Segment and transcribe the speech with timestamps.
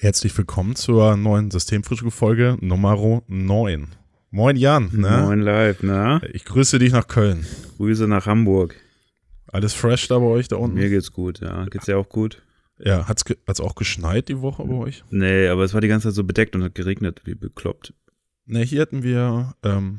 [0.00, 3.88] Herzlich willkommen zur neuen Systemfrühstück-Folge Nummer 9.
[4.30, 5.22] Moin Jan, ne?
[5.24, 6.20] Moin live, ne?
[6.32, 7.44] Ich grüße dich nach Köln.
[7.78, 8.76] Grüße nach Hamburg.
[9.48, 10.76] Alles fresh da bei euch da unten?
[10.76, 11.64] Mir geht's gut, ja.
[11.64, 12.40] Geht's dir auch gut?
[12.78, 15.02] Ja, hat's, hat's auch geschneit die Woche bei euch?
[15.10, 17.92] Nee, aber es war die ganze Zeit so bedeckt und hat geregnet, wie bekloppt.
[18.46, 19.98] Ne, hier hatten wir, ähm,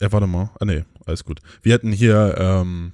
[0.00, 1.40] ja, warte mal, ah nee, alles gut.
[1.62, 2.92] Wir hatten hier, ähm,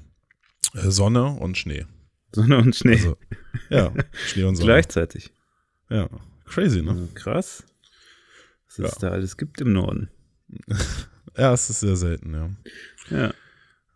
[0.73, 1.85] Sonne und Schnee.
[2.33, 2.93] Sonne und Schnee.
[2.93, 3.19] Also,
[3.69, 3.93] ja,
[4.29, 4.73] Schnee und Sonne.
[4.73, 5.31] Gleichzeitig.
[5.91, 6.09] Ja,
[6.49, 6.91] crazy, ne?
[6.93, 7.65] Also krass.
[8.67, 8.99] Was es Ja.
[9.01, 10.09] da alles gibt im Norden.
[11.37, 12.51] Ja, es ist sehr selten, ja.
[13.17, 13.33] Ja.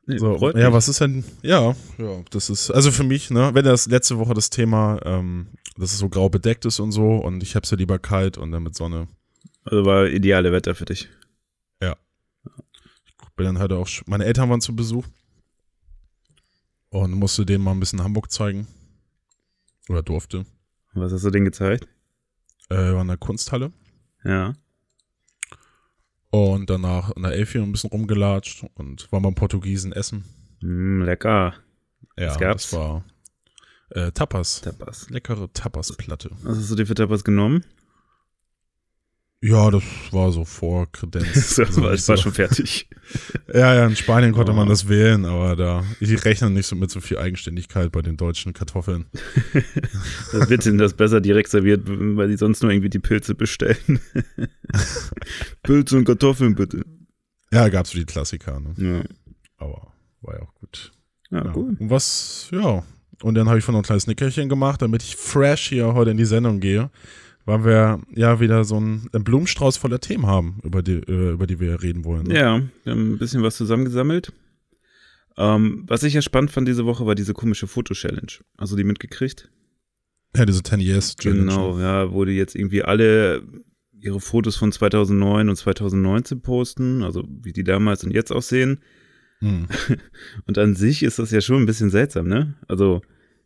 [0.07, 0.73] Nee, So, ja, mich.
[0.73, 4.33] was ist denn, ja, ja, das ist, also für mich, ne, wenn das letzte Woche
[4.35, 7.77] das Thema, ähm, dass es so grau bedeckt ist und so und ich hab's ja
[7.77, 9.09] lieber kalt und dann mit Sonne.
[9.65, 11.09] Also war ideale Wetter für dich.
[11.81, 15.07] Ich bin dann halt auch, meine Eltern waren zu Besuch
[16.91, 18.67] und musste denen mal ein bisschen Hamburg zeigen.
[19.89, 20.45] Oder durfte.
[20.95, 21.89] Was hast du denen gezeigt?
[22.73, 23.73] Äh, war in der Kunsthalle
[24.25, 24.55] Ja.
[26.31, 30.25] und danach in der Elfi ein bisschen rumgelatscht und war beim Portugiesen essen.
[30.63, 31.55] Mm, lecker.
[32.17, 32.71] Ja, Was gab's?
[32.71, 33.05] das war
[33.91, 34.61] äh, Tapas.
[34.63, 35.11] Tapas.
[35.11, 36.31] Leckere Tapas-Platte.
[36.43, 37.65] Was hast du dir für Tapas genommen?
[39.45, 41.59] Ja, das war so vor Kredenz.
[41.59, 42.89] Also war, es war schon fertig.
[43.53, 44.71] Ja, ja, in Spanien konnte man Oh.
[44.71, 48.55] das wählen, aber da, ich rechne nicht so mit so viel Eigenständigkeit bei den deutschen
[48.55, 49.05] Kartoffeln.
[50.33, 54.01] Das wird ihnen das besser direkt serviert, weil die sonst nur irgendwie die Pilze bestellen.
[55.63, 56.85] Pilze und Kartoffeln bitte.
[57.53, 58.75] Ja, gab's so die Klassiker, ne?
[58.79, 59.03] Ja,
[59.59, 60.93] Aber war ja auch gut.
[61.31, 61.53] ja Ja.
[61.55, 61.77] cool.
[61.79, 62.83] Und was, ja.
[63.23, 66.13] Und dann habe ich von noch ein kleines Nickerchen gemacht, damit ich fresh hier heute
[66.13, 66.91] in die Sendung gehe,
[67.45, 71.61] weil wir ja wieder so einen, Blumenstrauß voller Themen haben, über die, äh, über die
[71.61, 72.27] wir reden wollen.
[72.27, 72.35] Ne?
[72.35, 74.33] Ja, wir haben ein bisschen was zusammengesammelt.
[75.37, 78.33] Ähm, was ich ja spannend fand diese Woche, war diese komische Foto-Challenge.
[78.57, 79.51] Also die mitgekriegt?
[80.37, 81.41] Ja, diese 10 Years Challenge.
[81.41, 83.43] Genau, ja, wo die jetzt irgendwie alle
[84.03, 88.81] ihre Fotos von 2009 und 2019 posten, also wie die damals und jetzt aussehen.
[89.39, 89.67] Hm.
[90.47, 92.55] Und an sich ist das ja schon ein bisschen seltsam, ne?
[92.69, 93.03] Also,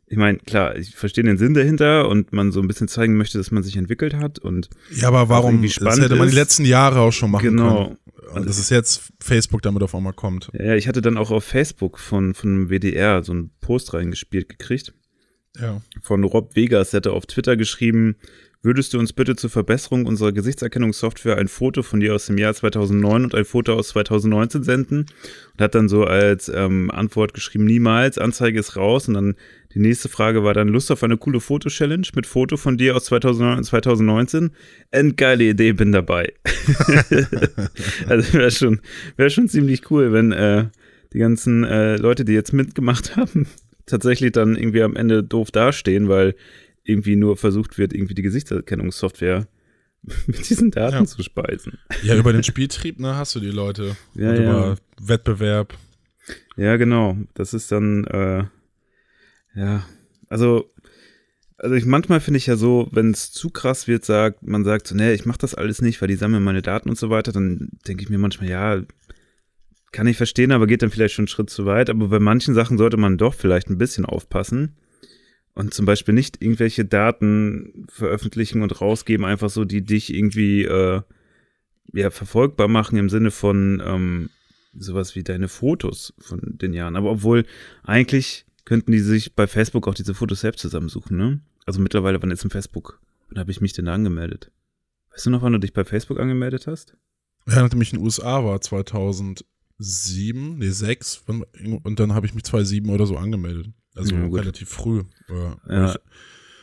[0.09, 3.39] ich meine, klar, ich verstehe den Sinn dahinter und man so ein bisschen zeigen möchte,
[3.39, 5.63] dass man sich entwickelt hat und Ja, aber warum?
[5.63, 7.85] Das spannend hätte man die letzten Jahre auch schon machen genau.
[7.85, 7.99] können.
[8.35, 10.51] Und das ist jetzt Facebook damit auf einmal kommt.
[10.53, 14.95] Ja, ich hatte dann auch auf Facebook von, von WDR so einen Post reingespielt gekriegt.
[15.59, 15.81] Ja.
[16.03, 18.17] von Rob Vegas, der hatte auf Twitter geschrieben,
[18.67, 22.53] würdest du uns bitte zur Verbesserung unserer Gesichtserkennungssoftware ein Foto von dir aus dem Jahr
[22.53, 25.07] 2009 und ein Foto aus 2019 senden?
[25.53, 29.09] Und hat dann so als ähm, Antwort geschrieben, niemals, Anzeige ist raus.
[29.09, 29.35] Und dann
[29.73, 33.07] die nächste Frage war dann, Lust auf eine coole Foto-Challenge mit Foto von dir aus
[33.07, 34.51] 2009 und 2019?
[34.91, 36.33] Endgeile Idee, bin dabei.
[38.09, 38.81] also wäre schon,
[39.17, 40.67] wär schon ziemlich cool, wenn äh,
[41.13, 43.47] die ganzen äh, Leute, die jetzt mitgemacht haben,
[43.87, 46.35] tatsächlich dann irgendwie am Ende doof dastehen, weil
[46.89, 49.47] irgendwie nur versucht wird, irgendwie die Gesichtserkennungssoftware
[50.27, 51.05] mit diesen Daten Ja.
[51.05, 51.79] zu speisen.
[52.03, 53.97] Ja, über den Spieltrieb, ne, hast du die Leute.
[54.15, 54.43] Ja, Und ja.
[54.43, 55.75] über Wettbewerb.
[56.57, 57.17] Ja, genau.
[57.35, 58.45] Das ist dann, äh,
[59.55, 59.85] ja,
[60.29, 60.71] also,
[61.59, 64.87] also ich manchmal finde ich ja so, wenn es zu krass wird, sagt, man sagt
[64.87, 67.33] so, nee, ich mache das alles nicht, weil die sammeln meine Daten und so weiter,
[67.33, 68.83] dann denke ich mir manchmal, ja,
[69.93, 71.89] kann ich verstehen, aber geht dann vielleicht schon einen Schritt zu weit.
[71.89, 74.77] Aber bei manchen Sachen sollte man doch vielleicht ein bisschen aufpassen
[75.57, 81.01] und zum Beispiel nicht irgendwelche Daten veröffentlichen und rausgeben, einfach so, die dich irgendwie äh,
[81.95, 84.31] ja, verfolgbar machen im Sinne von ähm,
[84.79, 86.95] sowas wie deine Fotos von den Jahren.
[86.95, 87.47] Aber obwohl
[87.85, 91.41] eigentlich könnten die sich bei Facebook auch diese Fotos selbst zusammensuchen, ne?
[91.65, 93.01] Also mittlerweile, wann ist im Facebook?
[93.31, 94.53] Wann habe ich mich denn da angemeldet?
[95.11, 96.99] Weißt du noch, wann du dich bei Facebook angemeldet hast?
[97.49, 101.45] Ja, nachdem ich in den USA war, 2007, nee, 6, wann-
[101.83, 103.73] und dann habe ich mich 2007 oder so angemeldet.
[103.97, 105.03] Also Ja, relativ früh.
[105.29, 105.93] Ja.
[105.95, 106.01] Ich,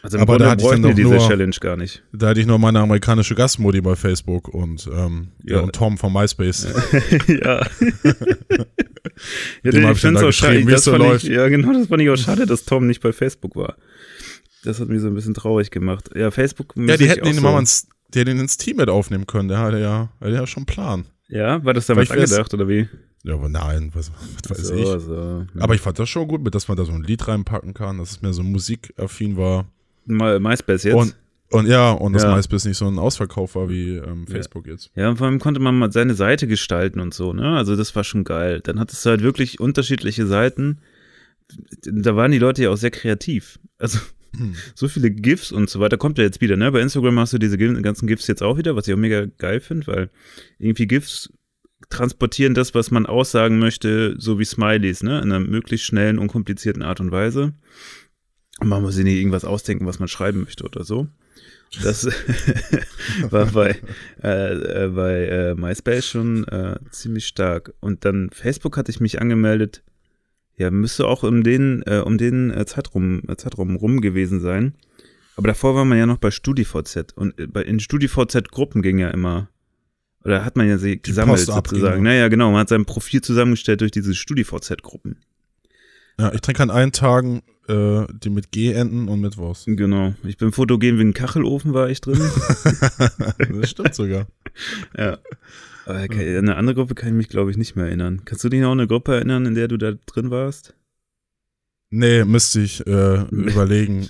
[0.03, 2.03] Also Aber da Grunde hatte ich dann doch diese nur- Challenge gar nicht.
[2.11, 5.61] da hatte ich nur meine amerikanische Gastmodi bei Facebook und, ähm, ja.
[5.61, 6.67] Und Tom von MySpace.
[7.27, 7.65] ja.
[9.63, 10.65] ja, Dem ich da auch schade.
[10.65, 11.23] Das so läuft.
[11.23, 13.75] ich, ja, genau, das fand ich auch schade, dass Tom nicht bei Facebook war.
[14.63, 16.09] Das hat mich so ein bisschen traurig gemacht.
[16.15, 16.73] Ja, Facebook.
[16.77, 19.49] Ja, die hätten ihn so- mal ins, die hätten ihn ins Team mit aufnehmen können.
[19.49, 21.05] Der hatte ja, der hatte ja schon einen Plan.
[21.27, 22.87] Ja, war das damals Vielleicht wär's- angedacht oder wie?
[23.23, 24.11] Ja, aber nein, was,
[24.47, 25.01] was weiß so, ich.
[25.03, 25.45] so.
[25.57, 27.97] Aber ich fand das schon gut, mit, dass man da so ein Lied reinpacken kann,
[27.97, 29.65] dass es mehr so musikaffin war.
[30.05, 30.95] Mal MySpace jetzt.
[30.95, 31.15] Und,
[31.49, 32.35] und ja, und dass Ja.
[32.35, 34.91] MySpace nicht so ein Ausverkauf war wie ähm, Facebook jetzt.
[34.95, 37.55] Ja, und vor allem konnte man mal seine Seite gestalten und so, ne?
[37.55, 38.59] Also das war schon geil.
[38.61, 40.79] Dann hattest du halt wirklich unterschiedliche Seiten.
[41.85, 43.59] Da waren die Leute ja auch sehr kreativ.
[43.77, 43.99] Also
[44.35, 44.55] Hm.
[44.75, 46.71] so viele GIFs und so weiter kommt ja jetzt wieder, ne?
[46.71, 49.59] Bei Instagram hast du diese ganzen GIFs jetzt auch wieder, was ich auch mega geil
[49.59, 50.09] finde, weil
[50.59, 51.31] irgendwie GIFs
[51.89, 55.17] transportieren das, was man aussagen möchte, so wie Smileys, ne?
[55.21, 57.53] In einer möglichst schnellen, unkomplizierten Art und Weise.
[58.59, 61.07] Und man muss sich nicht irgendwas ausdenken, was man schreiben möchte oder so.
[61.81, 62.05] Das
[63.29, 63.79] war bei,
[64.23, 67.73] äh, äh, bei äh, MySpace schon äh, ziemlich stark.
[67.79, 69.83] Und dann Facebook hatte ich mich angemeldet.
[70.55, 74.75] Ja, müsste auch um den, äh, um den äh, Zeitraum, äh, Zeitraum rum gewesen sein.
[75.35, 77.13] Aber davor war man ja noch bei StudiVZ.
[77.15, 79.49] Und bei, in StudiVZ-Gruppen ging ja immer,
[80.23, 81.97] oder hat man ja sie gesammelt sozusagen.
[81.97, 82.09] genau.
[82.09, 85.17] Naja, genau, man hat sein Profil zusammengestellt durch diese StudiVZ-Gruppen.
[86.19, 89.65] Ja, ich trinke an allen Tagen äh, die mit G enden und mit Wurst.
[89.67, 90.13] Genau.
[90.23, 92.19] Ich bin fotogen wie ein Kachelofen, war ich drin.
[93.61, 94.27] das stimmt sogar.
[94.97, 95.17] ja.
[95.85, 98.21] Aber an eine andere Gruppe kann ich mich, glaube ich, nicht mehr erinnern.
[98.25, 100.73] Kannst du dich noch an eine Gruppe erinnern, in der du da drin warst?
[101.89, 104.07] Nee, müsste ich äh, überlegen.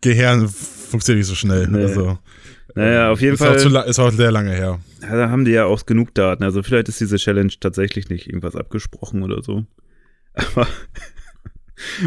[0.00, 1.68] Gehirn funktioniert nicht so schnell.
[1.68, 1.84] Nee.
[1.84, 2.18] Also,
[2.74, 3.56] Naja, auf jeden ist Fall.
[3.58, 4.80] Auch ist auch sehr lange her.
[5.02, 6.42] Ja, da haben die ja auch genug Daten.
[6.42, 9.64] Also vielleicht ist diese Challenge tatsächlich nicht irgendwas abgesprochen oder so.
[10.34, 10.66] Aber,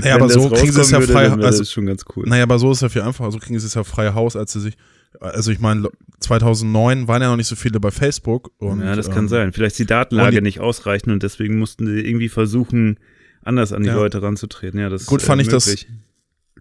[0.01, 1.25] Naja, aber so kriegen sie es ja frei.
[1.29, 2.25] würde, wäre Also, das schon ganz cool.
[2.27, 3.31] naja, aber so ist es ja viel einfacher.
[3.31, 4.75] So kriegen sie es ja frei Haus, als sie sich.
[5.19, 5.89] Also ich meine,
[6.21, 8.51] 2009 waren ja noch nicht so viele bei Facebook.
[8.57, 9.53] Und, ja, das kann ähm, sein.
[9.53, 12.99] Vielleicht ist die Datenlage die- nicht ausreichend und deswegen mussten sie irgendwie versuchen,
[13.43, 13.95] anders an die Ja.
[13.95, 14.79] Leute ranzutreten.
[14.79, 15.85] Ja, das ist Gut fand äh, ich das-.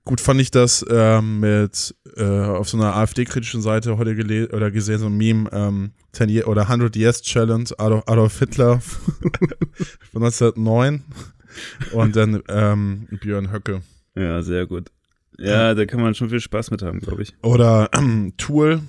[0.06, 4.70] Gut fand ich das ähm, mit äh, auf so einer AfD-kritischen Seite heute gele oder
[4.70, 8.80] gesehen, so ein Meme, ähm, 10 Year oder 100 Years Challenge, Adolf, Adolf Hitler
[10.12, 11.04] von 1909
[11.92, 13.80] und dann ähm, Björn Höcke.
[14.14, 14.90] Ja, sehr gut.
[15.38, 17.34] Ja, da kann man schon viel Spaß mit haben, glaube ich.
[17.42, 18.82] Oder ähm, Tool,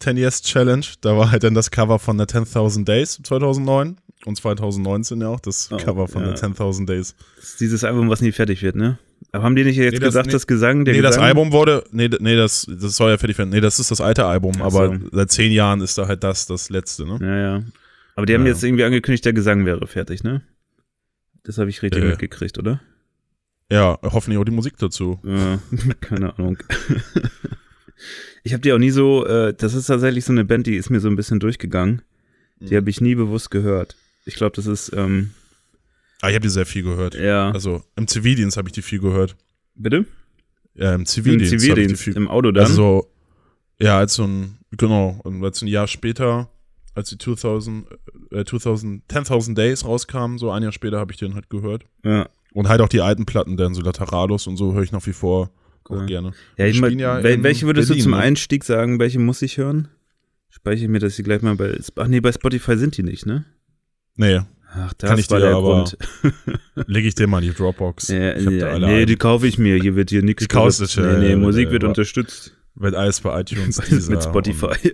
[0.00, 3.96] 10 Years Challenge, da war halt dann das Cover von der 10.000 Days 2009
[4.26, 6.32] und 2019 ja auch das Oh, Cover von ja.
[6.32, 7.14] der 10.000 Days.
[7.36, 8.98] Das ist dieses Album, was nie fertig wird, ne?
[9.30, 10.32] Aber haben die nicht jetzt Nee, das- gesagt, nee.
[10.32, 11.24] das Gesang, der nee, das Gesang?
[11.24, 13.50] Album wurde, nee, nee, das, das soll ja fertig werden.
[13.50, 15.08] Nee, das ist das alte Album, Ach aber so.
[15.12, 17.18] seit zehn Jahren ist da halt das, das letzte, ne?
[17.20, 17.62] Ja, ja.
[18.16, 18.48] Aber die haben Ja.
[18.52, 20.42] jetzt irgendwie angekündigt, der Gesang wäre fertig, ne?
[21.44, 22.08] Das habe ich richtig Äh.
[22.08, 22.80] mitgekriegt, oder?
[23.70, 25.18] Ja, hoffentlich auch die Musik dazu.
[25.24, 25.58] Ja,
[26.00, 26.58] keine Ahnung.
[28.42, 30.90] ich habe die auch nie so, äh, das ist tatsächlich so eine Band, die ist
[30.90, 32.02] mir so ein bisschen durchgegangen.
[32.60, 33.96] Die habe ich nie bewusst gehört.
[34.24, 35.30] Ich glaube, das ist, ähm,
[36.22, 37.14] Ah, ich habe die sehr viel gehört.
[37.14, 37.50] ja.
[37.50, 39.36] Also im Zivildienst habe ich die viel gehört.
[39.74, 40.06] Bitte?
[40.74, 41.52] Ja, im Im Zivildienst.
[41.52, 42.64] ich Zivildienst, die viel, im Auto dann?
[42.64, 43.10] also so,
[43.84, 46.48] ja, als so ein, genau, und als ein Jahr später,
[46.94, 47.86] als die 2000,
[48.30, 51.84] äh, 2000, 10.000 Days rauskamen, so ein Jahr später habe ich den halt gehört.
[52.04, 52.28] ja.
[52.54, 55.14] Und halt auch die alten Platten, dann so Lateralos und so höre ich nach wie
[55.14, 55.50] vor
[55.88, 56.00] Cool.
[56.02, 56.32] auch gerne.
[56.58, 58.18] Ja, ich Die mein, spielen ja wel- welche würdest Berlin, du zum ne?
[58.18, 59.88] Einstieg sagen, welche muss ich hören?
[60.50, 63.24] Speichere ich mir das hier gleich mal bei, ach nee, bei Spotify sind die nicht,
[63.24, 63.46] ne?
[64.16, 64.40] Nee,
[64.74, 65.96] Ach, das Kann ich war dir der aber Grund.
[66.86, 68.08] lege ich dir mal in die Dropbox.
[68.08, 69.06] Ja, ich hab da ja, alle nee, Alben.
[69.06, 69.76] die kaufe ich mir.
[69.76, 70.42] Hier wird hier nichts.
[70.42, 72.56] Die kaufst du schon, Nee, nee, ja, Musik ja, wird unterstützt.
[72.74, 73.78] Wird alles bei iTunes.
[73.90, 74.74] mit, mit Spotify.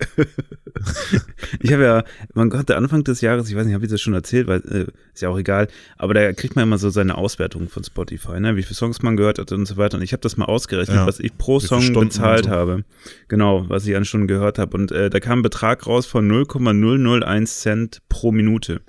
[1.62, 2.04] ich habe ja,
[2.34, 4.86] man hatte Anfang des Jahres, ich weiß nicht, habe ich das schon erzählt, weil äh,
[5.14, 8.56] ist ja auch egal, aber da kriegt man immer so seine Auswertung von Spotify, ne,
[8.56, 9.96] wie viele Songs man gehört hat und so weiter.
[9.98, 11.06] Und ich habe das mal ausgerechnet, Ja.
[11.06, 12.50] was ich pro Song bezahlt so.
[12.50, 12.82] habe.
[13.28, 14.76] Genau, was ich an Stunden gehört habe.
[14.76, 18.80] Und äh, da kam ein Betrag raus von 0,001 Cent pro Minute.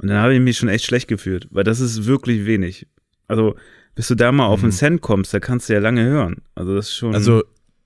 [0.00, 2.86] Und dann habe ich mich schon echt schlecht gefühlt, weil das ist wirklich wenig.
[3.26, 3.56] Also,
[3.94, 4.76] bis du da mal auf einen Mhm.
[4.76, 6.42] Cent kommst, da kannst du ja lange hören.
[6.54, 7.14] Also, das ist schon.
[7.14, 7.42] Also,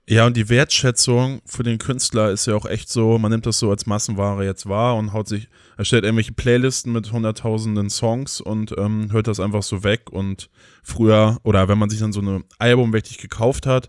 [0.09, 3.61] ja, und die Wertschätzung für den Künstler ist ja auch echt so, man nimmt das
[3.61, 5.49] so als Massenware jetzt wahr und haut sich,
[5.79, 10.11] erstellt irgendwelche Playlisten mit hunderttausenden Songs und ähm, hört das einfach so weg.
[10.11, 10.51] Und
[10.83, 13.89] früher, oder wenn man sich dann so ein Album wirklich gekauft hat,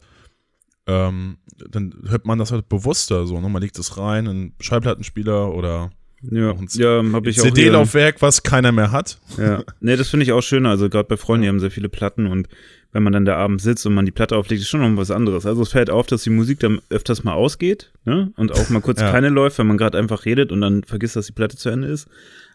[0.85, 1.37] ähm,
[1.69, 3.49] dann hört man das halt bewusster so, ne?
[3.49, 5.91] Man legt es rein in Schallplattenspieler oder
[6.31, 9.19] ja, ja habe ich CD-Laufwerk, was keiner mehr hat.
[9.37, 10.69] Ja, nee, das finde ich auch schöner.
[10.69, 12.47] Also gerade bei Freunden, die haben sehr viele Platten und
[12.93, 15.09] wenn man dann da abends sitzt und man die Platte auflegt, ist schon noch was
[15.09, 15.45] anderes.
[15.47, 18.31] Also es fällt auf, dass die Musik dann öfters mal ausgeht ne?
[18.35, 19.11] und auch mal kurz Ja.
[19.11, 21.87] keine läuft, wenn man gerade einfach redet und dann vergisst, dass die Platte zu Ende
[21.87, 22.07] ist.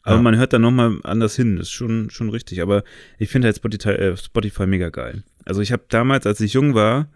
[0.04, 0.22] Aber Ja.
[0.22, 1.56] man hört dann nochmal anders hin.
[1.56, 2.62] Das ist schon, schon richtig.
[2.62, 2.84] Aber
[3.18, 5.24] ich finde halt Spotify, äh, Spotify mega geil.
[5.44, 7.08] Also ich habe damals, als ich jung war,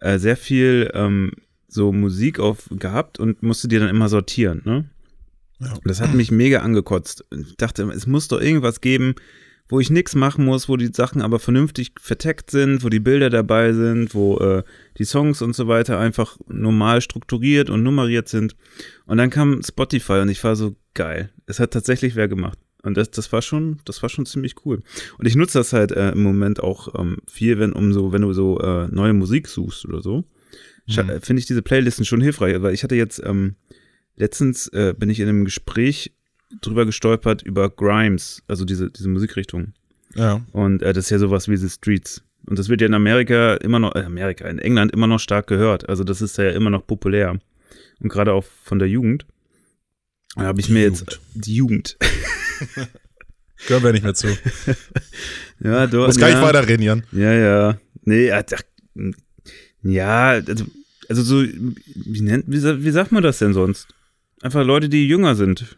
[0.00, 1.32] äh, sehr viel ähm,
[1.68, 4.62] so Musik auf gehabt und musste die dann immer sortieren.
[4.64, 4.84] Ne?
[5.62, 5.74] Ja.
[5.84, 7.24] Das hat mich mega angekotzt.
[7.30, 9.14] Ich dachte, es muss doch irgendwas geben,
[9.68, 13.30] wo ich nichts machen muss, wo die Sachen aber vernünftig verteckt sind, wo die Bilder
[13.30, 14.62] dabei sind, wo äh,
[14.98, 18.56] die Songs und so weiter einfach normal strukturiert und nummeriert sind.
[19.06, 21.30] Und dann kam Spotify und ich war so geil.
[21.46, 22.58] Es hat tatsächlich wer gemacht.
[22.82, 24.82] Und das, das war schon, das war schon ziemlich cool.
[25.16, 28.22] Und ich nutze das halt äh, im Moment auch ähm, viel, wenn um so, wenn
[28.22, 30.24] du so äh, neue Musik suchst oder so.
[30.88, 31.20] Mhm.
[31.22, 33.54] Finde ich diese Playlisten schon hilfreich, weil ich hatte jetzt ähm,
[34.16, 36.12] letztens äh, bin ich in einem Gespräch
[36.60, 39.72] drüber gestolpert über Grimes, also diese, diese Musikrichtung.
[40.14, 40.44] Ja.
[40.52, 42.22] Und äh, das ist ja sowas wie The Streets.
[42.46, 45.46] Und das wird ja in Amerika immer noch, äh, Amerika, in England immer noch stark
[45.46, 45.88] gehört.
[45.88, 47.38] Also das ist ja immer noch populär.
[48.00, 49.26] Und gerade auch von der Jugend.
[50.34, 51.00] Da habe ich Die mir Jugend.
[51.00, 51.96] jetzt die Jugend.
[53.68, 54.26] Gehören wir nicht mehr zu.
[55.60, 57.04] ja, du, Muss gar ja, nicht weiterreden, Jan.
[57.12, 57.78] Ja, ja.
[58.04, 58.42] Nee, ach,
[59.84, 60.64] ja, also
[61.08, 63.88] also so, wie, nennt, wie, wie sagt man das denn sonst?
[64.42, 65.76] Einfach Leute, die jünger sind.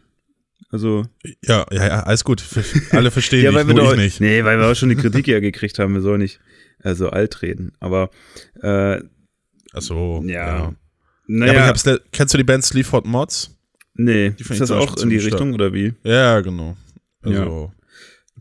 [0.69, 1.05] Also.
[1.43, 2.43] Ja, ja, ja, alles gut.
[2.91, 4.21] Alle verstehen ja, dich, weil wir nur doch, ich nicht.
[4.21, 6.39] Nee, weil wir auch schon die Kritik ja gekriegt haben, wir sollen nicht
[6.83, 7.71] äh, so alt reden.
[7.79, 8.09] Aber
[8.61, 9.01] äh,
[9.73, 10.33] Ach so, ja.
[10.33, 10.57] ja.
[10.57, 10.73] Ja,
[11.27, 13.51] Naja, le- kennst du die Band Sleaford Mods?
[13.93, 15.93] nee, die ist das auch in die Richtung oder wie?
[16.03, 16.75] Ja, genau.
[17.21, 17.71] Also,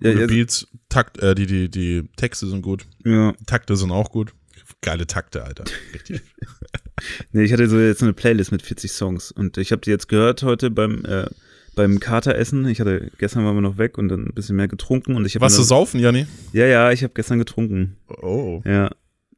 [0.01, 3.35] Ja, gute ja, Beats, Takt, äh, die, die, die Texte sind gut, ja.
[3.47, 4.35] Takte sind auch gut.
[4.81, 5.65] Geile Takte, Alter.
[5.93, 6.21] Richtig.
[7.33, 10.09] Nee, ich hatte so jetzt eine Playlist mit 40 Songs und ich habe die jetzt
[10.09, 11.27] gehört heute beim äh,
[11.75, 12.67] beim Kateressen.
[12.69, 15.35] Ich hatte gestern waren wir noch weg und dann ein bisschen mehr getrunken und ich
[15.35, 16.27] habe Warst du saufen, Janni?
[16.53, 17.97] Ja, ja, ich habe gestern getrunken.
[18.09, 18.63] Oh.
[18.65, 18.91] Ja.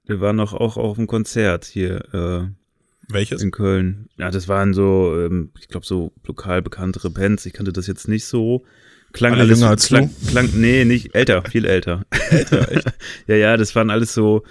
[0.05, 3.43] Wir waren noch auch auf einem Konzert hier äh, Welches?
[3.43, 4.09] in Köln.
[4.17, 7.47] Ja, das waren so, ähm, ich glaube, so lokal bekanntere Bands.
[7.47, 8.65] Ich kannte das jetzt nicht so.
[9.13, 12.05] Klang Alle alles jünger als klang, klang, nee, nicht älter, viel älter.
[12.31, 12.93] Älter, echt?
[13.27, 14.43] ja, ja, das waren alles so,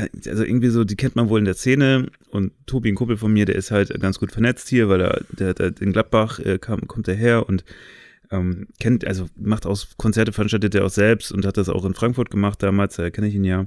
[0.00, 2.08] also irgendwie so, die kennt man wohl in der Szene.
[2.30, 5.22] Und Tobi, ein Kumpel von mir, der ist halt ganz gut vernetzt hier, weil er,
[5.30, 7.64] der, der in Gladbach äh, kam, kommt er her und
[8.30, 11.94] ähm, kennt, also macht aus Konzerte, veranstaltet er auch selbst und hat das auch in
[11.94, 13.66] Frankfurt gemacht damals, da kenne ich ihn ja.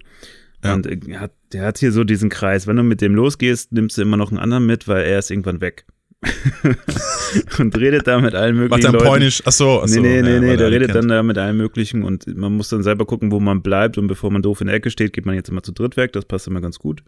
[0.63, 0.73] Ja.
[0.73, 2.67] Und äh, hat, der hat hier so diesen Kreis.
[2.67, 5.31] Wenn du mit dem losgehst, nimmst du immer noch einen anderen mit, weil er ist
[5.31, 5.85] irgendwann weg.
[7.59, 9.05] und redet da mit allen möglichen Macht dann Leuten.
[9.05, 9.45] Polnisch?
[9.45, 10.01] Achso, achso.
[10.01, 11.03] Nee, nee, nee, ja, nee, der er redet kennt.
[11.03, 14.07] dann da mit allen möglichen und man muss dann selber gucken, wo man bleibt und
[14.07, 16.25] bevor man doof in der Ecke steht, geht man jetzt immer zu dritt weg, das
[16.25, 17.03] passt immer ganz gut.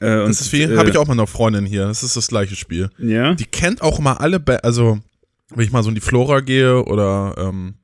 [0.00, 1.86] Äh, und, Das ist wie, äh, habe ich auch mal eine Freundin hier.
[1.86, 2.88] Das ist das gleiche Spiel.
[2.98, 3.34] Ja?
[3.34, 4.98] Die kennt auch mal alle, ba also
[5.54, 7.74] wenn ich mal so in die Flora gehe oder ähm,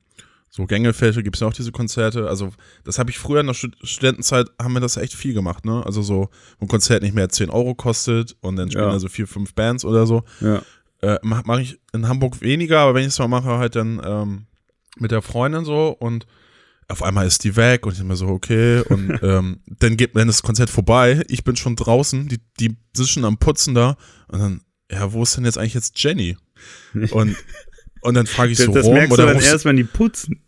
[0.57, 2.27] so Gängelfelde gibt es ja auch diese Konzerte.
[2.27, 2.49] Also
[2.83, 5.85] das habe ich früher in der Stud Studentenzeit, haben wir das echt viel gemacht, ne?
[5.85, 8.91] Also so, wo ein Konzert nicht mehr 10 Euro kostet und dann spielen Ja.
[8.93, 10.23] da so vier, fünf Bands oder so.
[10.41, 10.63] Ja.
[11.03, 14.01] Äh, Mache mach ich in Hamburg weniger, aber wenn ich es mal mache, halt dann
[14.03, 14.47] ähm,
[14.97, 16.25] mit der Freundin so und
[16.87, 18.81] auf einmal ist die weg und ich bin mir so, okay.
[18.89, 22.77] Und ähm, dann geht dann ist das Konzert vorbei, ich bin schon draußen, die, die
[22.95, 23.95] sind schon am Putzen da
[24.27, 24.61] und dann,
[24.91, 26.35] ja, wo ist denn jetzt eigentlich jetzt Jenny?
[27.11, 27.35] Und,
[28.01, 30.41] und dann frage ich Das, so das rum merkst du dann erst, wenn die putzen.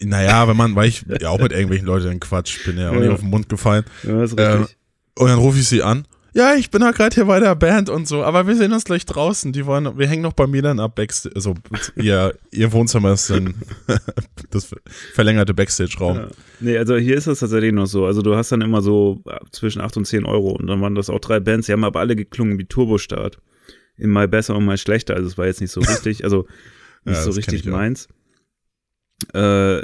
[0.00, 3.00] Naja, wenn man, weil ich ja auch mit irgendwelchen Leuten Quatsch bin ja auch Ja.
[3.00, 3.84] nicht auf den Mund gefallen.
[4.02, 4.76] Ja, ist Äh, richtig.
[5.18, 6.06] Und dann rufe ich sie an.
[6.34, 8.84] Ja, ich bin ja gerade hier bei der Band und so, aber wir sehen uns
[8.84, 9.54] gleich draußen.
[9.54, 11.34] Die wollen, wir hängen noch bei mir dann ab Backstage.
[11.34, 11.54] Also
[11.96, 13.54] ihr, ihr Wohnzimmer ist dann
[14.50, 14.68] das
[15.14, 16.16] verlängerte Backstage-Raum.
[16.16, 16.26] Ja.
[16.60, 18.04] Nee, also hier ist das tatsächlich noch so.
[18.04, 20.94] Also du hast dann immer so äh, zwischen 8 und 10 Euro und dann waren
[20.94, 23.38] das auch drei Bands, die haben aber alle geklungen wie Turbostart.
[23.96, 25.14] In mal besser und mal schlechter.
[25.14, 26.46] Also es war jetzt nicht so richtig, also
[27.06, 27.78] Ja, nicht so das kenn richtig ich auch.
[29.34, 29.82] Äh,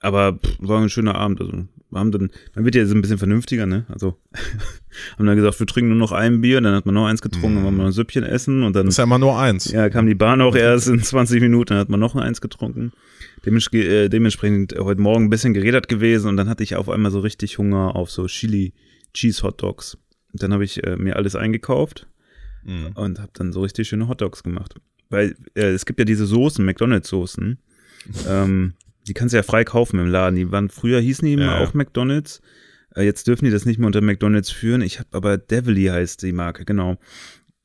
[0.00, 1.40] aber pff, war ein schöner Abend.
[1.40, 1.52] Also
[1.90, 3.86] wir haben dann, man wird ja so ein bisschen vernünftiger, ne?
[3.88, 4.18] Also
[5.18, 7.56] haben dann gesagt, wir trinken nur noch ein Bier, dann hat man noch eins getrunken,
[7.56, 9.70] dann wollen wir noch ein Süppchen essen und dann Das ist ja immer nur eins.
[9.72, 12.92] ja, kam die Bahn auch erst in 20 Minuten, dann hat man noch eins getrunken.
[13.46, 17.10] Dements äh, dementsprechend heute Morgen ein bisschen geredet gewesen und dann hatte ich auf einmal
[17.10, 18.74] so richtig Hunger auf so Chili
[19.14, 19.96] Cheese Hot Dogs.
[20.32, 22.06] Und dann habe ich äh, mir alles eingekauft
[22.64, 22.88] Mhm.
[22.96, 24.74] und habe dann so richtig schöne Hot Dogs gemacht.
[25.08, 27.56] Weil äh, es gibt ja diese Soßen, McDonalds-Soßen.
[28.28, 28.74] Ähm,
[29.06, 30.36] die kannst du ja frei kaufen im Laden.
[30.36, 32.40] Die waren früher hießen die immer Ja, auch McDonalds.
[32.94, 34.82] Äh, jetzt dürfen die das nicht mehr unter McDonalds führen.
[34.82, 36.98] Ich habe aber Devilly heißt die Marke, genau.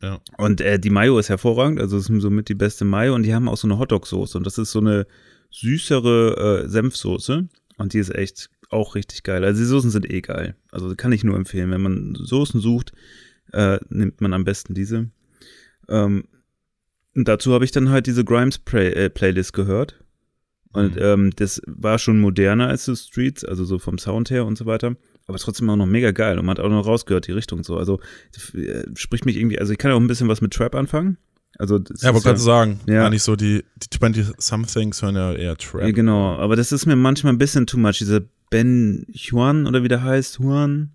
[0.01, 0.19] Ja.
[0.37, 3.33] Und äh, die Mayo ist hervorragend, also es ist somit die beste Mayo und die
[3.33, 5.07] haben auch so eine Hotdog-Soße und das ist so eine
[5.49, 7.47] süßere äh, Senfsoße
[7.77, 9.45] und die ist echt auch richtig geil.
[9.45, 10.55] Also die Soßen sind eh geil.
[10.71, 11.71] Also kann ich nur empfehlen.
[11.71, 12.91] Wenn man Soßen sucht,
[13.53, 15.09] äh, nimmt man am besten diese.
[15.87, 16.25] Ähm,
[17.15, 20.03] und dazu habe ich dann halt diese Grimes Play äh, Playlist gehört.
[20.73, 21.01] Und Mhm.
[21.01, 24.65] ähm, das war schon moderner als The Streets, also so vom Sound her und so
[24.65, 24.95] weiter.
[25.27, 26.37] Aber trotzdem auch noch mega geil.
[26.37, 27.77] Und man hat auch noch rausgehört, die Richtung so.
[27.77, 27.99] Also
[28.55, 31.17] äh, spricht mich irgendwie, also ich kann auch ein bisschen was mit Trap anfangen.
[31.59, 33.05] Also das Ja, ist wollte gerade sagen, Ja.
[33.05, 35.81] eigentlich so die, die 20-somethings hören ja eher Trap.
[35.83, 37.99] Ja, genau, aber das ist mir manchmal ein bisschen too much.
[37.99, 40.91] Dieser Ben Juan oder wie der heißt, Juan,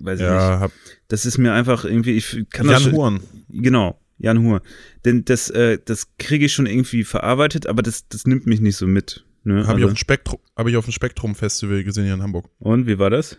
[0.00, 0.32] weiß ich nicht.
[0.34, 0.72] Ja, hab
[1.08, 3.20] Das ist mir einfach irgendwie, ich kann das Jan Huren.
[3.50, 4.62] Genau, Jan Hur.
[5.04, 8.76] Denn das, äh, das kriege ich schon irgendwie verarbeitet, aber das, das nimmt mich nicht
[8.76, 9.24] so mit.
[9.44, 9.66] Ne?
[9.66, 12.50] Habe ich, auf also, dem Spektrum, hab ich auf dem Spektrum-Festival gesehen hier in Hamburg.
[12.58, 13.38] und wie war das?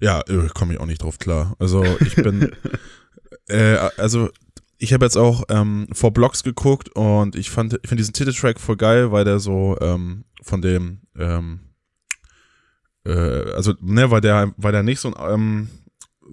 [0.00, 1.56] Ja, äh, komme ich auch nicht drauf klar.
[1.58, 2.52] Also ich bin,
[3.48, 4.30] äh, also
[4.78, 8.60] ich habe jetzt auch ähm, vor Blogs geguckt und ich fand, ich finde diesen Titeltrack
[8.60, 11.60] voll geil, weil der so ähm, von dem, ähm,
[13.04, 15.68] äh, also ne, weil der, weil der nicht so ein ähm,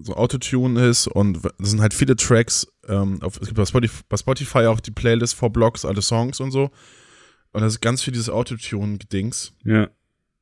[0.02, 2.66] so Autotune ist und es sind halt viele Tracks.
[2.88, 6.40] Ähm, auf, es gibt bei Spotify, bei Spotify auch die Playlist vor Blogs, alle Songs
[6.40, 6.70] und so.
[7.52, 9.88] Und da ist ganz viel dieses Autotune-Gedings, Ja.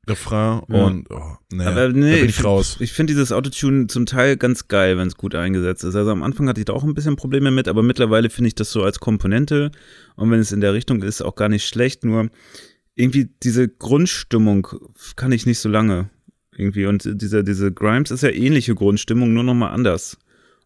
[0.05, 0.83] Refrain Ja.
[0.83, 2.75] und oh, nee, aber da nee, bin ich, ich raus.
[2.81, 5.95] ich finde dieses Autotune zum Teil ganz geil, wenn es gut eingesetzt ist.
[5.95, 8.55] Also am Anfang hatte ich da auch ein bisschen Probleme mit, aber mittlerweile finde ich
[8.55, 9.71] das so als Komponente
[10.17, 12.03] und wenn es in der Richtung ist, auch gar nicht schlecht.
[12.03, 12.29] Nur
[12.95, 14.67] irgendwie diese Grundstimmung
[15.15, 16.09] kann ich nicht so lange.
[16.55, 16.85] Irgendwie.
[16.85, 20.17] Und diese, diese Grimes ist ja ähnliche Grundstimmung, nur nochmal anders.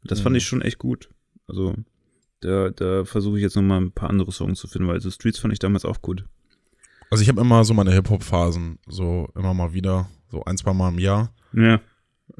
[0.01, 0.37] Und das fand Mhm.
[0.37, 1.09] ich schon echt gut.
[1.47, 1.75] Also,
[2.41, 5.39] da, da versuche ich jetzt nochmal ein paar andere Songs zu finden, weil so Streets
[5.39, 6.25] fand ich damals auch gut.
[7.09, 10.89] Also ich habe immer so meine Hip-Hop-Phasen, so immer mal wieder, so ein, zwei Mal
[10.89, 11.33] im Jahr.
[11.53, 11.79] Ja.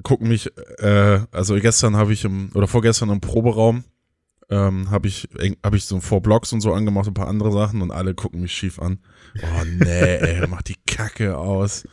[0.03, 3.85] Gucken mich, äh, also gestern habe ich im, oder vorgestern im Proberaum,
[4.49, 5.29] ähm, habe ich,
[5.63, 8.41] habe ich so Four Blocks und so angemacht, ein paar andere Sachen und alle gucken
[8.41, 8.99] mich schief an.
[9.41, 9.85] Oh nee,
[10.17, 11.85] ey, mach die Kacke aus.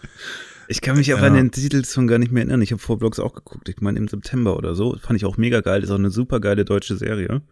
[0.68, 1.26] Ich kann mich auch Ja.
[1.26, 2.62] an den Titelsong gar nicht mehr erinnern.
[2.62, 3.68] Ich habe vor Blogs auch geguckt.
[3.68, 4.96] Ich meine im September oder so.
[4.98, 5.82] Fand ich auch mega geil.
[5.82, 7.42] Ist auch eine super geile deutsche Serie.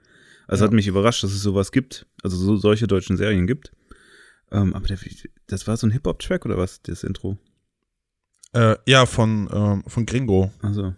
[0.48, 0.68] Also Ja.
[0.68, 2.06] hat mich überrascht, dass es sowas gibt.
[2.22, 3.72] Also so solche deutschen Serien gibt.
[4.50, 4.98] Ähm, aber der,
[5.46, 7.38] das war so ein Hip-Hop-Track oder was, das Intro?
[8.52, 10.52] Äh, ja, von, ähm, von Gringo.
[10.60, 10.94] Also, äh,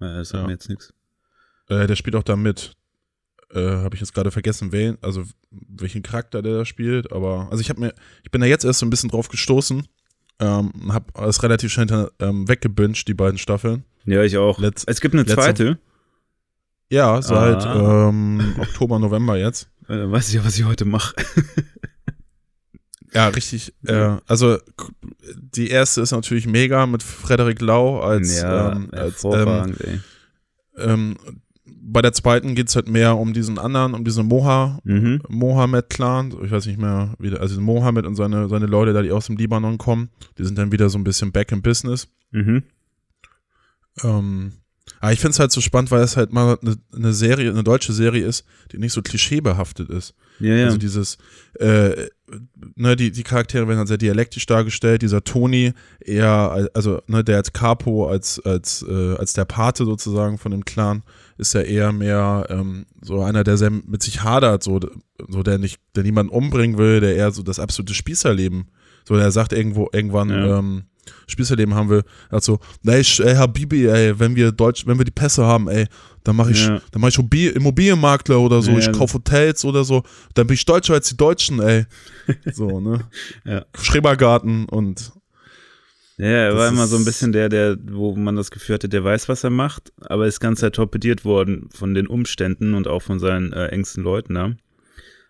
[0.00, 0.46] das sagt Ja.
[0.46, 0.92] mir jetzt nichts.
[1.68, 2.72] Äh, der spielt auch da mit.
[3.50, 7.60] Äh, habe ich jetzt gerade vergessen, wen, also welchen Charakter der da spielt, aber also
[7.60, 9.86] ich habe mir, ich bin da jetzt erst so ein bisschen drauf gestoßen,
[10.42, 13.84] ähm, habe es relativ schnell ähm, weggebinged, die beiden Staffeln.
[14.04, 14.58] Ja, ich auch.
[14.58, 15.78] Letz- es gibt eine zweite.
[16.90, 18.08] Ja, seit Ah.
[18.08, 19.68] ähm, Oktober, November jetzt.
[19.88, 21.14] Äh, Dann weiß ich ja, was ich heute mache.
[23.14, 23.74] Ja, richtig.
[23.86, 24.58] Äh, also
[25.36, 29.22] die erste ist natürlich mega mit Frederik Lau als, ja, ähm, als
[30.78, 31.16] ähm,
[31.84, 35.20] bei der zweiten geht's halt mehr um diesen anderen, um diesen Moha, Mhm.
[35.28, 39.10] Mohammed-Clan, ich weiß nicht mehr, wie der, also Mohammed und seine, seine Leute da, die
[39.10, 40.08] aus dem Libanon kommen,
[40.38, 42.06] die sind dann wieder so ein bisschen back in business.
[42.30, 42.62] Mhm.
[44.02, 44.52] Ähm,
[45.00, 47.64] aber ich finde es halt so spannend, weil es halt mal eine, eine Serie, eine
[47.64, 50.14] deutsche Serie ist, die nicht so klischeebehaftet ist.
[50.40, 50.64] Ja, ja.
[50.66, 51.18] Also dieses,
[51.58, 52.06] äh,
[52.74, 55.02] ne, die, die Charaktere werden halt sehr dialektisch dargestellt.
[55.02, 59.84] Dieser Toni eher, al- also ne, der als Capo, als, als, äh, als der Pate
[59.84, 61.02] sozusagen von dem Clan,
[61.38, 64.80] ist ja eher mehr ähm, so einer, der sehr mit sich hadert, so,
[65.28, 68.66] so der nicht, der niemanden umbringen will, der eher so das absolute Spießerleben,
[69.06, 70.58] so der sagt irgendwo, irgendwann, Ja.
[70.58, 70.84] ähm,
[71.26, 75.10] Spießerleben haben will, hat so, ey, ey, Habibi, ey, wenn wir Deutsch, wenn wir die
[75.10, 75.86] Pässe haben, ey,
[76.22, 76.80] dann mache ich, Ja.
[76.92, 80.54] dann mache ich Immobil- Immobilienmakler oder so, Ja, ich kaufe Hotels oder so, dann bin
[80.54, 81.86] ich deutscher als die Deutschen, ey.
[82.52, 83.00] So, ne?
[83.44, 83.64] Ja.
[83.74, 85.10] Schrebergarten und
[86.18, 88.88] Ja, er Das war immer so ein bisschen der, der, wo man das Gefühl hatte,
[88.88, 92.86] der weiß, was er macht, aber ist ganz Zeit torpediert worden von den Umständen und
[92.86, 94.44] auch von seinen äh, engsten Leuten da.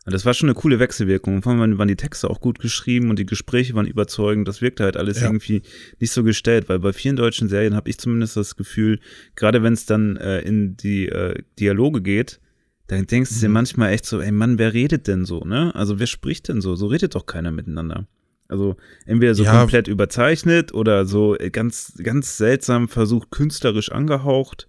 [0.04, 1.42] Und das war schon eine coole Wechselwirkung.
[1.42, 4.48] Vor allem waren die Texte auch gut geschrieben und die Gespräche waren überzeugend.
[4.48, 5.26] Das wirkte halt alles Ja.
[5.28, 5.62] irgendwie
[6.00, 8.98] nicht so gestellt, weil bei vielen deutschen Serien habe ich zumindest das Gefühl,
[9.36, 12.40] gerade wenn es dann äh, in die äh, Dialoge geht,
[12.88, 13.54] dann denkst du dir Mhm.
[13.54, 15.72] manchmal echt so, ey Mann, wer redet denn so, ne?
[15.76, 16.74] Also wer spricht denn so?
[16.74, 18.08] So redet doch keiner miteinander.
[18.52, 19.58] Also entweder so Ja.
[19.58, 24.68] komplett überzeichnet oder so äh, ganz, ganz seltsam versucht, künstlerisch angehaucht,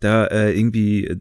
[0.00, 1.18] da äh, irgendwie, äh,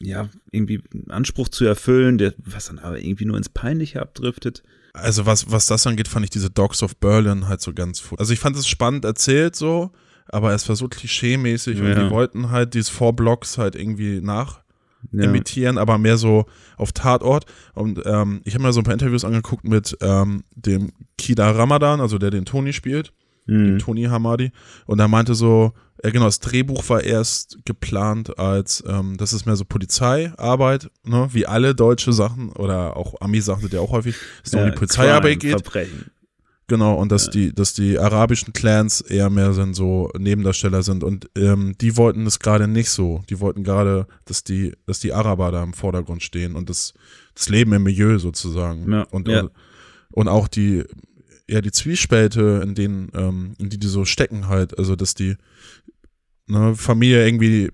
[0.00, 4.62] ja, irgendwie einen Anspruch zu erfüllen, der, was dann aber irgendwie nur ins Peinliche abdriftet.
[4.94, 8.32] also was, was das angeht, fand ich diese Dogs of Berlin halt so ganz, also
[8.32, 9.90] ich fand es spannend erzählt so,
[10.26, 12.02] aber es war so klischee-mäßig und Ja.
[12.04, 14.63] die wollten halt diese Four Blocks halt irgendwie nach
[15.12, 15.24] Ja.
[15.24, 17.46] imitieren, aber mehr so auf Tatort.
[17.74, 22.00] Und ähm, ich habe mir so ein paar Interviews angeguckt mit ähm, dem Kida Ramadan,
[22.00, 23.12] also der den Toni spielt,
[23.46, 23.78] Mhm.
[23.78, 24.52] Toni Hamadi.
[24.86, 29.46] Und er meinte so, ja genau, das Drehbuch war erst geplant als, ähm, das ist
[29.46, 34.16] mehr so Polizeiarbeit, ne, wie alle deutsche Sachen oder auch Ami-Sachen sind ja auch häufig,
[34.42, 35.62] dass es nur um die Polizeiarbeit Crime, geht.
[35.62, 36.06] Verbrechen.
[36.66, 41.04] Genau, und dass die, dass die arabischen Clans eher mehr sind, so Nebendarsteller sind.
[41.04, 43.22] Und ähm, die wollten es gerade nicht so.
[43.28, 46.94] Die wollten gerade, dass die, dass die Araber da im Vordergrund stehen und das,
[47.34, 48.90] das Leben im Milieu sozusagen.
[48.90, 49.48] Ja, und, ja.
[50.12, 50.84] und auch die,
[51.48, 55.36] ja, die Zwiespälte, in denen, ähm, in die die so stecken halt, also dass die
[56.46, 57.70] ne, Familie irgendwie,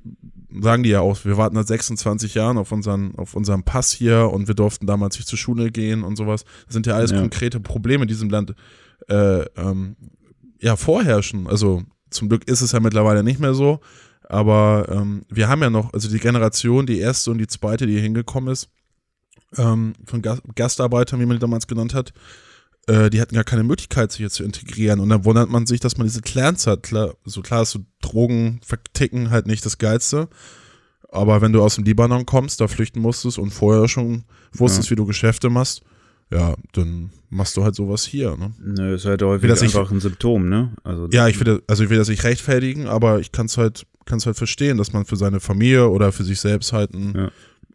[0.60, 4.30] sagen die ja auch, wir warten seit 26 Jahren auf unseren, auf unseren Pass hier
[4.32, 6.44] und wir durften damals nicht zur Schule gehen und sowas.
[6.66, 7.20] Das sind ja alles Ja.
[7.20, 8.54] konkrete Probleme in diesem Land,
[9.10, 9.96] äh, ähm,
[10.60, 11.46] ja, vorherrschen.
[11.46, 13.80] Also zum Glück ist es ja mittlerweile nicht mehr so,
[14.28, 17.94] aber ähm, wir haben ja noch, also die Generation, die erste und die zweite, die
[17.94, 18.68] hier hingekommen ist,
[19.56, 22.12] ähm, von Gas Gastarbeitern, wie man die damals genannt hat,
[22.86, 25.00] äh, die hatten gar keine Möglichkeit, sich hier zu integrieren.
[25.00, 26.84] Und dann wundert man sich, dass man diese Clans hat.
[26.84, 30.28] Klar, so klar ist so Drogen verticken halt nicht das Geilste.
[31.08, 34.96] Aber wenn du aus dem Libanon kommst, da flüchten musstest und vorher schon wusstest, wie
[34.96, 35.82] du Geschäfte machst,
[36.30, 38.36] ja, dann machst du halt sowas hier.
[38.36, 38.52] Ne?
[38.62, 40.72] Nö, ist halt häufig das einfach ein Symptom, ne?
[40.84, 43.56] Also, Ja, ich will, das- also ich will das nicht rechtfertigen, aber ich kann es
[43.58, 47.14] halt, kann's halt verstehen, dass man für seine Familie oder für sich selbst halt ein
[47.16, 47.30] Ja.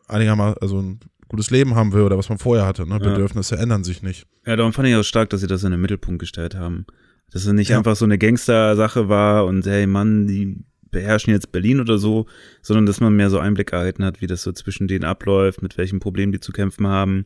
[0.08, 2.84] einigermaßen, also ein gutes Leben haben will oder was man vorher hatte.
[2.88, 2.94] Ne?
[2.94, 2.98] Ja.
[3.00, 4.26] Bedürfnisse ändern sich nicht.
[4.46, 6.86] Ja, darum fand ich auch stark, dass sie das in den Mittelpunkt gestellt haben.
[7.32, 7.78] Dass es nicht Ja.
[7.80, 10.64] einfach so eine Gangster-Sache war und hey Mann, die
[10.96, 12.26] beherrschen jetzt Berlin oder so,
[12.62, 15.78] sondern dass man mehr so Einblick erhalten hat, wie das so zwischen denen abläuft, mit
[15.78, 17.26] welchen Problemen die zu kämpfen haben,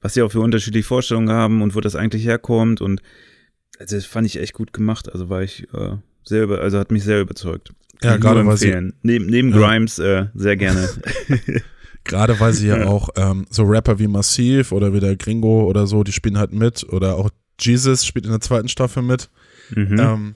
[0.00, 3.02] was sie auch für unterschiedliche Vorstellungen haben und wo das eigentlich herkommt und
[3.78, 5.10] also das fand ich echt gut gemacht.
[5.12, 7.72] Also war ich, äh, sehr über, also hat mich sehr überzeugt.
[8.02, 8.92] Ja, gerade weil sie.
[9.02, 9.56] Neben, neben Ja.
[9.56, 10.88] Grimes äh, sehr gerne.
[12.04, 15.86] gerade weil sie ja, auch ähm, so Rapper wie Massiv oder wie der Gringo oder
[15.86, 16.84] so, die spielen halt mit.
[16.90, 19.28] Oder auch Jesus spielt in der zweiten Staffel mit.
[19.74, 19.98] mhm.
[19.98, 20.34] Ähm,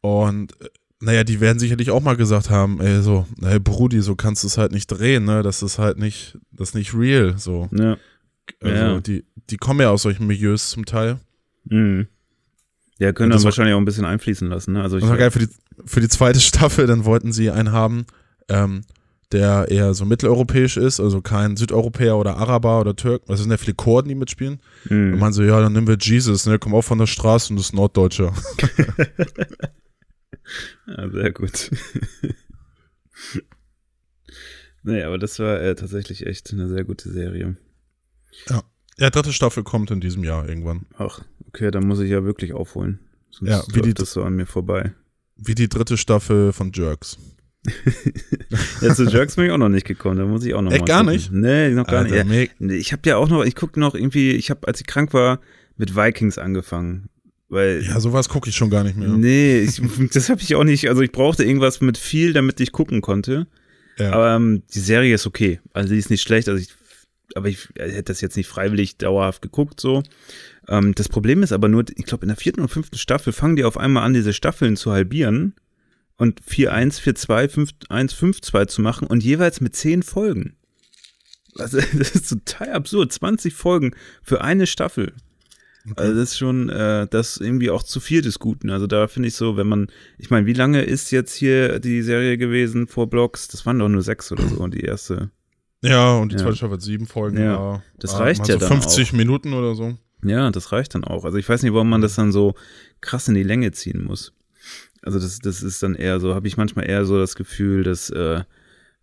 [0.00, 0.54] und
[1.00, 4.48] naja, die werden sicherlich auch mal gesagt haben, ey, so, ey, Brudi, so kannst du
[4.48, 5.42] es halt nicht drehen, ne?
[5.42, 7.36] Das ist halt nicht, das ist nicht real.
[7.38, 7.68] So.
[7.72, 7.96] ja.
[8.62, 9.00] Also Ja.
[9.00, 11.18] die, die kommen ja aus solchen Milieus zum Teil.
[11.64, 12.06] Mhm.
[12.98, 14.72] Ja, können dann wahrscheinlich auch ein bisschen einfließen lassen.
[14.74, 14.82] Ne?
[14.82, 15.48] Also ich Das war geil für die,
[15.86, 18.04] für die zweite Staffel, dann wollten sie einen haben,
[18.48, 18.82] ähm,
[19.32, 23.22] der eher so mitteleuropäisch ist, also kein Südeuropäer oder Araber oder Türk.
[23.22, 24.60] Also es sind ja viele Kurden, die mitspielen.
[24.88, 25.14] Mhm.
[25.14, 27.56] Und man so, ja, dann nehmen wir Jesus, ne, komm auch von der Straße und
[27.56, 28.34] das ist Norddeutscher.
[30.86, 31.70] Ja, sehr gut.
[34.82, 37.56] nee, aber das war äh, tatsächlich echt eine sehr gute Serie.
[38.98, 40.86] Ja, dritte Staffel kommt in diesem Jahr irgendwann.
[40.96, 43.00] Ach, okay, dann muss ich ja wirklich aufholen.
[43.30, 44.92] Sonst Ja, wie die- das so an mir vorbei.
[45.36, 47.18] Wie die dritte Staffel von Jerks.
[48.80, 50.80] Ja, zu Jerks bin ich auch noch nicht gekommen, da muss ich auch noch Echt
[50.80, 51.14] mal gar gucken.
[51.14, 51.30] nicht?
[51.32, 52.52] Nee, noch gar Alter, nicht.
[52.58, 55.12] Ja, ich habe ja auch noch, ich gucke noch irgendwie, ich habe, als ich krank
[55.12, 55.40] war,
[55.76, 57.10] mit Vikings angefangen.
[57.50, 59.08] Weil Ja, sowas gucke ich schon gar nicht mehr.
[59.08, 59.82] Nee, ich,
[60.12, 60.88] das habe ich auch nicht.
[60.88, 63.46] Also ich brauchte irgendwas mit viel, damit ich gucken konnte.
[63.98, 64.12] Ja.
[64.12, 65.60] Aber ähm, die Serie ist okay.
[65.72, 66.48] Also die ist nicht schlecht.
[66.48, 66.68] Also ich,
[67.34, 70.04] aber ich hätte das jetzt nicht freiwillig dauerhaft geguckt so.
[70.68, 73.56] Ähm, das Problem ist aber nur, ich glaube in der vierten und fünften Staffel fangen
[73.56, 75.54] die auf einmal an, diese Staffeln zu halbieren
[76.16, 80.54] und 4-1, 4-2, 5-1, 5-2 zu machen und jeweils mit 10 Folgen.
[81.56, 83.12] Also, das ist total absurd.
[83.12, 85.14] 20 Folgen für eine Staffel.
[85.96, 88.70] Also das ist schon, äh, das ist irgendwie auch zu viel des Guten.
[88.70, 89.88] Also da finde ich so, wenn man,
[90.18, 93.48] ich meine, wie lange ist jetzt hier die Serie gewesen vor Blocks?
[93.48, 95.30] Das waren doch nur sechs oder so und die erste.
[95.82, 96.42] ja, und die Ja.
[96.42, 97.38] zweite Staffel hat sieben Folgen.
[97.38, 99.96] Ja, Ja, das war reicht ja so dann 50 Minuten oder so.
[100.22, 101.24] Ja, das reicht dann auch.
[101.24, 102.54] Also ich weiß nicht, warum man das dann so
[103.00, 104.34] krass in die Länge ziehen muss.
[105.02, 108.10] Also das, das ist dann eher so, habe ich manchmal eher so das Gefühl, dass
[108.10, 108.42] äh,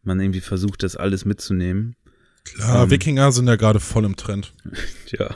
[0.04, 1.96] man irgendwie versucht, das alles mitzunehmen.
[2.44, 2.92] Klar, Ähm.
[2.92, 4.54] Wikinger sind ja gerade voll im Trend.
[5.08, 5.36] Tja, da-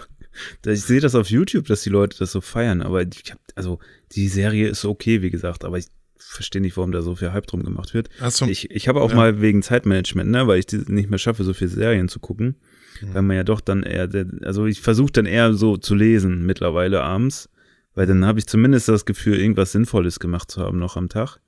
[0.66, 3.80] ich sehe das auf YouTube, dass die Leute das so feiern, aber ich hab, also
[4.14, 7.48] die Serie ist okay, wie gesagt, aber ich verstehe nicht, warum da so viel Hype
[7.48, 8.10] drum gemacht wird.
[8.40, 9.16] Du, Ich, ich habe auch Ja.
[9.16, 12.56] mal wegen Zeitmanagement, ne, weil ich nicht mehr schaffe, so viele Serien zu gucken,
[13.02, 13.14] Mhm.
[13.14, 14.08] weil man ja doch dann eher,
[14.44, 17.50] also ich versuche dann eher so zu lesen mittlerweile abends,
[17.96, 21.40] weil dann habe ich zumindest das Gefühl, irgendwas Sinnvolles gemacht zu haben noch am Tag.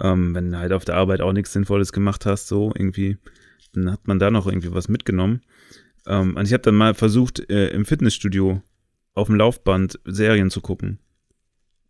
[0.00, 3.16] Ähm, wenn du halt auf der Arbeit auch nichts Sinnvolles gemacht hast, so irgendwie,
[3.72, 5.40] dann hat man da noch irgendwie was mitgenommen.
[6.06, 8.62] Ähm, und ich habe dann mal versucht, äh, im Fitnessstudio
[9.14, 10.98] auf dem Laufband Serien zu gucken.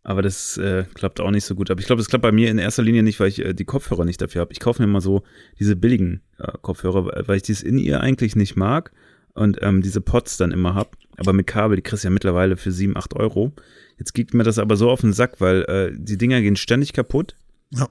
[0.05, 1.71] Aber das äh, klappt auch nicht so gut.
[1.71, 3.63] Aber ich glaube, das klappt bei mir in erster Linie nicht, weil ich äh, die
[3.63, 4.51] Kopfhörer nicht dafür habe.
[4.51, 5.23] Ich kaufe mir mal so
[5.59, 8.91] diese billigen äh, Kopfhörer, weil- ich dieses in ihr eigentlich nicht mag
[9.33, 10.97] und ähm, diese Pods dann immer hab.
[11.17, 13.53] Aber mit Kabel, die kriegst du ja mittlerweile für 7, 8 Euro.
[13.97, 16.91] Jetzt geht mir das aber so auf den Sack, weil äh, die Dinger gehen ständig
[16.91, 17.35] kaputt.
[17.69, 17.87] Ja.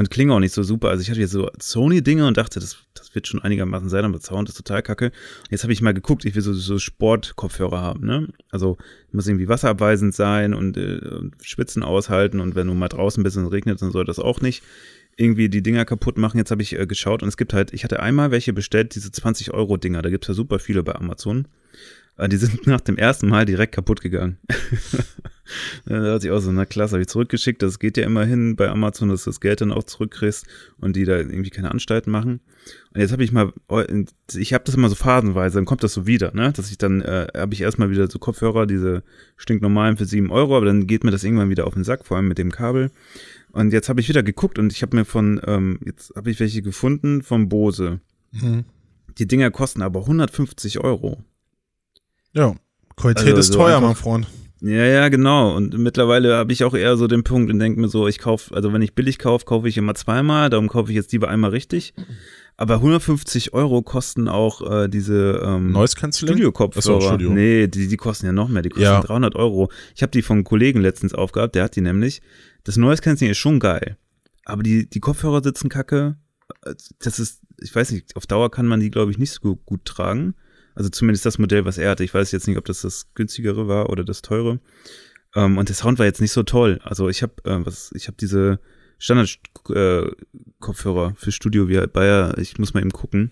[0.00, 0.88] Und klingen auch nicht so super.
[0.88, 4.18] Also ich hatte jetzt so Sony-Dinge und dachte, das, das wird schon einigermaßen sein, aber
[4.18, 5.08] Sound ist total kacke.
[5.08, 8.28] Und jetzt habe ich mal geguckt, ich will so, so Sport-Kopfhörer haben, ne?
[8.50, 8.78] Also
[9.12, 11.02] muss irgendwie wasserabweisend sein und, äh,
[11.42, 14.40] Schwitzen aushalten und wenn du mal draußen bist und es regnet, dann soll das auch
[14.40, 14.62] nicht
[15.16, 16.38] irgendwie die Dinger kaputt machen.
[16.38, 19.10] Jetzt habe ich äh, geschaut und es gibt halt, ich hatte einmal welche bestellt, diese
[19.10, 21.46] 20-Euro-Dinger, da gibt's ja super viele bei Amazon.
[22.20, 24.38] Äh, Die sind nach dem ersten Mal direkt kaputt gegangen.
[25.86, 27.62] da dachte ich auch so, na klasse, habe ich zurückgeschickt.
[27.62, 30.46] Das geht ja immerhin bei Amazon, dass du das Geld dann auch zurückkriegst
[30.78, 32.40] und die da irgendwie keine Anstalten machen.
[32.92, 33.52] Und jetzt habe ich mal,
[34.34, 36.52] ich habe das immer so phasenweise, dann kommt das so wieder, ne?
[36.52, 39.02] Dass ich dann, äh, habe ich erstmal wieder so Kopfhörer, diese
[39.36, 42.16] stinknormalen für 7 Euro, aber dann geht mir das irgendwann wieder auf den Sack, vor
[42.16, 42.90] allem mit dem Kabel.
[43.52, 46.38] Und jetzt habe ich wieder geguckt und ich habe mir von, ähm, jetzt habe ich
[46.38, 48.00] welche gefunden von Bose.
[48.32, 48.64] Mhm.
[49.18, 51.24] Die Dinger kosten aber 150 Euro.
[52.32, 52.54] Ja,
[52.96, 54.26] Qualität Also ist teuer, einfach- mein Freund.
[54.62, 55.56] Ja, ja, genau.
[55.56, 58.54] Und mittlerweile habe ich auch eher so den Punkt und denke mir so, ich kaufe,
[58.54, 61.50] also wenn ich billig kaufe, kaufe ich immer zweimal, darum kaufe ich jetzt lieber einmal
[61.50, 61.94] richtig.
[62.58, 66.34] Aber 150 Euro kosten auch äh, diese ähm, Noise Cancelling?
[66.34, 67.00] Achso, Studio-Kopfhörer.
[67.00, 67.30] Studio.
[67.30, 69.00] Nee, die, die kosten ja noch mehr, die kosten Ja.
[69.00, 69.70] 300 Euro.
[69.96, 72.20] Ich habe die von einem Kollegen letztens aufgehabt, der hat die nämlich.
[72.64, 73.96] Das Noise Cancelling ist schon geil.
[74.44, 76.16] Aber die, die Kopfhörer sitzen kacke.
[76.98, 79.64] Das ist, ich weiß nicht, auf Dauer kann man die, glaube ich, nicht so gut,
[79.64, 80.34] gut tragen.
[80.80, 82.04] Also zumindest das Modell, was er hatte.
[82.04, 84.60] Ich weiß jetzt nicht, ob das das günstigere war oder das teure.
[85.34, 86.80] Ähm, und der Sound war jetzt nicht so toll.
[86.82, 88.60] Also ich habe äh, was, ich habe diese
[88.96, 92.38] Standard-Kopfhörer für Studio wie Bayer.
[92.38, 93.30] Ich muss mal eben gucken.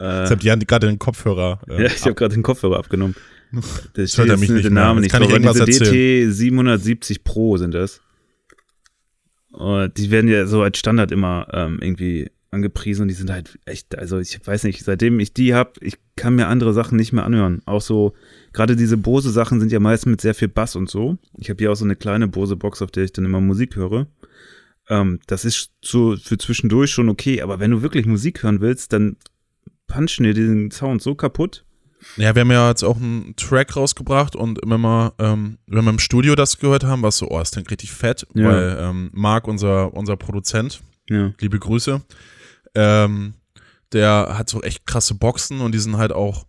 [0.00, 1.60] äh, Jetzt habt ihr gerade den Kopfhörer.
[1.68, 3.14] äh, ja, ich habe gerade den Kopfhörer abgenommen.
[3.94, 4.86] Da steht jetzt mich nicht der mehr.
[4.86, 6.30] Name Jetzt nicht kann ich irgendwas diese erzählen.
[6.30, 8.00] DT 770 Pro sind das.
[9.52, 13.58] Und die werden ja so als Standard immer ähm, irgendwie angepriesen und die sind halt
[13.66, 17.12] echt, also ich weiß nicht, seitdem ich die habe, ich kann mir andere Sachen nicht
[17.12, 17.60] mehr anhören.
[17.66, 18.14] Auch so,
[18.52, 21.18] gerade diese Bose-Sachen sind ja meistens mit sehr viel Bass und so.
[21.36, 24.06] Ich habe hier auch so eine kleine Bose-Box, auf der ich dann immer Musik höre.
[24.88, 28.92] Ähm, das ist so für zwischendurch schon okay, aber wenn du wirklich Musik hören willst,
[28.94, 29.16] dann
[29.86, 31.64] punchen dir den Sound so kaputt.
[32.16, 35.90] Ja, wir haben ja jetzt auch einen Track rausgebracht und wenn wir, ähm, wenn wir
[35.90, 38.44] im Studio das gehört haben, war es so, oh, das klingt richtig fett, Ja.
[38.44, 40.80] weil ähm, Marc, unser, unser Produzent,
[41.10, 41.32] Ja.
[41.40, 42.00] liebe Grüße,
[42.78, 43.34] ähm,
[43.92, 46.46] der hat so echt krasse Boxen und die sind halt auch,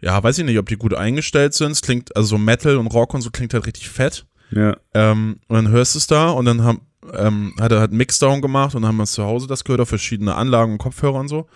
[0.00, 1.72] ja, weiß ich nicht, ob die gut eingestellt sind.
[1.72, 4.24] Es klingt, also so Metal und Rock und so klingt halt richtig fett.
[4.50, 4.76] Ja.
[4.94, 6.80] Ähm, und dann hörst du es da und dann haben,
[7.12, 9.80] ähm, hat er halt einen Mixdown gemacht und dann haben wir zu Hause das gehört
[9.80, 11.46] auf verschiedene Anlagen und Kopfhörer und so.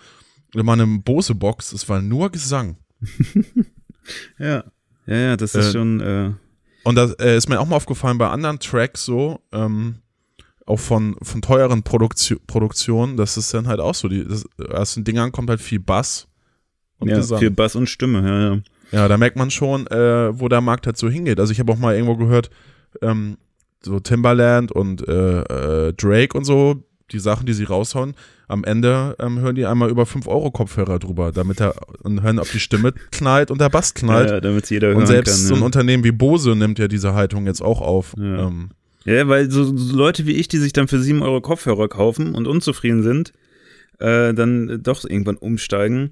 [0.53, 2.77] Und war eine Bose-Box, es war nur Gesang.
[4.39, 4.63] Ja.
[5.05, 6.31] Ja, ja, das ist Äh, schon, äh,
[6.83, 10.00] Und das äh, ist mir auch mal aufgefallen bei anderen Tracks so, ähm,
[10.71, 14.93] auch von, von teuren Produktio Produktionen, das ist dann halt auch so, die, das, aus
[14.95, 16.27] den Dingern kommt halt viel Bass
[16.99, 17.39] und ja, Gesang.
[17.39, 18.61] viel Bass und Stimme, ja, ja.
[18.91, 21.39] Ja, da merkt man schon, äh, wo der Markt halt so hingeht.
[21.39, 22.49] Also ich habe auch mal irgendwo gehört,
[23.01, 23.37] ähm,
[23.81, 28.15] so Timbaland und äh, äh, Drake und so, die Sachen, die sie raushauen,
[28.47, 32.39] am Ende ähm, hören die einmal über 5 Euro Kopfhörer drüber, damit er und hören,
[32.39, 34.29] ob die Stimme knallt und der Bass knallt.
[34.29, 35.47] ja, damit jeder hören und selbst kann.
[35.47, 35.65] so ein ja.
[35.65, 38.13] Unternehmen wie Bose nimmt ja diese Haltung jetzt auch auf.
[38.17, 38.47] Ja.
[38.47, 38.71] Ähm,
[39.05, 42.35] Ja, weil so, so Leute wie ich, die sich dann für 7 Euro Kopfhörer kaufen
[42.35, 43.33] und unzufrieden sind,
[43.99, 46.11] äh, dann doch irgendwann umsteigen.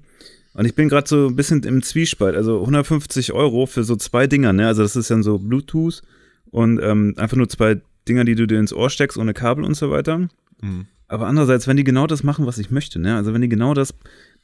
[0.54, 2.34] Und ich bin gerade so ein bisschen im Zwiespalt.
[2.34, 4.66] Also 150 Euro für so zwei Dinger, ne?
[4.66, 6.02] Also das ist dann so Bluetooth
[6.50, 9.74] und ähm, einfach nur zwei Dinger, die du dir ins Ohr steckst, ohne Kabel und
[9.74, 10.28] so weiter.
[10.60, 10.86] mh.
[11.06, 13.16] Aber andererseits, wenn die genau das machen, was ich möchte, ne?
[13.16, 13.94] Also wenn die genau das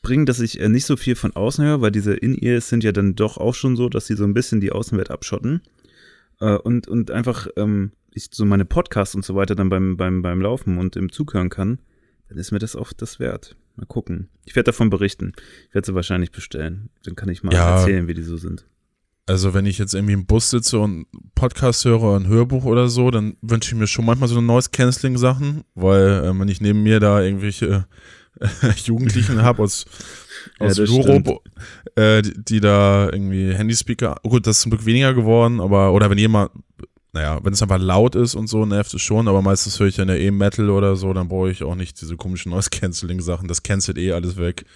[0.02, 2.90] bringen, dass ich äh, nicht so viel von außen höre, weil diese In-Ears sind ja
[2.90, 5.60] dann doch auch schon so, dass sie so ein bisschen die Außenwelt abschotten.
[6.40, 10.22] Äh, und, und einfach ähm, ich so meine Podcasts und so weiter dann beim, beim,
[10.22, 11.78] beim Laufen und im Zug hören kann,
[12.28, 13.56] dann ist mir das auch das wert.
[13.76, 14.28] Mal gucken.
[14.44, 15.32] Ich werde davon berichten.
[15.68, 16.88] Ich werde sie wahrscheinlich bestellen.
[17.04, 17.78] Dann kann ich mal Ja.
[17.78, 18.66] erzählen, wie die so sind.
[19.28, 22.88] Also wenn ich jetzt irgendwie im Bus sitze und Podcast höre oder ein Hörbuch oder
[22.88, 26.60] so, dann wünsche ich mir schon manchmal so Noise Cancelling Sachen, weil äh, wenn ich
[26.60, 27.86] neben mir da irgendwelche
[28.40, 28.48] äh,
[28.84, 29.84] Jugendlichen habe aus
[30.60, 31.40] Ja, aus das Europe,
[31.96, 36.08] äh, die, die da irgendwie Handyspeaker, gut, das ist zum Glück weniger geworden, aber oder
[36.08, 36.52] wenn jemand,
[37.16, 39.96] naja, wenn es einfach laut ist und so, nervt es schon, aber meistens höre ich
[39.96, 43.22] dann ja eh Metal oder so, dann brauche ich auch nicht diese komischen Noise Cancelling
[43.22, 44.66] Sachen, das cancelt eh alles weg.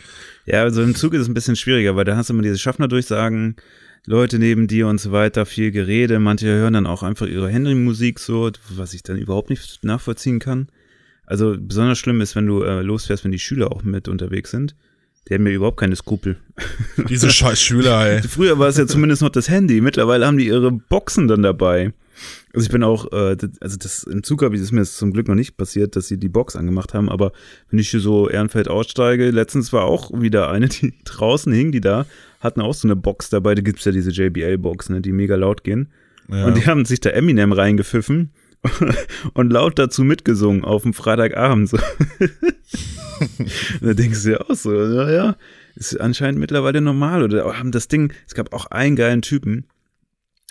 [0.46, 2.58] Ja, also im Zug ist es ein bisschen schwieriger, weil da hast du immer diese
[2.58, 3.56] Schaffner-Durchsagen,
[4.06, 6.18] Leute neben dir und so weiter, viel Gerede.
[6.18, 10.68] Manche hören dann auch einfach ihre Handymusik so, was ich dann überhaupt nicht nachvollziehen kann.
[11.26, 14.74] Also besonders schlimm ist, wenn du äh, losfährst, wenn die Schüler auch mit unterwegs sind.
[15.28, 16.38] Die haben ja überhaupt keine Skrupel.
[17.10, 18.22] Diese scheiß Schüler, ey.
[18.22, 19.82] Früher war es ja zumindest noch das Handy.
[19.82, 21.92] Mittlerweile haben die ihre Boxen dann dabei.
[22.52, 25.12] Also ich bin auch, äh, also das im Zug habe ich ist mir jetzt zum
[25.12, 27.32] Glück noch nicht passiert, dass sie die Box angemacht haben, aber
[27.70, 31.80] wenn ich hier so Ehrenfeld aussteige, letztens war auch wieder eine, die draußen hing, die
[31.80, 32.06] da,
[32.40, 35.64] hatten auch so eine Box dabei, da gibt's ja diese JBL-Box, ne, die mega laut
[35.64, 35.88] gehen.
[36.28, 36.46] Ja.
[36.46, 38.30] Und die haben sich da Eminem reingepfiffen
[39.34, 41.68] und laut dazu mitgesungen auf dem Freitagabend.
[41.68, 41.78] So.
[43.82, 45.36] Da denkst du dir auch so, naja,
[45.74, 47.22] ist anscheinend mittlerweile normal.
[47.22, 49.66] Oder haben das Ding, es gab auch einen geilen Typen,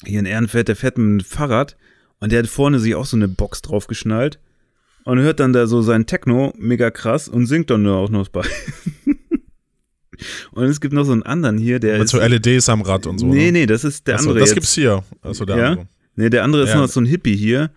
[0.06, 1.76] hier in Ehrenfeld, der fährt mit einem Fahrrad
[2.20, 4.40] und der hat vorne sich auch so eine Box draufgeschnallt
[5.06, 8.28] und hört dann da so sein Techno, mega krass, und singt dann nur auch noch
[8.30, 8.42] bei.
[10.52, 13.20] und es gibt noch so einen anderen hier, der Mit so LEDs am Rad und
[13.20, 13.28] so.
[13.28, 13.52] nee, ne?
[13.60, 14.56] nee, das ist der Achso, andere das jetzt.
[14.56, 15.04] gibt's hier.
[15.22, 15.68] Also der Ja?
[15.72, 15.88] andere.
[16.16, 16.78] Nee, der andere ist Ja.
[16.78, 17.72] noch so ein Hippie hier.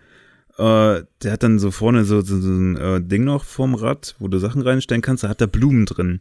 [0.57, 4.15] Äh, der hat dann so vorne so, so, so ein äh, Ding noch vorm Rad,
[4.19, 5.23] wo du Sachen reinstellen kannst.
[5.23, 6.19] Da hat er Blumen drin.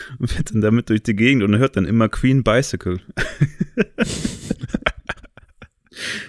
[0.18, 3.00] Und fährt dann damit durch die Gegend und hört dann immer Queen Bicycle.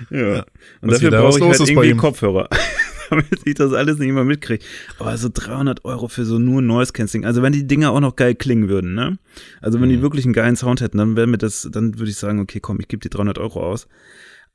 [0.10, 0.46] ja.
[0.82, 1.96] Und Was dafür brauche ich halt irgendwie?
[1.96, 2.50] Kopfhörer.
[3.12, 4.64] damit ich das alles nicht mehr mitkriege.
[4.98, 7.26] Aber so 300 Euro für so nur Noise Cancelling.
[7.26, 9.18] Also wenn die Dinger auch noch geil klingen würden, ne?
[9.60, 10.02] Also wenn die Mhm.
[10.02, 12.80] wirklich einen geilen Sound hätten, dann wäre mir das, dann würde ich sagen, okay, komm,
[12.80, 13.88] ich gebe die 300 Euro aus.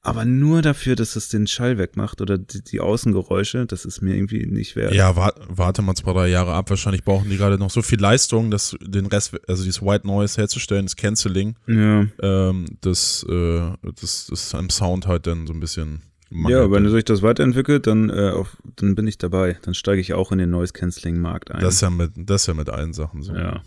[0.07, 4.15] Aber nur dafür, dass es den Schall wegmacht oder die, die Außengeräusche, das ist mir
[4.15, 4.95] irgendwie nicht wert.
[4.95, 6.71] Ja, wa warte mal zwei, drei Jahre ab.
[6.71, 10.41] Wahrscheinlich brauchen die gerade noch so viel Leistung, dass den Rest, also dieses White Noise
[10.41, 15.61] herzustellen, das Canceling, Ja, ähm, das, äh, das, das am Sound halt dann so ein
[15.61, 19.59] bisschen ja wenn sich das weiterentwickelt, dann, äh, auf, dann bin ich dabei.
[19.63, 21.61] Dann steige ich auch in den Noise Cancelling Markt ein.
[21.61, 23.35] das ist ja mit, das ist ja mit allen Sachen so.
[23.35, 23.63] ja.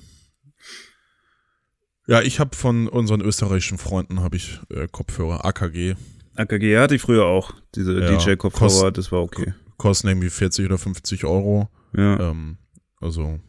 [2.07, 5.93] Ja, ich habe von unseren österreichischen Freunden habe ich äh, Kopfhörer AKG,
[6.39, 9.53] AKG hatte ich früher auch, diese Ja, DJ-Kopfhörer, das war okay.
[9.77, 11.69] kosten irgendwie 40 oder 50 Euro.
[11.95, 12.57] Ja, Ähm,
[13.01, 13.39] also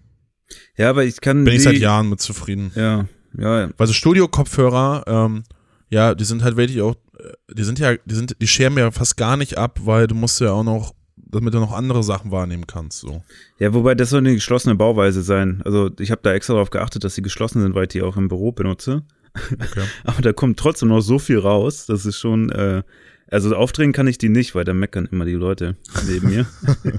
[0.76, 2.72] ja aber ich kann bin ich seit Jahren mit zufrieden.
[2.74, 5.44] Ja, ja, Also Studio-Kopfhörer, ähm,
[5.88, 8.90] ja, die sind halt wirklich auch, äh, die sind ja, die sind, die scheren ja
[8.90, 10.94] fast gar nicht ab, weil du musst ja auch noch
[11.32, 12.98] damit du noch andere Sachen wahrnehmen kannst.
[12.98, 13.22] So.
[13.58, 15.62] Ja, wobei das soll eine geschlossene Bauweise sein.
[15.64, 18.16] Also ich habe da extra darauf geachtet, dass sie geschlossen sind, weil ich die auch
[18.16, 19.04] im Büro benutze.
[19.34, 19.84] Okay.
[20.04, 21.86] Aber da kommt trotzdem noch so viel raus.
[21.86, 22.82] Das ist schon, äh,
[23.30, 25.76] also aufdrehen kann ich die nicht, weil da meckern immer die Leute
[26.08, 26.46] neben mir.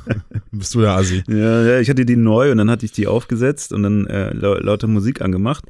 [0.52, 1.24] Bist du der Assi?
[1.28, 4.34] ja, ja, ich hatte die neu und dann hatte ich die aufgesetzt und dann äh,
[4.34, 5.65] lau lauter Musik angemacht.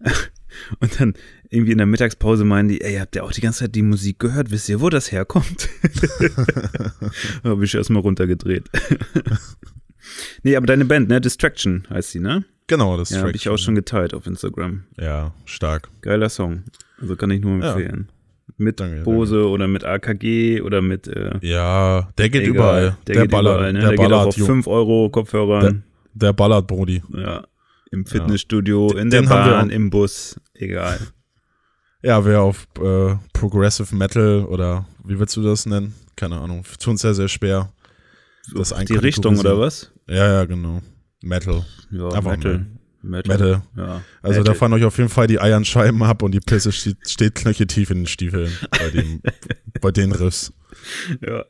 [0.78, 1.14] Und dann
[1.50, 4.20] irgendwie in der Mittagspause meinen die, ey, habt ihr auch die ganze Zeit die Musik
[4.20, 4.52] gehört?
[4.52, 5.68] Wisst ihr, wo das herkommt?
[7.42, 8.70] Habe ich erstmal runtergedreht.
[10.44, 11.20] nee, aber deine Band, ne?
[11.20, 12.44] Distraction heißt sie, ne?
[12.66, 14.84] Genau, das Ja, habe ich auch schon geteilt auf Instagram.
[14.98, 15.88] Ja, stark.
[16.00, 16.64] Geiler Song.
[17.00, 17.72] Also kann ich nur Ja.
[17.72, 18.08] empfehlen.
[18.56, 22.54] Mit Danke, Bose oder mit AKG oder mit äh, Ja, der geht egal.
[22.54, 22.96] überall.
[23.06, 23.78] Der, Der, geht ballert, überall, ne?
[23.80, 25.82] der der geht auch ballert, auf Ju- 5 Euro Kopfhörern.
[26.14, 27.02] der ballert, Brody.
[27.10, 27.44] ja.
[27.90, 30.40] Im Fitnessstudio, in Den der wir Bahn, im Bus.
[30.54, 30.98] Egal.
[32.02, 35.94] Ja, wer auf äh, Progressive Metal oder wie willst du das nennen?
[36.16, 36.62] Keine Ahnung.
[36.78, 37.72] Tut uns sehr, sehr schwer.
[38.54, 39.90] Das die Richtung oder was?
[40.06, 40.82] Ja, ja, genau.
[41.24, 41.64] Metal.
[41.90, 42.66] Ja, Einfach Metal.
[43.02, 43.36] Metal.
[43.36, 43.62] Metal.
[43.76, 44.02] Ja.
[44.22, 44.44] Also Metal.
[44.44, 47.34] da fahren euch auf jeden Fall die Eiern Scheiben ab und die Pisse steht, steht
[47.34, 49.20] knöcheltief in den Stiefeln bei, dem,
[49.80, 50.52] bei den Riffs.
[51.20, 51.44] Ja.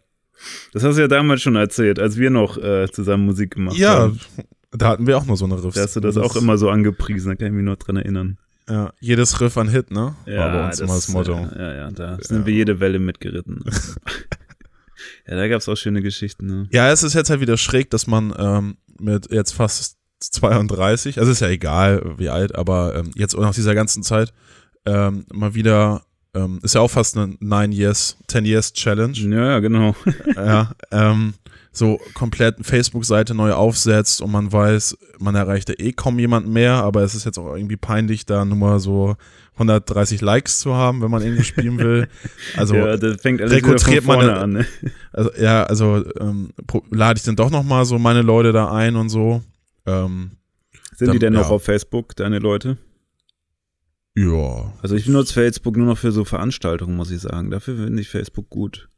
[0.72, 3.98] Das hast du ja damals schon erzählt, als wir noch äh, zusammen Musik gemacht Ja,
[4.00, 4.20] haben.
[4.72, 5.74] da hatten wir auch nur so eine Riffs.
[5.76, 8.38] Da hast du das auch immer so angepriesen, da kann ich mich noch dran erinnern.
[8.68, 10.16] Ja, jedes Riff ein Hit, ne?
[10.26, 11.32] War bei uns immer das Motto.
[11.34, 13.62] äh, Ja, ja, da sind wir jede Welle mitgeritten.
[15.26, 16.46] ja, da gab es auch schöne Geschichten.
[16.46, 16.68] Ne?
[16.72, 21.30] Ja, es ist jetzt halt wieder schräg, dass man ähm, mit jetzt fast 32, also
[21.30, 24.32] ist ja egal, wie alt, aber ähm, jetzt nach dieser ganzen Zeit
[24.86, 26.02] ähm, mal wieder,
[26.34, 29.94] ähm, ist ja auch fast eine 9 Years, 10 Years Challenge, Ja, ja, genau.
[30.36, 31.34] ja, ähm,
[31.76, 36.52] so komplett eine Facebook-Seite neu aufsetzt und man weiß, man erreicht ja eh kaum jemanden
[36.52, 39.16] mehr, aber es ist jetzt auch irgendwie peinlich, da nur mal so
[39.54, 42.08] 130 Likes zu haben, wenn man irgendwie spielen will.
[42.56, 44.52] Also ja, das fängt alles rekrutiert man an.
[44.52, 44.66] Ne?
[45.12, 46.50] also ja, also ähm,
[46.90, 49.42] lade ich dann doch noch mal so meine Leute da ein und so.
[49.86, 50.32] Ähm,
[50.96, 51.54] Sind die Dann- denn noch ja.
[51.56, 52.78] auf Facebook, deine Leute?
[54.16, 57.50] ja, Also ich benutze Facebook nur noch für so Veranstaltungen, muss ich sagen.
[57.50, 58.88] Dafür finde ich Facebook gut.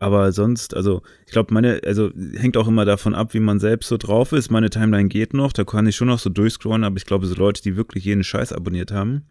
[0.00, 3.88] Aber sonst, also ich glaube, meine, also hängt auch immer davon ab, wie man selbst
[3.88, 4.50] so drauf ist.
[4.50, 7.34] Meine Timeline geht noch, da kann ich schon noch so durchscrollen, aber ich glaube, so
[7.34, 9.22] Leute, die wirklich jeden Scheiß abonniert haben,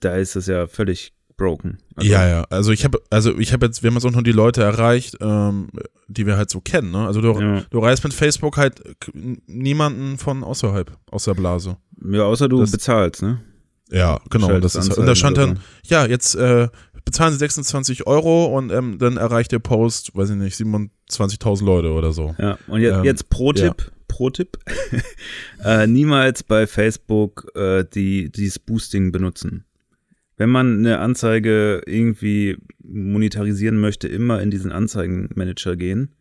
[0.00, 1.78] da ist es ja völlig broken.
[1.96, 2.42] Also, ja, ja.
[2.50, 5.16] Also ich habe, also ich habe jetzt, wir haben jetzt auch nur die Leute erreicht,
[5.22, 5.68] ähm,
[6.08, 6.90] die wir halt so kennen.
[6.90, 7.06] Ne?
[7.06, 7.62] Also du, Ja.
[7.70, 8.82] du reißt mit Facebook halt
[9.46, 11.78] niemanden von außerhalb, aus der Blase.
[12.10, 13.40] ja, außer du Das- bezahlst, ne?
[13.92, 14.60] Ja, genau.
[14.60, 16.68] Das ist, und da stand dann, ja, jetzt äh,
[17.10, 21.90] bezahlen sie 26 Euro und ähm, dann erreicht der Post, weiß ich nicht, 27.000 Leute
[21.90, 22.36] oder so.
[22.38, 24.56] Ja, und jetzt, Ähm, jetzt Pro-Tipp, Pro-Tipp,
[25.64, 29.64] äh, niemals bei Facebook äh, die, dieses Boosting benutzen.
[30.36, 36.14] Wenn man eine Anzeige irgendwie monetarisieren möchte, immer in diesen Anzeigenmanager gehen,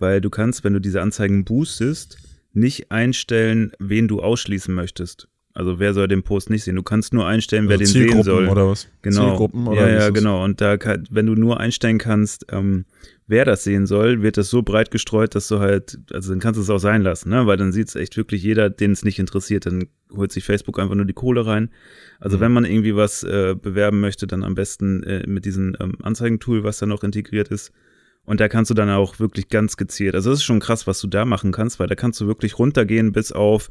[0.00, 2.18] weil du kannst, wenn du diese Anzeigen boostest,
[2.52, 5.28] nicht einstellen, wen du ausschließen möchtest.
[5.54, 6.76] Also wer soll den Post nicht sehen?
[6.76, 8.48] Du kannst nur einstellen, wer Also den sehen soll.
[8.48, 8.88] oder was?
[9.02, 9.28] Genau.
[9.28, 10.42] Zielgruppen oder ja, ja, genau.
[10.42, 12.86] Und da, kann, wenn du nur einstellen kannst, ähm,
[13.26, 16.56] wer das sehen soll, wird das so breit gestreut, dass du halt, also dann kannst
[16.56, 17.46] du es auch sein lassen, ne?
[17.46, 20.78] Weil dann sieht es echt wirklich jeder, den es nicht interessiert, dann holt sich Facebook
[20.78, 21.70] einfach nur die Kohle rein.
[22.18, 22.40] Also Mhm.
[22.40, 26.64] wenn man irgendwie was äh, bewerben möchte, dann am besten äh, mit diesem ähm, Anzeigentool,
[26.64, 27.72] was da noch integriert ist.
[28.24, 31.00] Und da kannst du dann auch wirklich ganz gezielt, also das ist schon krass, was
[31.00, 33.68] du da machen kannst, weil da kannst du wirklich runtergehen bis auf,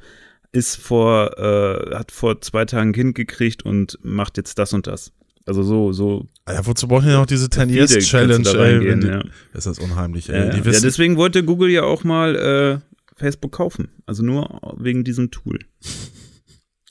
[0.52, 4.88] ist vor, äh, hat vor zwei Tagen ein Kind gekriegt und macht jetzt das und
[4.88, 5.12] das.
[5.46, 8.66] Also so, so Ah Ja, wozu brauchen die noch diese 10 Viele Years Challenge, da
[8.66, 9.00] ey?
[9.00, 9.24] die, ja.
[9.54, 10.36] Das ist unheimlich, ey.
[10.36, 10.72] Ja, ja.
[10.72, 12.80] ja, deswegen wollte Google ja auch mal äh,
[13.16, 13.90] Facebook kaufen.
[14.06, 15.60] Also nur wegen diesem Tool.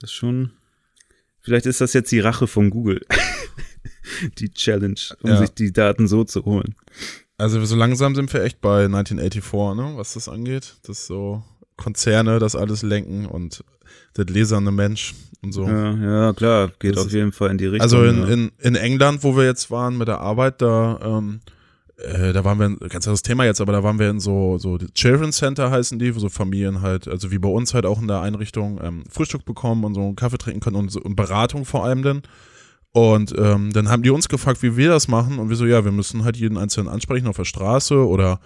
[0.01, 0.53] Das ist schon.
[1.41, 3.01] Vielleicht ist das jetzt die Rache von Google.
[4.39, 6.75] die Challenge, um sich die Daten so zu holen.
[7.39, 10.77] also so langsam sind wir echt bei 1984, ne, was das angeht.
[10.83, 11.43] Das so
[11.81, 13.65] Konzerne das alles lenken und
[14.17, 15.67] der gläserne Mensch und so.
[15.67, 17.83] Ja, ja, klar, geht Das auf jeden Fall in die Richtung.
[17.83, 18.29] Also in, ja.
[18.29, 21.41] in, in England, wo wir jetzt waren mit der Arbeit, da, ähm,
[21.97, 24.79] äh, da waren wir, ganz anderes Thema jetzt, aber da waren wir in so, so
[24.95, 28.09] Children's Center heißen die, wo so Familien halt, also wie bei uns halt auch in
[28.09, 31.65] der Einrichtung ähm, Frühstück bekommen und so einen Kaffee trinken können und, so, und Beratung
[31.65, 32.23] vor allem dann.
[32.93, 35.85] Und ähm, dann haben die uns gefragt, wie wir das machen und wir so, ja,
[35.85, 38.41] wir müssen halt jeden Einzelnen ansprechen auf der Straße oder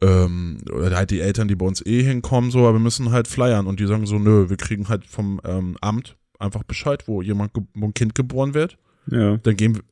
[0.00, 3.28] ähm, oder halt die Eltern, die bei uns eh hinkommen, so, aber wir müssen halt
[3.28, 7.20] flyern und die sagen so, nö, wir kriegen halt vom ähm, Amt einfach Bescheid, wo
[7.22, 8.78] jemand, wo ein Kind geboren wird
[9.10, 9.36] ja.
[9.38, 9.82] dann gehen wir.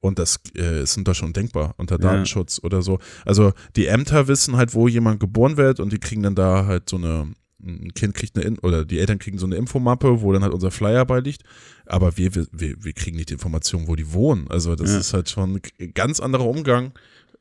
[0.00, 2.02] Und das äh, ist in Deutschland denkbar unter Ja.
[2.02, 2.98] Datenschutz oder so.
[3.24, 6.88] Also die Ämter wissen halt, wo jemand geboren wird und die kriegen dann da halt
[6.88, 10.32] so eine, ein Kind kriegt eine, In oder die Eltern kriegen so eine Infomappe, wo
[10.32, 11.42] dann halt unser Flyer beiliegt.
[11.86, 14.46] Aber wir, wir, wir wir kriegen nicht die Information, wo die wohnen.
[14.50, 14.98] Also das Ja.
[14.98, 16.92] ist halt schon ein ganz anderer Umgang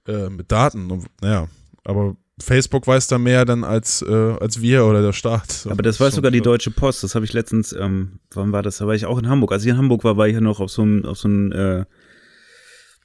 [0.07, 0.89] äh, mit Daten.
[0.89, 1.47] Und, naja,
[1.87, 5.65] aber Facebook weiß da mehr dann als, äh, als wir oder der Staat.
[5.69, 7.03] Aber das weiß sogar die Deutsche Post.
[7.03, 8.77] Das habe ich letztens, ähm, wann war das?
[8.77, 9.53] Da war ich auch in Hamburg.
[9.53, 11.51] Als ich in Hamburg war, war ich ja noch auf so einem, auf so einem,
[11.51, 11.85] äh,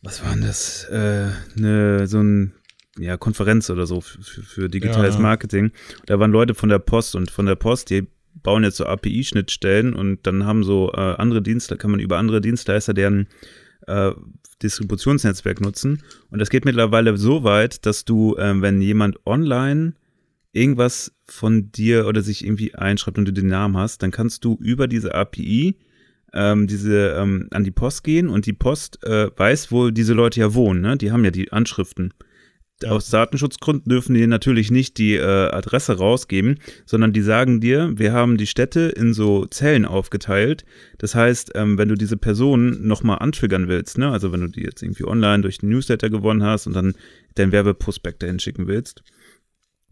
[0.03, 0.85] was war denn das?
[0.85, 2.55] Äh, ne, so ein,
[2.99, 5.23] ja, Konferenz oder so für, für digitales ja, ja.
[5.23, 5.71] Marketing.
[6.07, 8.07] Da waren Leute von der Post und von der Post, die
[8.43, 12.41] bauen jetzt so API-Schnittstellen und dann haben so äh, andere Dienstleister, kann man über andere
[12.41, 13.29] Dienstleister deren
[13.87, 14.11] äh,
[14.63, 16.03] Distributionsnetzwerk nutzen.
[16.31, 19.95] Und das geht mittlerweile so weit, dass du, äh, wenn jemand online
[20.53, 24.57] irgendwas von dir oder sich irgendwie einschreibt und du den Namen hast, dann kannst du
[24.61, 25.77] über diese API
[26.35, 30.41] ähm, diese ähm, an die Post gehen und die Post äh, weiß, wo diese Leute
[30.41, 30.97] ja wohnen, ne?
[30.97, 32.13] Die haben ja die Anschriften.
[32.85, 38.13] Aus Datenschutzgründen dürfen die natürlich nicht die äh, Adresse rausgeben, sondern die sagen dir, wir
[38.13, 40.65] haben die Städte in so Zellen aufgeteilt.
[40.99, 44.63] Das heißt, ähm, wenn du diese Person nochmal antriggern willst, ne, also wenn du die
[44.63, 46.95] jetzt irgendwie online durch den Newsletter gewonnen hast und dann
[47.35, 49.03] dein Werbeprospekt dahin schicken willst,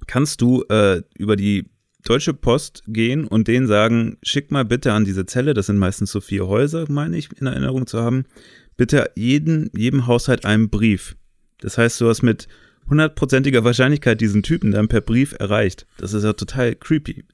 [0.07, 1.71] kannst du äh, über die
[2.05, 6.11] Deutsche Post gehen und denen sagen, schick mal bitte an diese Zelle, das sind meistens
[6.11, 8.25] so vier Häuser, meine ich, in Erinnerung zu haben,
[8.77, 11.17] bitte jeden, jedem Haushalt einen Brief.
[11.59, 12.49] Das heißt, du hast mit
[12.91, 15.87] hundertprozentiger Wahrscheinlichkeit diesen Typen dann per Brief erreicht.
[15.99, 17.25] Das ist ja total creepy.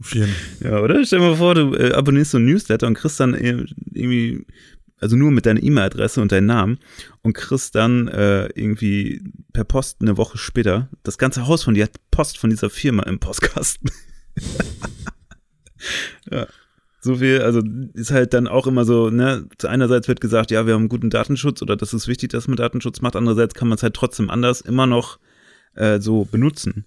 [0.00, 0.34] Auf jeden.
[0.60, 1.04] Ja, oder?
[1.04, 4.44] Stell dir mal vor, du äh, abonnierst so ein Newsletter und kriegst dann irgendwie,
[4.98, 6.78] also nur mit deiner E-Mail-Adresse und deinem Namen
[7.22, 11.84] und kriegst dann äh, irgendwie per Post eine Woche später das ganze Haus von dir
[11.84, 13.90] hat Post von dieser Firma im Postkasten.
[16.30, 16.46] ja
[17.06, 17.62] so viel, also
[17.94, 21.62] ist halt dann auch immer so, ne, einerseits wird gesagt, ja, wir haben guten Datenschutz
[21.62, 24.60] oder das ist wichtig, dass man Datenschutz macht, andererseits kann man es halt trotzdem anders
[24.60, 25.18] immer noch
[25.74, 26.84] äh, so benutzen.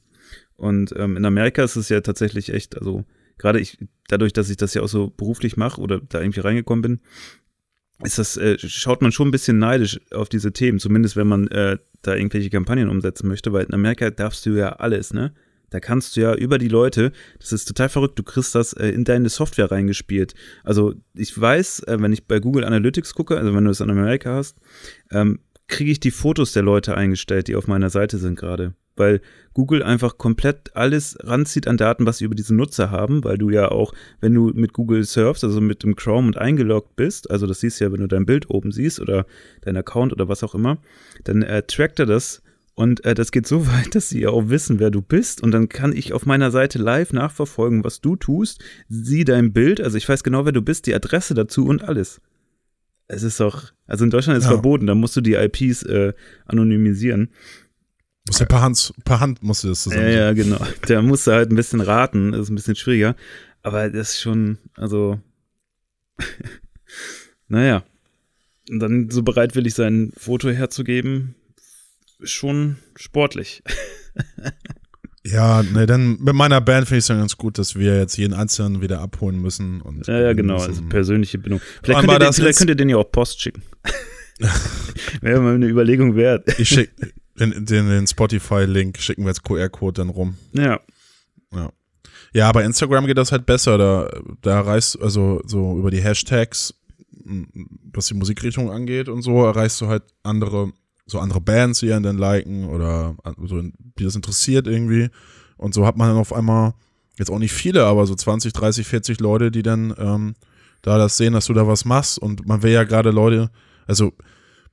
[0.56, 3.06] Und ähm, in Amerika ist es ja tatsächlich echt, also
[3.38, 3.78] gerade ich,
[4.10, 7.00] dadurch, dass ich das ja auch so beruflich mache oder da irgendwie reingekommen bin,
[8.04, 11.48] ist das, äh, schaut man schon ein bisschen neidisch auf diese Themen, zumindest wenn man
[11.48, 15.34] äh, da irgendwelche Kampagnen umsetzen möchte, weil in Amerika darfst du ja alles, ne?
[15.70, 18.90] Da kannst du ja über die Leute, das ist total verrückt, du kriegst das äh,
[18.90, 20.34] in deine Software reingespielt.
[20.64, 23.90] Also ich weiß, äh, wenn ich bei Google Analytics gucke, also wenn du es in
[23.90, 24.58] Amerika hast,
[25.12, 28.74] ähm, kriege ich die Fotos der Leute eingestellt, die auf meiner Seite sind gerade.
[28.96, 29.22] Weil
[29.54, 33.50] Google einfach komplett alles ranzieht an Daten, was sie über diese Nutzer haben, weil du
[33.50, 37.48] ja auch, wenn du mit Google surfst, also mit dem Chrome und eingeloggt bist, also
[37.48, 39.26] das siehst du ja, wenn du dein Bild oben siehst oder
[39.62, 40.80] dein Account oder was auch immer,
[41.24, 42.42] dann äh, trackt er das
[42.80, 45.44] und äh, das geht so weit, dass sie ja auch wissen, wer du bist.
[45.44, 48.64] Und dann kann ich auf meiner Seite live nachverfolgen, was du tust.
[48.88, 49.82] Sieh dein Bild.
[49.82, 52.22] Also ich weiß genau, wer du bist, die Adresse dazu und alles.
[53.08, 54.52] Es ist doch, also in Deutschland ist ja.
[54.52, 56.14] verboten, da musst du die IPs äh,
[56.46, 57.34] anonymisieren.
[58.26, 60.04] Muss ja per Hand, per Hand musst du das zusammen.
[60.04, 60.66] Ja, ja, genau.
[60.88, 63.18] Da musst du halt ein bisschen raten, das ist ein bisschen schwieriger.
[63.62, 65.20] Aber das ist schon, also,
[67.50, 67.84] naja.
[68.70, 71.36] Und dann so bereitwillig sein Foto herzugeben,
[72.24, 73.64] schon sportlich.
[75.26, 78.18] Ja, ne, dann mit meiner Band finde ich es dann ganz gut, dass wir jetzt
[78.18, 79.82] jeden Einzelnen wieder abholen müssen.
[79.82, 81.62] Und ja, ja, genau, also persönliche Bindung.
[81.84, 83.62] Vielleicht, könnt ihr, den, vielleicht könnt ihr den ja auch Post schicken.
[85.22, 86.58] Wäre mal eine Überlegung wert.
[86.58, 90.38] Ich schicke den, den, den Spotify-Link, schicken wir als QR-Code dann rum.
[90.54, 90.80] Ja.
[91.54, 91.72] Ja.
[92.34, 93.78] Ja, bei Instagram geht das halt besser.
[93.78, 94.10] Da,
[94.42, 96.74] da erreichst also so über die Hashtags,
[97.92, 100.72] was die Musikrichtung angeht und so, erreichst du halt andere
[101.10, 105.10] so andere Bands, die einen dann liken oder so, die das interessiert irgendwie.
[105.58, 106.74] Und so hat man dann auf einmal,
[107.18, 110.36] jetzt auch nicht viele, aber so 20, 30, 40 Leute, die dann ähm,
[110.82, 112.20] da das sehen, dass du da was machst.
[112.20, 113.50] Und man will ja gerade Leute,
[113.88, 114.14] also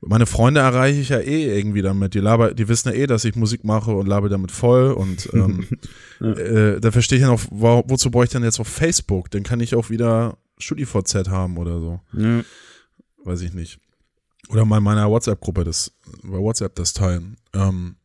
[0.01, 2.15] meine Freunde erreiche ich ja eh irgendwie damit.
[2.15, 4.93] Die, laber, die wissen ja eh, dass ich Musik mache und labe damit voll.
[4.93, 5.67] Und ähm,
[6.21, 6.33] ja.
[6.33, 9.31] äh, da verstehe ich ja noch, wo, wozu brauche ich denn jetzt auf Facebook?
[9.31, 12.01] Dann kann ich auch wieder StudiVZ haben oder so.
[12.13, 12.43] Ja.
[13.25, 13.81] Weiß ich nicht.
[14.49, 15.93] Oder mal in meiner WhatsApp-Gruppe das,
[16.23, 17.37] bei WhatsApp das teilen.
[17.53, 17.97] Ähm,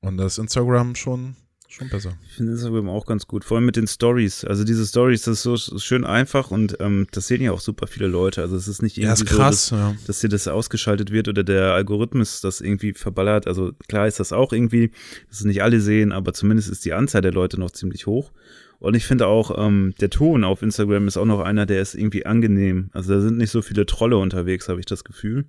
[0.00, 1.36] und das Instagram schon,
[1.68, 2.16] schon besser.
[2.26, 4.44] Ich finde Instagram auch ganz gut, vor allem mit den Stories.
[4.44, 7.86] Also diese Stories, das ist so schön einfach und ähm, das sehen ja auch super
[7.86, 8.42] viele Leute.
[8.42, 9.96] Also es ist nicht irgendwie ja, ist krass, so, dass, ja.
[10.06, 13.46] dass hier das ausgeschaltet wird oder der Algorithmus das irgendwie verballert.
[13.46, 14.90] Also klar ist das auch irgendwie,
[15.28, 18.32] dass es nicht alle sehen, aber zumindest ist die Anzahl der Leute noch ziemlich hoch.
[18.78, 21.94] Und ich finde auch, ähm, der Ton auf Instagram ist auch noch einer, der ist
[21.94, 22.90] irgendwie angenehm.
[22.92, 25.46] Also da sind nicht so viele Trolle unterwegs, habe ich das Gefühl.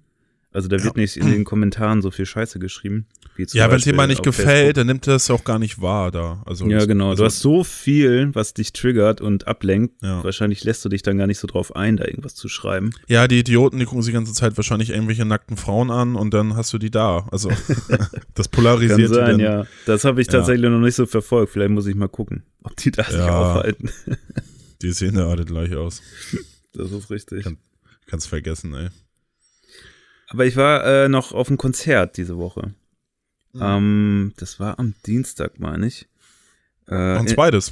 [0.53, 1.01] Also da wird ja.
[1.01, 3.07] nicht in den Kommentaren so viel Scheiße geschrieben.
[3.53, 4.73] ja, wenn es jemand nicht gefällt, Facebook.
[4.75, 6.43] dann nimmt er es auch gar nicht wahr da.
[6.45, 7.09] Also ja, genau.
[7.09, 9.95] Also du hast so viel, was dich triggert und ablenkt.
[10.03, 10.23] Ja.
[10.23, 12.91] Wahrscheinlich lässt du dich dann gar nicht so drauf ein, da irgendwas zu schreiben.
[13.07, 16.35] Ja, die Idioten, die gucken sich die ganze Zeit wahrscheinlich irgendwelche nackten Frauen an und
[16.35, 17.27] dann hast du die da.
[17.31, 17.49] Also
[18.35, 19.65] das polarisiert Kann sein, ja.
[19.87, 20.69] Das habe ich tatsächlich ja.
[20.69, 21.51] noch nicht so verfolgt.
[21.51, 23.89] Vielleicht muss ich mal gucken, ob die da sich aufhalten.
[24.83, 26.03] die sehen ja alle gleich aus.
[26.73, 27.43] Das ist richtig.
[27.43, 27.57] Kann,
[28.05, 28.89] kannst vergessen, ey.
[30.33, 32.73] Aber ich war äh, noch auf einem Konzert diese Woche.
[33.59, 36.07] Ähm, das war am Dienstag, meine ich.
[36.87, 37.71] Äh, und beides.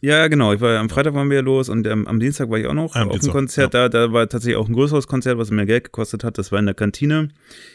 [0.00, 0.52] Ja, genau.
[0.52, 2.94] Ich war am Freitag waren wir los und ähm, am Dienstag war ich auch noch
[2.94, 3.74] am auf Dienstag, dem Konzert.
[3.74, 3.88] Ja.
[3.88, 6.36] Da, da war tatsächlich auch ein größeres Konzert, was mehr Geld gekostet hat.
[6.36, 7.28] Das war in der Kantine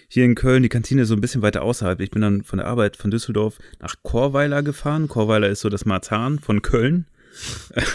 [0.09, 0.61] hier in Köln.
[0.61, 1.99] Die Kantine ist so ein bisschen weiter außerhalb.
[2.01, 5.07] Ich bin dann von der Arbeit von Düsseldorf nach Chorweiler gefahren.
[5.07, 7.07] Chorweiler ist so das Marzahn von Köln.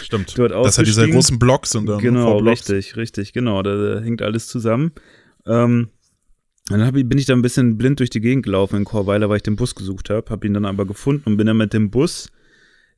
[0.01, 0.33] Stimmt.
[0.37, 3.63] Dort das hat diese großen Blocks und dann Genau, richtig, richtig, genau.
[3.63, 4.91] Da, da hängt alles zusammen.
[5.45, 5.91] Ähm,
[6.69, 9.37] dann ich, bin ich da ein bisschen blind durch die Gegend gelaufen in Chorweiler, weil
[9.37, 11.91] ich den Bus gesucht habe, habe ihn dann aber gefunden und bin dann mit dem
[11.91, 12.29] Bus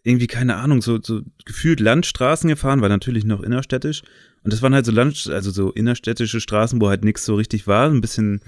[0.04, 4.04] irgendwie, keine Ahnung, so, so gefühlt Landstraßen gefahren, war natürlich noch innerstädtisch.
[4.44, 7.68] Und das waren halt so Land, also so innerstädtische Straßen, wo halt nichts so richtig
[7.68, 8.40] war, ein bisschen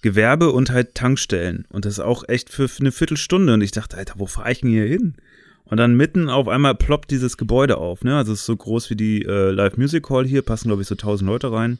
[0.00, 1.64] Gewerbe und halt Tankstellen.
[1.70, 3.54] Und das auch echt für, für eine Viertelstunde.
[3.54, 5.14] Und ich dachte, Alter, wo fahre ich denn hier hin?
[5.64, 8.16] Und dann mitten auf einmal ploppt dieses Gebäude auf, ne?
[8.16, 10.88] Also es ist so groß wie die äh, Live Music Hall hier, passen glaube ich
[10.88, 11.78] so 1000 Leute rein.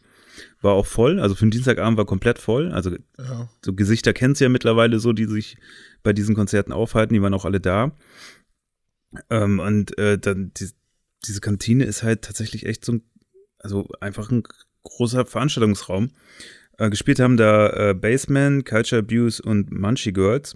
[0.60, 2.72] War auch voll, also für den Dienstagabend war komplett voll.
[2.72, 3.48] Also ja.
[3.64, 5.56] so Gesichter kennst du ja mittlerweile so, die sich
[6.02, 7.92] bei diesen Konzerten aufhalten, die waren auch alle da.
[9.30, 10.68] Ähm, und äh, dann die,
[11.26, 13.02] diese Kantine ist halt tatsächlich echt so ein,
[13.58, 14.42] also einfach ein
[14.84, 16.10] großer Veranstaltungsraum.
[16.78, 20.54] Äh, gespielt haben da äh, Baseman, Culture Abuse und Munchie Girls.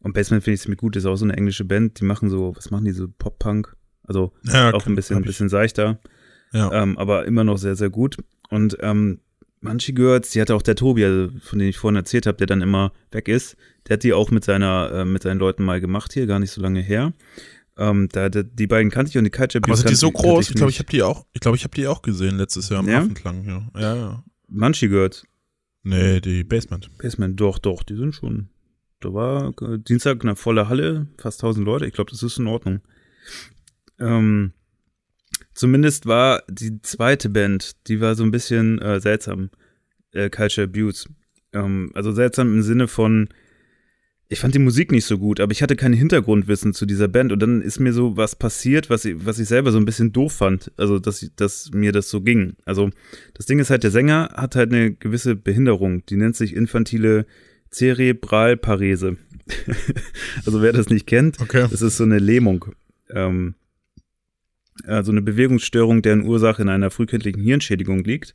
[0.00, 2.56] Und Baseman finde ich ziemlich gut, ist auch so eine englische Band, die machen so,
[2.56, 3.76] was machen die, so Pop-Punk?
[4.02, 6.00] Also ja, auch ein bisschen, ein bisschen seichter.
[6.52, 6.72] Ja.
[6.72, 8.16] Ähm, aber immer noch sehr, sehr gut.
[8.52, 9.18] Und ähm,
[9.62, 12.46] Munchie Girls, die hatte auch der Tobi, also von dem ich vorhin erzählt habe, der
[12.46, 13.56] dann immer weg ist,
[13.88, 16.50] der hat die auch mit seiner, äh, mit seinen Leuten mal gemacht hier, gar nicht
[16.50, 17.14] so lange her.
[17.78, 19.72] Ähm, da, da, die beiden kannte ich und die Culture Abuse.
[19.72, 20.50] Aber sind die so groß?
[20.50, 22.80] Ich glaube, ich habe die auch, ich glaube, ich habe die auch gesehen letztes Jahr
[22.80, 22.98] im ja?
[22.98, 23.46] Affenklang.
[23.46, 23.96] Ja, ja.
[23.96, 24.24] ja.
[24.48, 25.24] Munchie Girls.
[25.82, 26.90] Nee, die Basement.
[26.98, 28.50] Basement, doch, doch, die sind schon.
[29.00, 31.86] Da war äh, Dienstag eine volle Halle, fast 1000 Leute.
[31.86, 32.82] Ich glaube, das ist in Ordnung.
[33.98, 34.52] Ähm,
[35.54, 39.50] zumindest war die zweite Band, die war so ein bisschen äh, seltsam.
[40.12, 41.08] Äh, Culture Abuse.
[41.52, 43.28] Ähm, also seltsam im Sinne von,
[44.28, 47.32] ich fand die Musik nicht so gut, aber ich hatte kein Hintergrundwissen zu dieser Band
[47.32, 50.12] und dann ist mir so was passiert, was ich, was ich selber so ein bisschen
[50.12, 52.54] doof fand, also dass, dass mir das so ging.
[52.64, 52.90] Also
[53.34, 57.26] das Ding ist halt, der Sänger hat halt eine gewisse Behinderung, die nennt sich infantile
[57.70, 59.16] Zerebralparese.
[60.46, 61.66] also wer das nicht kennt, okay.
[61.70, 62.64] das ist so eine Lähmung.
[63.10, 63.54] Ähm,
[64.86, 68.34] also eine Bewegungsstörung, deren Ursache in einer frühkindlichen Hirnschädigung liegt.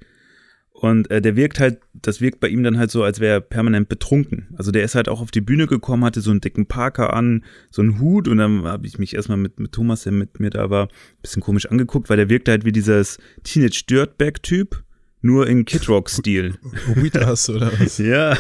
[0.80, 3.42] Und äh, der wirkt halt, das wirkt bei ihm dann halt so, als wäre er
[3.42, 4.50] permanent betrunken.
[4.58, 7.44] Also der ist halt auch auf die Bühne gekommen, hatte so einen dicken Parker an,
[7.72, 10.52] so einen Hut und dann habe ich mich erstmal mit, mit Thomas, der mit mir
[10.52, 14.84] da war, ein bisschen komisch angeguckt, weil der wirkte halt wie dieses Teenage Dirtbag-Typ,
[15.22, 16.54] nur in Kid Rock-Stil.
[16.96, 17.98] Weedas oder was?
[17.98, 18.38] ja,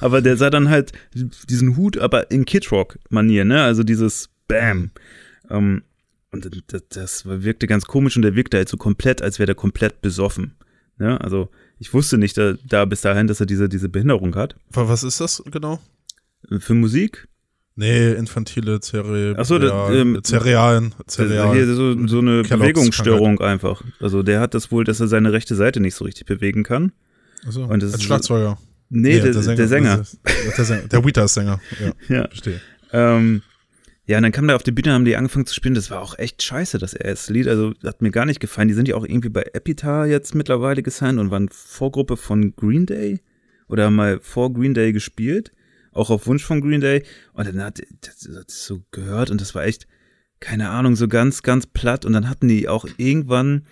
[0.00, 3.62] aber der sah dann halt diesen Hut, aber in Kid Rock-Manier, ne?
[3.62, 4.90] Also dieses Bam.
[5.48, 5.82] Ähm,
[6.30, 9.54] und das, das wirkte ganz komisch und der wirkte halt so komplett, als wäre der
[9.54, 10.54] komplett besoffen.
[11.00, 11.48] Ja, also
[11.78, 14.56] ich wusste nicht da, da bis dahin, dass er diese, diese Behinderung hat.
[14.70, 15.80] Was ist das genau?
[16.58, 17.28] Für Musik?
[17.76, 20.96] Nee, infantile Zere Achso, ähm, Cerealen.
[21.06, 23.82] Cereal, hier so, so eine Bewegungsstörung einfach.
[24.00, 26.90] Also der hat das wohl, dass er seine rechte Seite nicht so richtig bewegen kann.
[27.46, 28.58] Achso, als Schlagzeuger.
[28.90, 29.56] Nee, nee der, der, Sänger.
[29.56, 30.06] Der Sänger.
[30.56, 30.88] Der, Sänger.
[30.88, 31.60] der Wheater-Sänger.
[31.78, 32.28] Ja, ja.
[32.28, 32.60] verstehe.
[32.92, 33.42] Ähm,
[34.08, 35.74] ja, und dann kam der auf die Bühne, haben die angefangen zu spielen.
[35.74, 37.46] Das war auch echt scheiße, das erste Lied.
[37.46, 38.68] Also hat mir gar nicht gefallen.
[38.68, 42.86] Die sind ja auch irgendwie bei Epita jetzt mittlerweile gesigned und waren Vorgruppe von Green
[42.86, 43.20] Day
[43.68, 45.52] oder haben mal vor Green Day gespielt.
[45.92, 47.02] Auch auf Wunsch von Green Day.
[47.34, 49.86] Und dann hat das, das so gehört und das war echt,
[50.40, 52.06] keine Ahnung, so ganz, ganz platt.
[52.06, 53.66] Und dann hatten die auch irgendwann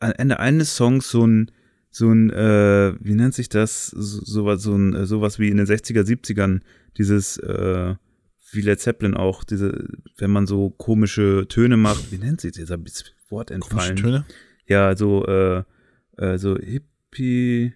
[0.00, 1.50] am Ende eines Songs so ein,
[1.90, 3.86] so ein, äh, wie nennt sich das?
[3.86, 6.60] So, sowas, so ein, sowas wie in den 60er, 70ern,
[6.98, 7.94] dieses, äh,
[8.52, 9.86] wie Led Zeppelin auch, diese,
[10.16, 12.78] wenn man so komische Töne macht, wie nennt sich dieser
[13.28, 13.96] Wort entfallen?
[13.96, 14.24] Komische Töne?
[14.66, 15.62] Ja, so, äh,
[16.16, 17.72] äh, so Hippie.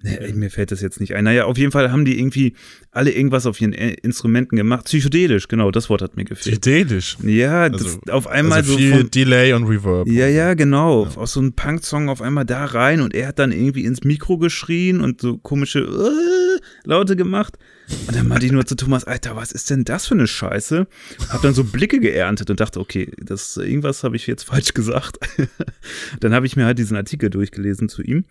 [0.00, 1.24] Nee, mir fällt das jetzt nicht ein.
[1.24, 2.54] Naja, auf jeden Fall haben die irgendwie
[2.92, 4.84] alle irgendwas auf ihren äh, Instrumenten gemacht.
[4.84, 6.60] Psychedelisch, genau, das Wort hat mir gefehlt.
[6.60, 7.18] Psychedelisch?
[7.24, 8.96] Ja, also, auf einmal also viel so.
[8.96, 10.06] Viel Delay und Reverb.
[10.06, 11.04] Ja, ja, genau.
[11.06, 11.16] Ja.
[11.16, 14.38] Aus so einem Punk-Song auf einmal da rein und er hat dann irgendwie ins Mikro
[14.38, 16.37] geschrien und so komische äh,
[16.84, 17.58] Laute gemacht.
[18.06, 20.86] Und dann meinte ich nur zu Thomas, Alter, was ist denn das für eine Scheiße?
[21.30, 25.18] Hab dann so Blicke geerntet und dachte, okay, das irgendwas habe ich jetzt falsch gesagt.
[26.20, 28.24] dann habe ich mir halt diesen Artikel durchgelesen zu ihm.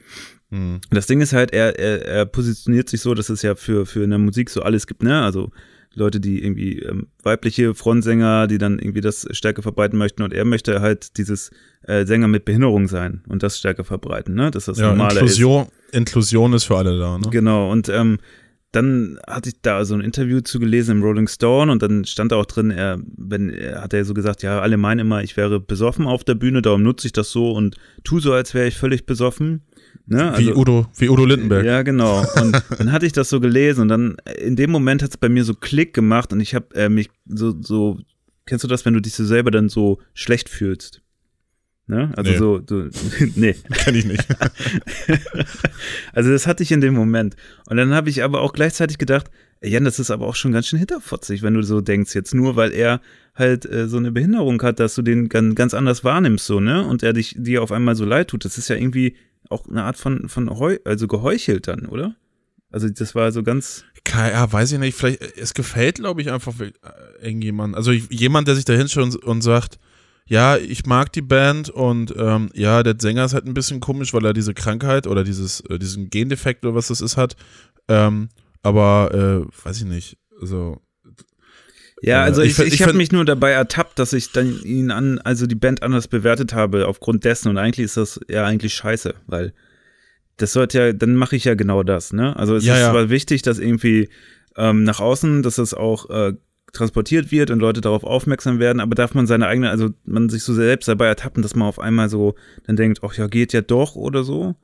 [0.49, 0.81] Mhm.
[0.91, 4.03] Das Ding ist halt, er, er, er positioniert sich so, dass es ja für, für
[4.03, 5.21] in der Musik so alles gibt, ne?
[5.23, 5.51] Also
[5.97, 10.45] Leute, die irgendwie ähm, weibliche Frontsänger, die dann irgendwie das stärker verbreiten möchten und er
[10.45, 11.51] möchte halt dieses
[11.83, 14.51] äh, Sänger mit Behinderung sein und das stärker verbreiten, ne?
[14.51, 15.95] Dass das ja, normale Inklusion, ist.
[15.95, 17.27] Inklusion ist für alle da, ne?
[17.31, 18.19] Genau, und ähm,
[18.71, 22.31] dann hatte ich da so ein Interview zu gelesen im Rolling Stone und dann stand
[22.31, 25.37] da auch drin, er, wenn, er hat er so gesagt, ja, alle meinen immer, ich
[25.37, 28.67] wäre besoffen auf der Bühne, darum nutze ich das so und tu so, als wäre
[28.67, 29.63] ich völlig besoffen.
[30.05, 30.31] Ne?
[30.31, 31.65] Also, wie, Udo, wie Udo Lindenberg.
[31.65, 32.21] Ja, genau.
[32.41, 35.29] Und dann hatte ich das so gelesen und dann in dem Moment hat es bei
[35.29, 37.99] mir so Klick gemacht und ich habe äh, mich so, so,
[38.45, 41.01] kennst du das, wenn du dich so selber dann so schlecht fühlst?
[41.87, 42.11] Ne?
[42.17, 42.37] Also nee.
[42.37, 42.89] so, so
[43.35, 43.55] nee.
[43.71, 44.27] Kenn ich nicht.
[46.13, 47.37] also das hatte ich in dem Moment.
[47.69, 49.31] Und dann habe ich aber auch gleichzeitig gedacht,
[49.61, 52.55] Jan, das ist aber auch schon ganz schön hinterfotzig, wenn du so denkst, jetzt nur,
[52.55, 53.01] weil er
[53.33, 56.85] halt äh, so eine Behinderung hat, dass du den ganz, ganz anders wahrnimmst, so, ne?
[56.85, 58.45] Und er dich dir auf einmal so leid tut.
[58.45, 59.15] Das ist ja irgendwie
[59.49, 62.15] auch eine Art von, von Heu, also geheuchelt dann, oder?
[62.71, 63.85] Also das war so ganz.
[64.13, 64.95] Ja, weiß ich nicht.
[64.95, 66.71] Vielleicht, es gefällt, glaube ich, einfach äh,
[67.21, 67.75] irgendjemand.
[67.75, 69.79] Also jemand, der sich da hinschaut und, und sagt,
[70.27, 74.13] ja, ich mag die Band und ähm, ja, der Sänger ist halt ein bisschen komisch,
[74.13, 77.35] weil er diese Krankheit oder dieses, äh, diesen Gendefekt oder was das ist hat.
[77.87, 78.29] Ähm,
[78.63, 80.17] aber äh, weiß ich nicht.
[80.41, 80.81] Also
[82.01, 85.19] ja, also ich, ich, ich, habe mich nur dabei ertappt, dass ich dann ihn an,
[85.19, 89.15] also die Band anders bewertet habe aufgrund dessen und eigentlich ist das ja eigentlich scheiße,
[89.25, 89.53] weil
[90.37, 92.35] das sollte ja, dann mache ich ja genau das, ne?
[92.35, 92.91] Also es ja, ist ja.
[92.91, 94.09] zwar wichtig, dass irgendwie
[94.55, 96.33] ähm, nach außen, dass es auch äh,
[96.73, 100.43] transportiert wird und Leute darauf aufmerksam werden, aber darf man seine eigene, also man sich
[100.43, 102.35] so selbst dabei ertappen, dass man auf einmal so
[102.65, 104.55] dann denkt, ach ja, geht ja doch oder so.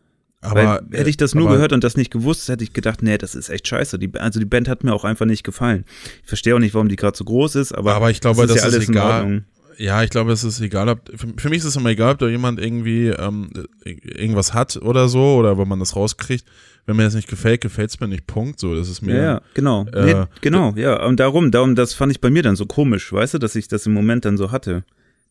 [0.43, 3.17] Aber Weil, hätte ich das nur gehört und das nicht gewusst, hätte ich gedacht, nee,
[3.17, 3.97] das ist echt scheiße.
[3.97, 5.85] Die, also die Band hat mir auch einfach nicht gefallen.
[6.21, 8.51] Ich verstehe auch nicht, warum die gerade so groß ist, aber, aber ich glaube, das
[8.51, 9.43] ist, das ja alles ist egal.
[9.77, 12.19] Ja, ich glaube, es ist egal, ob, für, für, mich ist es immer egal, ob
[12.19, 13.49] da jemand irgendwie ähm,
[13.83, 16.45] irgendwas hat oder so, oder wenn man das rauskriegt.
[16.85, 18.59] Wenn mir das nicht gefällt, gefällt es mir nicht, Punkt.
[18.59, 19.15] So, das ist mir.
[19.15, 19.85] Ja, ja genau.
[19.93, 21.01] Äh, nee, genau, ja.
[21.05, 23.69] Und darum, darum, das fand ich bei mir dann so komisch, weißt du, dass ich
[23.69, 24.83] das im Moment dann so hatte.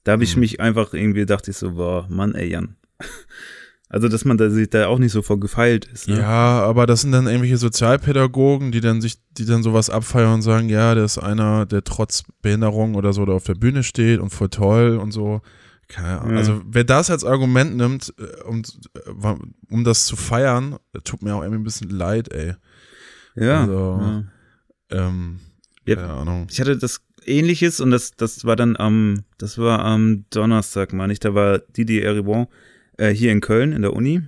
[0.05, 0.41] Da habe ich mhm.
[0.41, 2.77] mich einfach irgendwie, dachte ich so, boah, Mann, ey, Jan.
[3.93, 6.09] Also, dass man da sich da auch nicht so vor gefeilt ist.
[6.09, 6.19] Ne?
[6.19, 10.41] Ja, aber das sind dann irgendwelche Sozialpädagogen, die dann sich, die dann sowas abfeiern und
[10.41, 14.19] sagen, ja, der ist einer, der trotz Behinderung oder so da auf der Bühne steht
[14.19, 15.43] und voll toll und so.
[15.89, 16.33] Keine Ahnung.
[16.33, 16.39] Ja.
[16.39, 18.63] Also, wer das als Argument nimmt, äh, um,
[18.95, 19.35] äh,
[19.69, 22.55] um das zu feiern, tut mir auch irgendwie ein bisschen leid, ey.
[23.37, 23.61] Ja.
[23.61, 24.25] Also, ja.
[24.89, 25.41] Ähm,
[25.85, 26.47] ja, keine Ahnung.
[26.51, 31.13] Ich hatte das ähnliches und das, das war dann am, das war am Donnerstag, meine
[31.13, 32.47] ich, da war Didier Eribon
[32.99, 34.23] äh, hier in Köln in der Uni.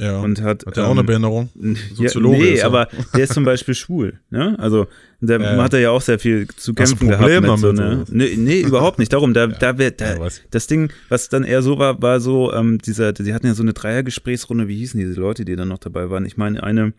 [0.00, 0.18] Ja.
[0.20, 1.50] Und hat, hat er auch eine ähm, Behinderung?
[1.94, 4.18] Soziologe ja, nee, ist aber der ist zum Beispiel schwul.
[4.30, 4.58] Ne?
[4.58, 4.86] Also
[5.20, 7.28] da äh, hat er ja auch sehr viel zu kämpfen gehabt.
[7.28, 8.06] Mit so, ne?
[8.08, 9.12] nee, nee, überhaupt nicht.
[9.12, 9.58] Darum, da, ja.
[9.58, 13.12] da, wär, da ja, das Ding, was dann eher so war, war so, ähm, dieser,
[13.14, 16.24] sie hatten ja so eine Dreiergesprächsrunde, wie hießen diese Leute, die dann noch dabei waren?
[16.24, 16.94] Ich meine, eine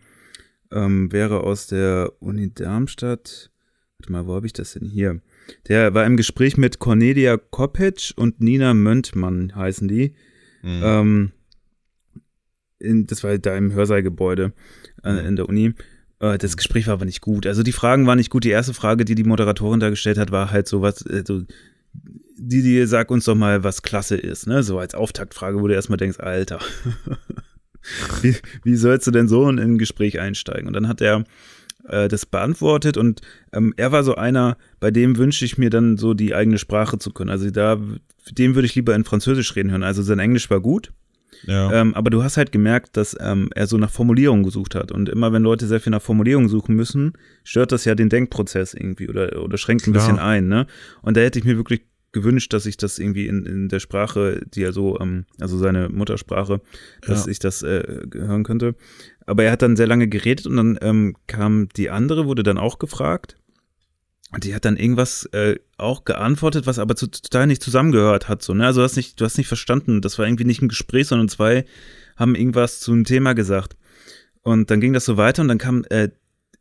[0.70, 3.50] ähm, wäre aus der Uni Darmstadt.
[3.98, 5.20] Warte mal, wo habe ich das denn hier?
[5.66, 10.14] Der war im Gespräch mit Cornelia Koppitsch und Nina Möntmann, heißen die.
[10.62, 10.82] Mhm.
[10.82, 11.32] Ähm,
[12.78, 14.52] in, das war da im Hörsaalgebäude
[15.04, 15.26] äh, mhm.
[15.26, 15.74] in der Uni.
[16.20, 17.46] Äh, das Gespräch war aber nicht gut.
[17.46, 18.44] Also die Fragen waren nicht gut.
[18.44, 21.42] Die erste Frage, die die Moderatorin da gestellt hat, war halt so was, äh, so,
[22.36, 24.62] die, die, sag uns doch mal, was klasse ist, ne?
[24.62, 26.60] So als Auftaktfrage, wo du erstmal denkst, Alter.
[28.22, 30.66] wie, wie sollst du denn so in ein Gespräch einsteigen?
[30.66, 31.24] Und dann hat er
[31.88, 33.20] äh, das beantwortet und
[33.52, 36.98] ähm, er war so einer, bei dem wünsche ich mir dann so die eigene Sprache
[36.98, 37.30] zu können.
[37.30, 37.78] Also da,
[38.30, 39.82] dem würde ich lieber in Französisch reden hören.
[39.82, 40.92] Also sein Englisch war gut.
[41.44, 41.72] Ja.
[41.72, 44.92] Ähm, aber du hast halt gemerkt, dass ähm, er so nach Formulierungen gesucht hat.
[44.92, 48.74] Und immer wenn Leute sehr viel nach Formulierungen suchen müssen, stört das ja den Denkprozess
[48.74, 50.06] irgendwie oder, oder schränkt ein Klar.
[50.06, 50.48] bisschen ein.
[50.48, 50.66] Ne?
[51.02, 54.42] Und da hätte ich mir wirklich gewünscht, dass ich das irgendwie in, in der Sprache,
[54.46, 56.60] die er so, ähm, also seine Muttersprache,
[57.00, 57.32] dass ja.
[57.32, 57.82] ich das äh,
[58.14, 58.74] hören könnte.
[59.26, 62.58] Aber er hat dann sehr lange geredet und dann ähm, kam die andere, wurde dann
[62.58, 63.36] auch gefragt.
[64.32, 68.42] Und die hat dann irgendwas äh, auch geantwortet, was aber zu, total nicht zusammengehört hat.
[68.42, 68.64] So, ne?
[68.64, 70.00] Also du hast, nicht, du hast nicht verstanden.
[70.00, 71.66] Das war irgendwie nicht ein Gespräch, sondern zwei
[72.16, 73.76] haben irgendwas zu einem Thema gesagt.
[74.42, 76.08] Und dann ging das so weiter und dann kam äh,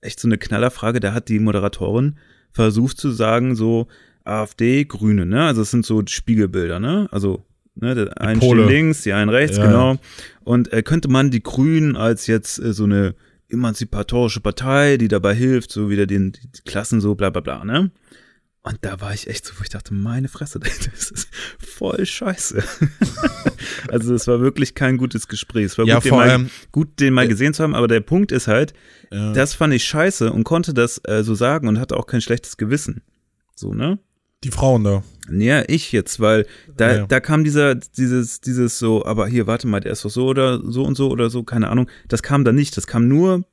[0.02, 1.00] echt so eine Knallerfrage.
[1.00, 2.18] Da hat die Moderatorin
[2.52, 3.88] versucht zu sagen, so
[4.26, 5.46] AfD, Grüne, ne?
[5.46, 7.08] Also es sind so Spiegelbilder, ne?
[7.12, 7.46] Also
[7.76, 9.98] Ne, der einen steht links, die einen rechts, ja, genau.
[10.44, 13.16] Und äh, könnte man die Grünen als jetzt äh, so eine
[13.50, 17.92] emanzipatorische Partei, die dabei hilft, so wieder den, die Klassen so bla bla bla, ne?
[18.64, 20.60] Und da war ich echt so, wo ich dachte, meine Fresse,
[20.94, 22.64] das ist voll scheiße.
[23.90, 25.66] also es war wirklich kein gutes Gespräch.
[25.66, 28.32] Es war ja, gut, den mal, gut, den mal gesehen zu haben, aber der Punkt
[28.32, 28.74] ist halt,
[29.12, 29.34] ja.
[29.34, 32.58] das fand ich scheiße und konnte das äh, so sagen und hatte auch kein schlechtes
[32.58, 33.02] Gewissen.
[33.56, 33.98] So, ne?
[34.44, 35.04] Die Frauen da.
[35.32, 37.08] Ja, ich jetzt, weil da, ja.
[37.08, 40.60] da kam dieser, dieses, dieses so, aber hier, warte mal, der ist doch so oder
[40.64, 41.88] so und so oder so, keine Ahnung.
[42.08, 42.76] Das kam da nicht.
[42.76, 43.46] Das kam nur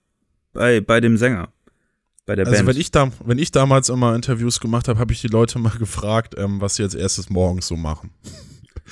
[0.53, 1.53] bei, bei dem Sänger.
[2.27, 2.69] Bei der also Band.
[2.69, 5.73] Wenn ich, da, wenn ich damals immer Interviews gemacht habe, habe ich die Leute mal
[5.79, 8.11] gefragt, ähm, was sie als erstes morgens so machen.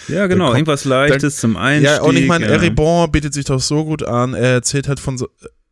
[0.08, 1.96] Ja, genau, kommt, irgendwas Leichtes der, zum Einstieg.
[1.96, 2.52] Ja, und ich meine, ja.
[2.52, 4.34] Eribon bietet sich doch so gut an.
[4.34, 5.28] Er erzählt halt von so,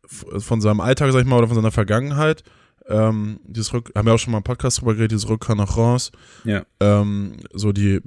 [0.07, 2.43] von seinem Alltag, sag ich mal, oder von seiner Vergangenheit.
[2.87, 5.77] Ähm, dieses Rück haben wir auch schon mal im Podcast drüber geredet, dieses Rückkehr nach
[5.77, 6.11] Reims.
[6.43, 6.65] Ja.
[6.79, 7.99] Ähm, so die,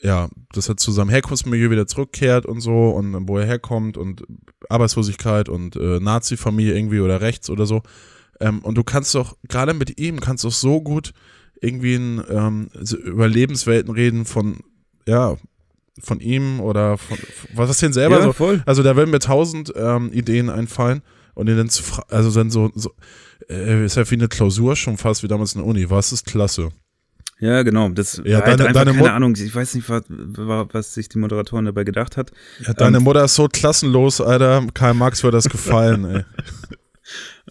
[0.00, 4.24] ja, dass er zu seinem Herkunftsmilieu wieder zurückkehrt und so und wo er herkommt und
[4.68, 7.82] Arbeitslosigkeit und äh, Nazi-Familie irgendwie oder rechts oder so.
[8.40, 11.12] Ähm, und du kannst doch, gerade mit ihm, kannst du so gut
[11.60, 12.68] irgendwie in, ähm,
[13.04, 14.58] über Lebenswelten reden von,
[15.06, 15.36] ja,
[16.00, 17.18] von ihm oder von,
[17.54, 18.32] was ist denn selber Ja, so.
[18.32, 18.62] voll.
[18.66, 21.02] Also da werden mir tausend ähm, Ideen einfallen
[21.34, 22.92] und ihn dann zu also dann so, so
[23.48, 25.88] äh, ist ja wie eine Klausur schon fast wie damals in der Uni.
[25.90, 26.70] Was ist klasse?
[27.40, 27.88] Ja, genau.
[27.88, 29.34] Das Ja, deine- einfach deine keine Mut- Ahnung.
[29.36, 32.30] Ich weiß nicht, was, was sich die Moderatorin dabei gedacht hat.
[32.64, 34.64] Ja, deine Ähm, Mutter ist so klassenlos, Alter.
[34.74, 36.24] Karl Marx würde das gefallen, ey.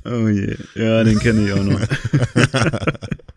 [0.06, 0.56] Oh je.
[0.76, 1.80] Ja, den kenne ich auch noch.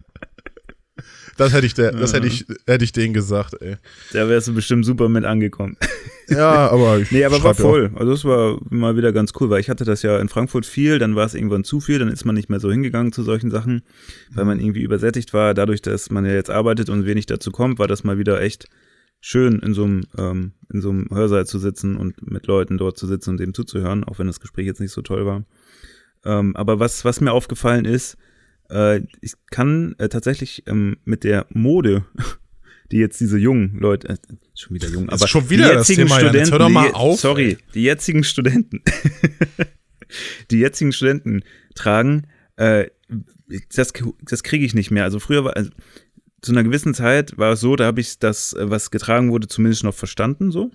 [1.37, 3.76] Das hätte ich, der, das hätte ich, hätte ich denen gesagt, ey.
[4.12, 5.76] da wärst du bestimmt super mit angekommen.
[6.30, 7.91] Ja, aber ich Nee, aber war voll.
[7.97, 10.99] Also das war mal wieder ganz cool, weil ich hatte das ja in Frankfurt viel,
[10.99, 13.51] dann war es irgendwann zu viel, dann ist man nicht mehr so hingegangen zu solchen
[13.51, 13.82] Sachen,
[14.30, 15.53] weil man irgendwie übersättigt war.
[15.53, 18.68] Dadurch, dass man ja jetzt arbeitet und wenig dazu kommt, war das mal wieder echt
[19.20, 22.97] schön, in so einem, ähm, in so einem Hörsaal zu sitzen und mit Leuten dort
[22.97, 25.45] zu sitzen und dem zuzuhören, auch wenn das Gespräch jetzt nicht so toll war.
[26.24, 28.16] Ähm, aber was, was mir aufgefallen ist,
[28.75, 32.05] äh, ich kann äh, tatsächlich ähm, mit der Mode,
[32.93, 34.16] die jetzt diese jungen Leute, äh,
[34.55, 37.20] schon wieder jung, aber schon wieder die jetzigen Thema, Studenten, hör doch mal die, auf,
[37.20, 37.59] sorry, ey.
[37.75, 38.83] die jetzigen Studenten,
[40.51, 41.45] die jetzigen Studenten
[41.75, 42.89] tragen, äh,
[43.75, 45.05] das, das kriege ich nicht mehr.
[45.05, 45.70] Also früher war, also
[46.43, 49.49] zu einer gewissen Zeit war es so, da habe ich das, äh, was getragen wurde,
[49.49, 50.70] zumindest noch verstanden, so.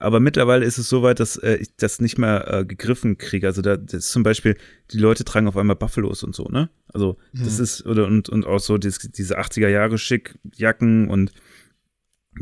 [0.00, 3.46] Aber mittlerweile ist es so weit, dass äh, ich das nicht mehr äh, gegriffen kriege.
[3.48, 4.56] Also da das ist zum Beispiel,
[4.92, 6.70] die Leute tragen auf einmal Buffalos und so, ne?
[6.92, 11.32] Also das ist, oder und, und auch so dies, diese 80er Jahre schick Jacken und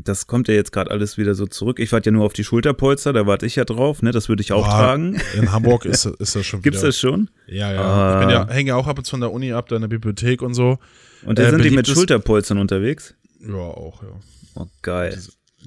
[0.04, 1.78] das kommt ja jetzt gerade alles wieder so zurück.
[1.78, 4.11] Ich warte ja nur auf die Schulterpolster, da warte ich ja drauf, ne?
[4.12, 5.18] Das würde ich auch Boah, tragen.
[5.34, 6.88] In Hamburg ist, ist das schon Gibt's wieder.
[6.88, 7.30] das schon?
[7.46, 7.80] Ja, ja.
[7.80, 8.20] Ah.
[8.20, 9.80] Ich bin ja, hänge ja auch ab und zu von der Uni ab, da in
[9.82, 10.78] der Bibliothek und so.
[11.24, 13.14] Und da Äh, sind die mit Schulterpolstern unterwegs?
[13.40, 14.09] Ja, auch, ja.
[14.57, 15.18] Oh, geil.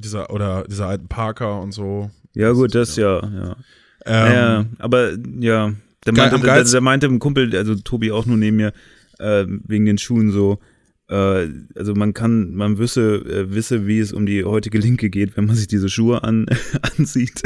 [0.02, 2.10] Dieser, oder dieser alten Parker und so.
[2.34, 3.56] Ja, gut, das ja, ja.
[4.06, 5.74] Ähm, ja, aber ja,
[6.06, 8.72] der meinte, geilsten- der meinte ein Kumpel, also Tobi auch nur neben mir,
[9.20, 10.60] äh, wegen den Schuhen so,
[11.10, 15.36] äh, also man kann, man wisse, äh, wisse, wie es um die heutige Linke geht,
[15.36, 16.46] wenn man sich diese Schuhe an,
[16.98, 17.42] ansieht.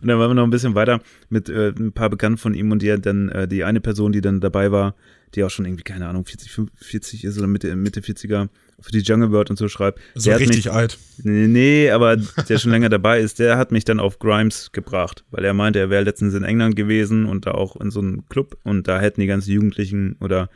[0.00, 2.70] und dann waren wir noch ein bisschen weiter mit äh, ein paar Bekannten von ihm
[2.72, 4.94] und die dann, äh, die eine Person, die dann dabei war,
[5.34, 8.48] die auch schon irgendwie, keine Ahnung, 40, 40 ist oder Mitte, Mitte 40er,
[8.80, 9.98] für die Jungle Bird und so schreibt.
[10.14, 10.98] so der hat mich- richtig alt.
[11.24, 15.24] Nee, nee, aber der schon länger dabei ist, der hat mich dann auf Grimes gebracht,
[15.30, 18.26] weil er meinte, er wäre letztens in England gewesen und da auch in so einem
[18.28, 20.48] Club und da hätten die ganzen Jugendlichen oder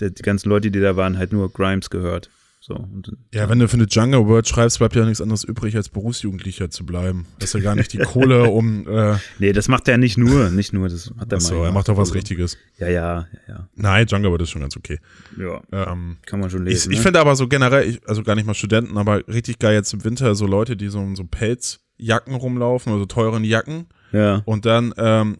[0.00, 2.30] die ganzen Leute, die da waren, halt nur Grimes gehört.
[2.62, 5.76] So, und, Ja, wenn du für eine Jungle World schreibst, bleibt ja nichts anderes übrig,
[5.76, 7.24] als Berufsjugendlicher zu bleiben.
[7.40, 8.86] Hast ja gar nicht die Kohle, um.
[8.86, 11.72] Äh, nee, das macht er nicht nur, nicht nur, das hat er achso, mal er
[11.72, 12.58] macht doch was Also, Richtiges.
[12.76, 14.98] Ja, ja, ja, Nein, Jungle World ist schon ganz okay.
[15.38, 16.92] ja, Ähm, kann man schon ich lesen.
[16.92, 17.02] ich ne?
[17.02, 20.04] finde aber so generell, ich, also gar nicht mal Studenten, aber richtig geil jetzt im
[20.04, 24.66] Winter so Leute, die so in so Pelzjacken rumlaufen oder so teuren Jacken ja, und
[24.66, 25.38] dann, ähm,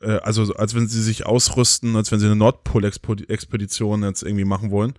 [0.00, 4.44] äh, also so, als wenn sie sich ausrüsten, als wenn sie eine Nordpol-Expedition jetzt irgendwie
[4.44, 4.94] machen wollen.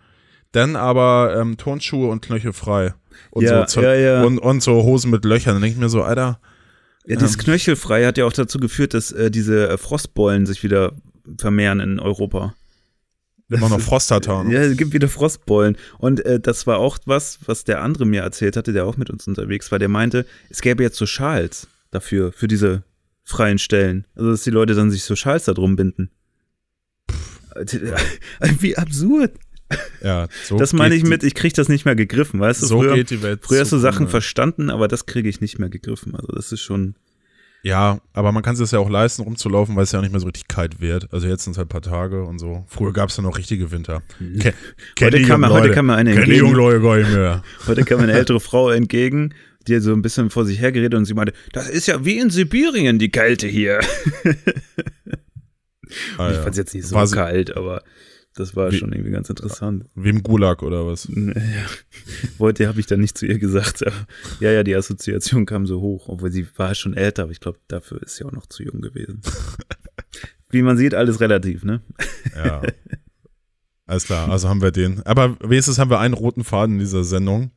[0.57, 2.95] Dann aber ähm, Turnschuhe und Knöchel frei.
[3.29, 4.23] Und, Ja, so, ja, ja.
[4.23, 5.53] Und, und so Hosen mit Löchern.
[5.53, 6.39] Dann denke ich mir so, Alter,
[7.05, 10.63] ja, dieses ähm, Knöchelfrei hat ja auch dazu geführt, dass äh, diese äh, Frostbeulen sich
[10.63, 10.93] wieder
[11.37, 12.55] vermehren in Europa.
[13.49, 14.45] immer noch Frosthatar.
[14.45, 14.53] ne?
[14.55, 15.77] Ja, es gibt wieder Frostbeulen.
[15.99, 19.11] Und äh, das war auch was, was der andere mir erzählt hatte, der auch mit
[19.11, 19.77] uns unterwegs war.
[19.77, 22.81] Der meinte, es gäbe jetzt so Schals dafür, für diese
[23.23, 24.07] freien Stellen.
[24.15, 26.09] Also, dass die Leute dann sich so Schals da drum binden.
[28.59, 29.33] Wie absurd.
[30.01, 32.65] Ja, so das meine ich mit, ich krieg das nicht mehr gegriffen, weißt du?
[32.67, 33.39] so früher geht die Welt.
[33.43, 34.11] früher hast du Sachen zugrunde.
[34.11, 36.15] verstanden, aber das kriege ich nicht mehr gegriffen.
[36.15, 36.95] Also, das ist schon.
[37.63, 40.21] Ja, aber man kann es ja auch leisten, rumzulaufen, weil es ja auch nicht mehr
[40.21, 41.11] so richtig kalt wird.
[41.11, 42.63] Also jetzt sind es halt ein paar Tage und so.
[42.67, 44.03] Früher gab es ja noch richtige Winter.
[44.39, 44.53] Ke
[45.01, 47.43] Heute kann, man, heute kann man eine die jungen entgegen, Leute gar nicht mehr.
[47.67, 49.33] heute kam eine ältere Frau entgegen,
[49.67, 52.29] die so ein bisschen vor sich hergeredet und sie meinte, das ist ja wie in
[52.29, 53.79] Sibirien, die Kälte hier.
[56.17, 56.41] Ah, Ich ja.
[56.41, 57.81] fand es jetzt nicht so War kalt, aber
[58.39, 59.85] das war Wie- schon irgendwie ganz interessant.
[59.95, 61.07] Wie im Gulag oder was?
[61.15, 61.33] Ja.
[62.37, 63.83] Wollte habe ich dann nicht zu ihr gesagt.
[64.39, 67.59] Ja, ja, die Assoziation kam so hoch, obwohl sie war schon älter, aber ich glaube,
[67.67, 69.21] dafür ist sie auch noch zu jung gewesen.
[70.49, 71.81] Wie man sieht, alles relativ, ne?
[72.35, 72.61] Ja.
[73.85, 75.01] Alles klar, also haben wir den.
[75.05, 77.51] Aber wenigstens haben wir einen roten Faden in dieser Sendung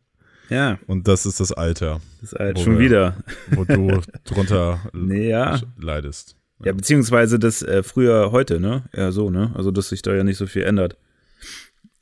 [0.49, 3.17] Ja, und das ist das Alter, das Wo schon wir- wieder.
[3.51, 5.61] wo du drunter Nee, ja.
[5.79, 6.37] leidest.
[6.65, 8.85] Ja, beziehungsweise das äh, früher heute, ne?
[8.95, 9.53] Ja, so, ne?
[9.55, 10.97] Also, dass sich da ja nicht so viel ändert.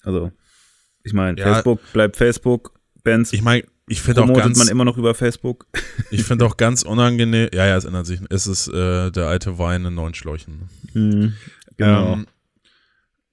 [0.03, 0.33] Also,
[1.05, 1.53] ich meine, Ja.
[1.53, 2.73] Facebook bleibt Facebook,
[3.05, 5.67] Bands Ich meine, ich finde auch ganz, man immer noch über Facebook.
[6.11, 8.21] ich finde auch ganz unangenehm, ja, ja, es ändert sich.
[8.31, 10.69] Es ist äh, der alte Wein in neuen Schläuchen.
[10.93, 11.35] Mhm,
[11.77, 12.15] genau.
[12.15, 12.27] Ähm,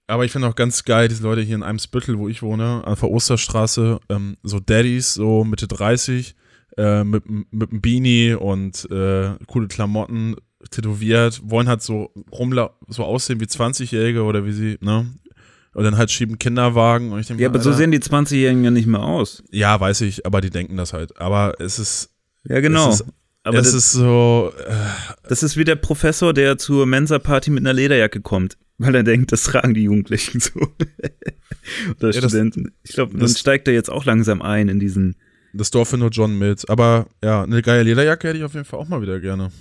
[0.07, 2.99] aber ich finde auch ganz geil, diese Leute hier in Eimsbüttel, wo ich wohne, auf
[2.99, 6.35] der Osterstraße, ähm, so Daddies, so Mitte 30,
[6.77, 10.35] äh, mit, mit einem Beanie und äh, coole Klamotten,
[10.71, 15.05] tätowiert, wollen halt so rumla so aussehen wie 20-Jährige oder wie sie, ne?
[15.73, 18.71] Und dann halt schieben Kinderwagen und ich denke Ja, aber so sehen die 20-Jährigen ja
[18.71, 19.43] nicht mehr aus.
[19.51, 21.19] Ja, weiß ich, aber die denken das halt.
[21.19, 22.11] Aber es ist.
[22.47, 22.89] Ja, genau.
[22.91, 23.05] Es ist,
[23.43, 24.53] aber es das, ist so.
[24.67, 24.73] Äh,
[25.27, 28.57] das ist wie der Professor, der zur Mensa-Party mit einer Lederjacke kommt.
[28.77, 30.59] Weil er denkt, das tragen die Jugendlichen so.
[30.59, 32.71] Oder Ja, das- Studenten.
[32.83, 35.15] ich glaube, dann das- steigt er jetzt auch langsam ein in diesen.
[35.53, 36.69] das Dorf für nur John mit.
[36.69, 39.51] Aber ja, eine geile Lederjacke hätte ich auf jeden Fall auch mal wieder gerne.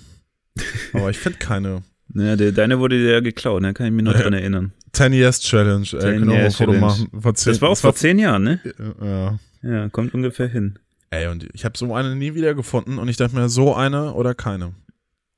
[0.93, 1.83] Aber ich finde keine.
[2.09, 4.23] Naja, der, deine wurde dir ja geklaut, da kann ich mich noch Ja.
[4.23, 4.73] dran erinnern.
[4.93, 6.87] 10 Years Challenge, ey, 10 genau, ein Years Foto Challenge.
[6.87, 7.21] machen.
[7.21, 8.61] Vor zehn- Das war auch vor zehn Jahren, ne?
[9.01, 9.39] Ja.
[9.63, 10.79] Ja, kommt ungefähr hin.
[11.11, 14.13] Ey, und ich habe so eine nie wieder gefunden und ich dachte mir, so eine
[14.15, 14.75] oder keine.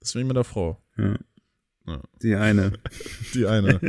[0.00, 0.82] Das ist wie mit der Frau.
[0.98, 1.14] Ja.
[1.86, 2.00] Ja.
[2.22, 2.72] Die eine.
[3.34, 3.80] Die eine.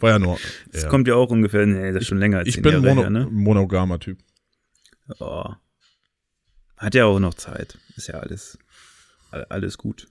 [0.00, 0.38] War ja nur.
[0.72, 0.88] Das ja.
[0.88, 3.10] kommt ja auch ungefähr, nee, das ist schon länger als ich bin Jahre mono her,
[3.10, 3.28] ne?
[3.30, 4.18] monogamer Typ.
[5.20, 5.50] Oh.
[6.78, 7.78] Hat ja auch noch Zeit.
[7.96, 8.58] Ist ja alles,
[9.30, 10.08] all- alles gut.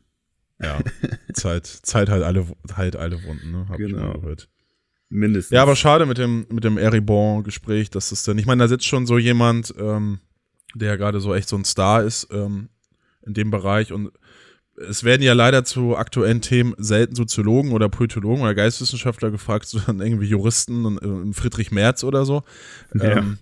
[0.62, 0.80] Ja.
[1.34, 2.46] Zeit, Zeit halt alle,
[2.76, 3.66] halt alle Wunden, ne?
[3.70, 4.04] Hab ich Genau.
[4.08, 4.50] mal gehört.
[5.10, 5.56] Mindestens.
[5.56, 8.86] Ja, aber schade mit dem, mit dem Eribon-Gespräch, dass es dann, ich meine, da sitzt
[8.88, 10.20] schon so jemand, ähm,
[10.74, 12.70] der gerade so echt so ein Star ist ähm,
[13.26, 14.12] in dem Bereich und
[14.90, 20.00] es werden ja leider zu aktuellen Themen selten Soziologen oder Politologen oder Geisteswissenschaftler gefragt, sondern
[20.00, 20.98] irgendwie Juristen und
[21.30, 22.44] äh, Friedrich Merz oder so.
[22.94, 23.38] Ja, ähm,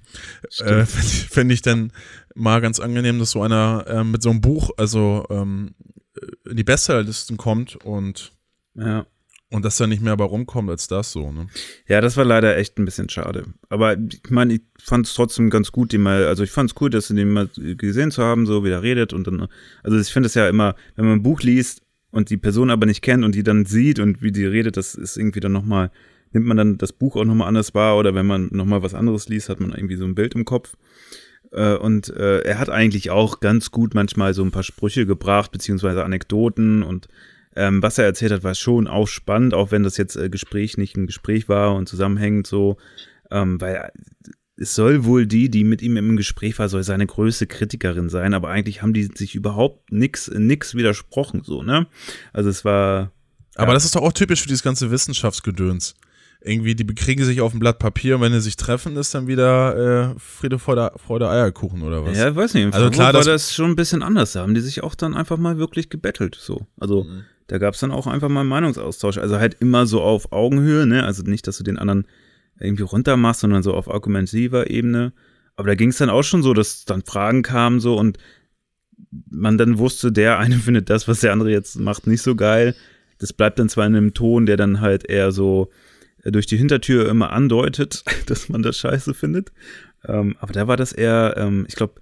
[0.59, 1.93] äh, Finde ich, dann
[2.35, 5.75] mal ganz angenehm, dass so einer ähm, mit so einem Buch, also ähm,
[6.49, 8.31] in die Bestsellerlisten kommt und,
[8.75, 9.05] ja.
[9.49, 11.47] und dass da nicht mehr bei rumkommt als das so, ne?
[11.87, 13.45] ja, das war leider echt ein bisschen schade.
[13.69, 16.81] Aber ich meine, ich fand es trotzdem ganz gut, den mal, also ich fand es
[16.81, 19.47] cool, dass sie den mal gesehen zu haben, so wie er redet und dann,
[19.83, 21.81] also ich finde es ja immer, wenn man ein Buch liest
[22.11, 24.95] und die Person aber nicht kennt und die dann sieht und wie die redet, das
[24.95, 25.91] ist irgendwie dann nochmal,
[26.31, 29.29] nimmt man dann das Buch auch nochmal anders wahr oder wenn man nochmal was anderes
[29.29, 30.75] liest, hat man irgendwie so ein Bild im Kopf.
[31.51, 35.51] Äh, Und äh, er hat eigentlich auch ganz gut manchmal so ein paar Sprüche gebracht,
[35.51, 37.07] beziehungsweise Anekdoten und
[37.55, 40.77] ähm, was er erzählt hat, war schon auch spannend, auch wenn das jetzt äh, Gespräch
[40.77, 42.77] nicht ein Gespräch war und zusammenhängend so,
[43.31, 43.89] ähm, weil äh,
[44.55, 48.33] es soll wohl die, die mit ihm im Gespräch war, soll seine größte Kritikerin sein,
[48.35, 51.87] aber eigentlich haben die sich überhaupt nix, nix widersprochen, so, ne?
[52.33, 53.11] Also es war,
[53.55, 53.73] Aber Ja.
[53.73, 55.95] das ist doch auch typisch für dieses ganze Wissenschaftsgedöns.
[56.41, 59.27] Irgendwie, die bekriegen sich auf ein Blatt Papier und wenn sie sich treffen, ist dann
[59.27, 62.17] wieder äh, Friede vor der, vor der Eierkuchen oder was?
[62.17, 64.41] ja, ich weiß nicht, im Also klar, war das- das schon ein bisschen anders, da
[64.41, 66.65] haben die sich auch dann einfach mal wirklich gebettelt, so.
[66.79, 67.23] Also Mhm.
[67.47, 70.85] da gab es dann auch einfach mal einen Meinungsaustausch, also halt immer so auf Augenhöhe,
[70.85, 71.03] ne?
[71.03, 72.07] Also nicht, dass du den anderen
[72.57, 75.11] irgendwie runter machst, sondern so auf argumentativer Ebene.
[75.57, 78.17] Aber da ging es dann auch schon so, dass dann Fragen kamen so und
[79.29, 82.75] man dann wusste, der eine findet das, was der andere jetzt macht, nicht so geil.
[83.17, 85.69] Das bleibt dann zwar in einem Ton, der dann halt eher so
[86.23, 89.51] durch die Hintertür immer andeutet, dass man das scheiße findet.
[90.07, 91.95] Ähm, aber da war das eher, ähm, ich glaube,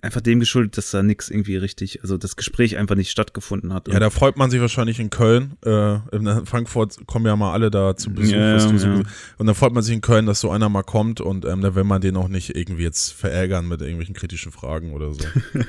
[0.00, 3.88] einfach dem geschuldet, dass da nichts irgendwie richtig, also das Gespräch einfach nicht stattgefunden hat.
[3.88, 5.56] Ja, da freut man sich wahrscheinlich in Köln.
[5.64, 8.32] Äh, in Frankfurt kommen ja mal alle da zu Besuch.
[8.32, 9.02] Ja, ja.
[9.38, 11.74] Und dann freut man sich in Köln, dass so einer mal kommt und ähm, da
[11.74, 15.24] will man den auch nicht irgendwie jetzt verärgern mit irgendwelchen kritischen Fragen oder so.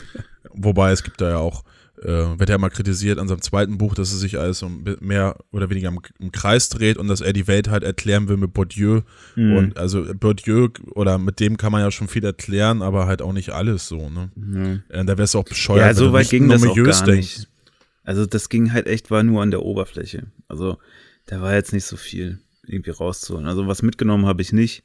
[0.53, 1.63] Wobei es gibt da ja auch,
[2.01, 5.37] äh, wird ja mal kritisiert an seinem zweiten Buch, dass es sich alles um mehr
[5.51, 8.53] oder weniger im, im Kreis dreht und dass er die Welt halt erklären will mit
[8.53, 9.01] Bourdieu.
[9.35, 9.55] Mhm.
[9.55, 13.33] Und also Bourdieu oder mit dem kann man ja schon viel erklären, aber halt auch
[13.33, 14.31] nicht alles so, ne?
[14.89, 14.99] ja.
[15.01, 15.81] Äh, da wär's auch bescheuert.
[15.81, 17.39] Ja, wenn so weit ging das auch gar denkst.
[17.39, 17.49] nicht.
[18.03, 20.27] Also das ging halt echt, war nur an der Oberfläche.
[20.47, 20.77] Also
[21.25, 23.45] da war jetzt nicht so viel irgendwie rauszuholen.
[23.45, 24.83] Also was mitgenommen habe ich nicht,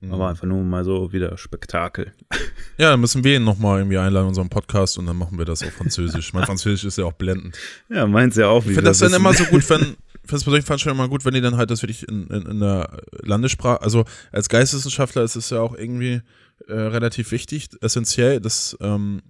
[0.00, 0.12] Mhm.
[0.14, 2.12] aber einfach nur mal so wieder Spektakel.
[2.78, 5.44] Ja, dann müssen wir ihn nochmal irgendwie einladen in unserem Podcast und dann machen wir
[5.44, 6.32] das auf Französisch.
[6.32, 7.58] mein Französisch ist ja auch blendend.
[7.90, 8.64] Ja, meins ja auch.
[8.64, 11.06] Ich finde das dann immer so gut, wenn, ich finde es persönlich fand schon immer
[11.06, 15.24] gut, wenn die dann halt das wirklich in, in, in der Landessprache, also als Geisteswissenschaftler
[15.24, 16.22] ist es ja auch irgendwie
[16.68, 19.20] äh, relativ wichtig, essentiell, das, ähm,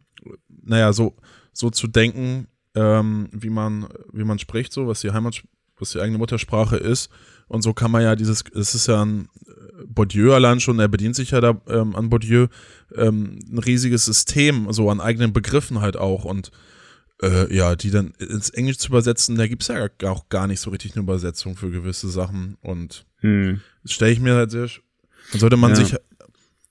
[0.63, 1.17] naja, so,
[1.53, 2.47] so zu denken,
[2.77, 5.43] ähm, wie man, wie man spricht, so, was die Heimat,
[5.77, 7.11] was die eigene Muttersprache ist.
[7.49, 9.29] Und so kann man ja dieses, es ist ja ein
[9.87, 12.47] Bourdieu allein schon, er bedient sich ja da ähm, an Bourdieu,
[12.95, 16.25] ähm, ein riesiges System, so an eigenen Begriffen halt auch.
[16.25, 16.51] Und
[17.23, 20.61] äh, ja, die dann ins Englisch zu übersetzen, da gibt es ja auch gar nicht
[20.61, 22.57] so richtig eine Übersetzung für gewisse Sachen.
[22.63, 23.61] Und Hm.
[23.83, 24.69] das stelle ich mir halt sehr.
[25.33, 25.77] Dann sollte man Ja.
[25.77, 25.97] sich.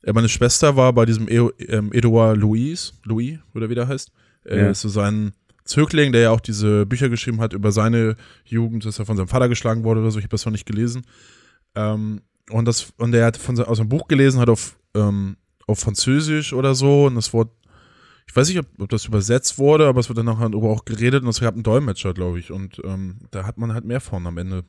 [0.06, 4.12] Ja, meine Schwester war bei diesem ähm, Edouard Louis, Louis, oder wie der heißt,
[4.46, 4.74] äh, Ja.
[4.74, 5.34] so sein
[5.66, 9.28] Zögling, der ja auch diese Bücher geschrieben hat über seine Jugend, dass er von seinem
[9.28, 11.04] Vater geschlagen wurde oder so, ich habe das noch nicht gelesen.
[11.76, 15.38] Ähm, und das, und der hat von aus einem Buch gelesen, hat auf, ähm,
[15.68, 17.50] auf Französisch oder so, und das Wort
[18.30, 20.86] ich weiß nicht, ob, ob, das übersetzt wurde, aber es wird dann nachher darüber auch
[20.86, 22.52] geredet und es gab einen Dolmetscher, glaube ich.
[22.52, 24.66] Und ähm, da hat man halt mehr von am Ende.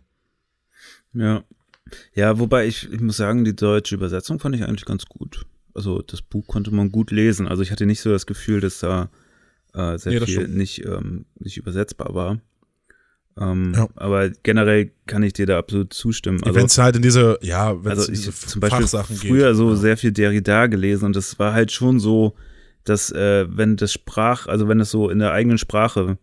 [1.13, 1.45] Ja.
[2.15, 5.45] Ja, wobei ich, ich muss sagen, die deutsche Übersetzung fand ich eigentlich ganz gut.
[5.75, 7.49] Also das Buch konnte man gut lesen.
[7.49, 9.11] Also ich hatte nicht so das Gefühl, dass da
[9.75, 12.41] äh, sehr ja, viel nicht, ähm, nicht übersetzbar war.
[13.39, 13.89] Ähm, ja.
[13.97, 16.43] Aber generell kann ich dir da absolut zustimmen.
[16.43, 19.71] Also, wenn es halt in diese, ja, wenn also ich zum Beispiel früher geht, so
[19.71, 19.77] ja.
[19.77, 22.35] sehr viel Derrida gelesen und das war halt schon so,
[22.85, 26.19] dass äh, wenn das Sprach, also wenn es so in der eigenen Sprache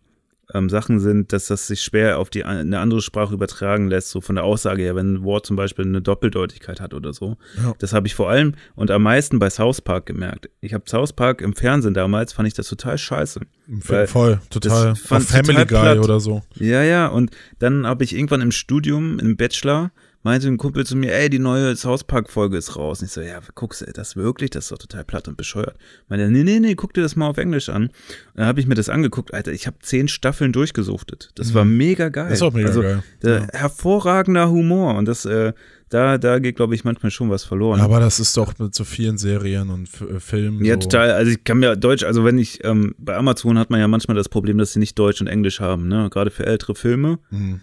[0.54, 4.20] ähm, Sachen sind, dass das sich schwer auf die eine andere Sprache übertragen lässt, so
[4.20, 7.36] von der Aussage her, wenn ein Wort zum Beispiel eine Doppeldeutigkeit hat oder so.
[7.62, 7.74] Ja.
[7.78, 10.48] Das habe ich vor allem und am meisten bei South Park gemerkt.
[10.60, 13.40] Ich habe South Park im Fernsehen damals, fand ich das total scheiße.
[13.80, 14.96] Voll, total.
[14.96, 16.42] Fand Family total Guy oder so.
[16.54, 19.90] Ja, ja, und dann habe ich irgendwann im Studium, im Bachelor,
[20.22, 23.00] meinte ein Kumpel zu mir, ey, die neue South Park-Folge ist raus.
[23.00, 24.50] Und ich so, ja, guckst du das wirklich?
[24.50, 25.76] Das ist doch total platt und bescheuert.
[26.08, 27.84] Meinte, nee, nee, nee, guck dir das mal auf Englisch an.
[27.84, 27.92] Und
[28.34, 31.30] dann habe ich mir das angeguckt, Alter, ich habe zehn Staffeln durchgesuchtet.
[31.36, 31.54] Das mhm.
[31.54, 32.30] war mega geil.
[32.30, 33.02] Das ist auch mega also, geil.
[33.22, 33.46] Ja.
[33.52, 34.96] Hervorragender Humor.
[34.96, 35.52] Und das, äh,
[35.88, 37.80] da, da geht, glaube ich, manchmal schon was verloren.
[37.80, 40.64] Aber das ist doch mit so vielen Serien und äh, Filmen.
[40.64, 40.80] Ja, so.
[40.80, 41.12] total.
[41.12, 44.16] Also ich kann mir Deutsch, also wenn ich, ähm, bei Amazon hat man ja manchmal
[44.16, 46.08] das Problem, dass sie nicht Deutsch und Englisch haben, ne?
[46.10, 47.18] Gerade für ältere Filme.
[47.30, 47.60] Mhm.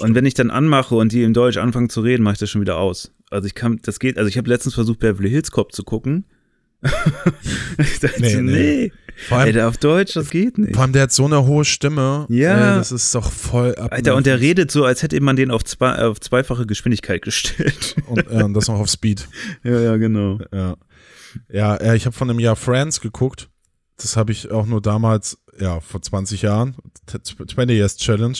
[0.00, 2.50] Und wenn ich dann anmache und die im Deutsch anfangen zu reden, mache ich das
[2.50, 3.12] schon wieder aus.
[3.30, 6.24] Also ich kann, das geht, also ich habe letztens versucht, Beverly Hills Cop zu gucken.
[7.78, 8.42] ich dachte, nee, nee.
[8.42, 8.92] nee.
[9.26, 10.74] Vor allem, Ey, auf Deutsch, das geht nicht.
[10.74, 12.26] Vor allem, der hat so eine hohe Stimme.
[12.28, 12.74] Ja.
[12.74, 13.92] Ey, das ist doch voll ab.
[13.92, 17.96] Alter, und der redet so, als hätte man den auf, zwei, auf zweifache Geschwindigkeit gestellt.
[18.06, 19.28] Und, ja, und das noch auf Speed.
[19.64, 20.38] ja, ja, genau.
[20.52, 20.76] Ja,
[21.50, 23.48] ja ich habe von einem Jahr Friends geguckt.
[23.96, 28.38] Das habe ich auch nur damals ja, vor 20 Jahren, 20 Years Challenge,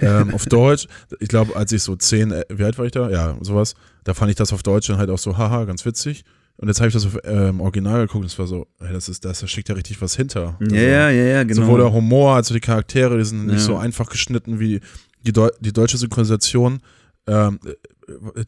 [0.00, 0.86] ähm, auf Deutsch.
[1.20, 3.10] Ich glaube, als ich so 10, äh, wie alt war ich da?
[3.10, 3.74] Ja, sowas.
[4.04, 6.24] Da fand ich das auf Deutsch dann halt auch so, haha, ganz witzig.
[6.56, 9.08] Und jetzt habe ich das auf ähm, Original geguckt und es war so, hey, das
[9.08, 10.56] ist, das, da steckt ja richtig was hinter.
[10.58, 11.62] Also, ja, ja, ja, ja, genau.
[11.62, 14.80] Sowohl der Humor als auch die Charaktere, die sind nicht so einfach geschnitten wie
[15.24, 16.80] die, Deu die deutsche Synchronisation.
[17.28, 17.60] Ähm,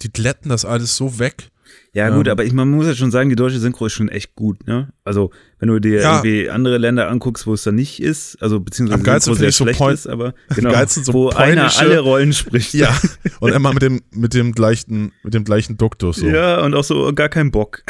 [0.03, 1.51] die glätten das alles so weg.
[1.93, 4.09] Ja, gut, ähm, aber ich, man muss ja schon sagen, die deutsche Synchro ist schon
[4.09, 4.93] echt gut, ne?
[5.03, 6.17] Also, wenn du dir ja.
[6.17, 9.79] irgendwie andere Länder anguckst, wo es da nicht ist, also beziehungsweise wo es sehr schlecht
[9.79, 12.75] so ist, aber genau, so wo einer alle Rollen spricht.
[12.75, 12.97] Ja,
[13.41, 16.17] und immer mit dem, mit dem gleichen, mit dem gleichen Duktus.
[16.17, 16.29] So.
[16.29, 17.83] Ja, und auch so gar keinen Bock.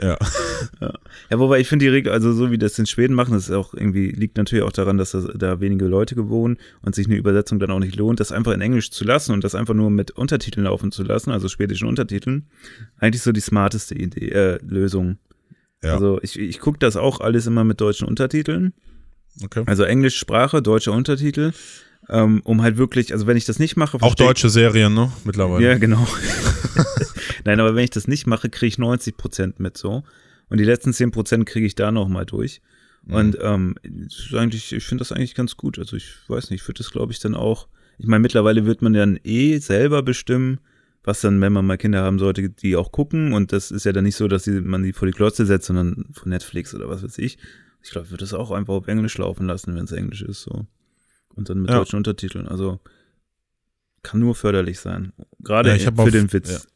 [0.00, 0.18] Ja.
[0.80, 0.92] ja.
[1.30, 1.38] ja.
[1.38, 3.74] wobei ich finde die Regel, also so wie das in Schweden machen, das ist auch
[3.74, 7.70] irgendwie, liegt natürlich auch daran, dass da wenige Leute gewohnt und sich eine Übersetzung dann
[7.70, 10.64] auch nicht lohnt, das einfach in Englisch zu lassen und das einfach nur mit Untertiteln
[10.64, 12.46] laufen zu lassen, also schwedischen Untertiteln.
[12.98, 15.18] Eigentlich so die smarteste Idee, äh, Lösung.
[15.82, 15.94] Ja.
[15.94, 18.74] Also ich, ich gucke das auch alles immer mit deutschen Untertiteln.
[19.42, 19.64] Okay.
[19.66, 21.52] Also Englischsprache, deutsche Untertitel.
[22.08, 23.98] Ähm, um halt wirklich, also wenn ich das nicht mache.
[24.00, 25.12] Auch deutsche Serien, ne?
[25.24, 25.64] Mittlerweile.
[25.64, 26.06] Ja, genau.
[27.44, 30.02] Nein, aber wenn ich das nicht mache, kriege ich 90 Prozent mit so.
[30.48, 32.60] Und die letzten 10 Prozent kriege ich da nochmal durch.
[33.04, 33.14] Mhm.
[33.14, 33.74] Und ähm,
[34.32, 35.78] eigentlich, ich finde das eigentlich ganz gut.
[35.78, 37.68] Also ich weiß nicht, ich würde das, glaube ich, dann auch.
[37.98, 40.60] Ich meine, mittlerweile wird man dann eh selber bestimmen,
[41.04, 43.32] was dann, wenn man mal Kinder haben sollte, die auch gucken.
[43.32, 45.66] Und das ist ja dann nicht so, dass die, man die vor die Klotze setzt,
[45.66, 47.38] sondern von Netflix oder was weiß ich.
[47.82, 50.42] Ich glaube, ich würde das auch einfach auf Englisch laufen lassen, wenn es Englisch ist.
[50.42, 50.66] So.
[51.34, 51.78] Und dann mit ja.
[51.78, 52.48] deutschen Untertiteln.
[52.48, 52.80] Also
[54.02, 55.12] kann nur förderlich sein.
[55.40, 56.66] Gerade ja, für auf, den Witz.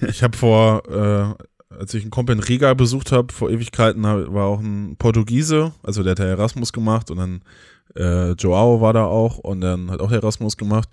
[0.00, 0.08] Ja.
[0.08, 4.44] Ich habe vor, äh, als ich einen Kumpel in Riga besucht habe, vor Ewigkeiten war
[4.44, 7.42] auch ein Portugiese, also der hat Erasmus gemacht und dann
[7.96, 10.88] äh, Joao war da auch und dann hat auch Erasmus gemacht.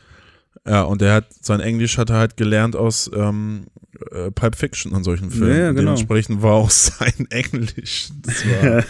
[0.67, 3.67] Ja, und der hat, sein Englisch hat er halt gelernt aus ähm,
[4.11, 5.49] äh, Pulp Fiction und solchen Filmen.
[5.49, 5.81] Ja, ja, genau.
[5.81, 8.09] Dementsprechend war auch sein Englisch.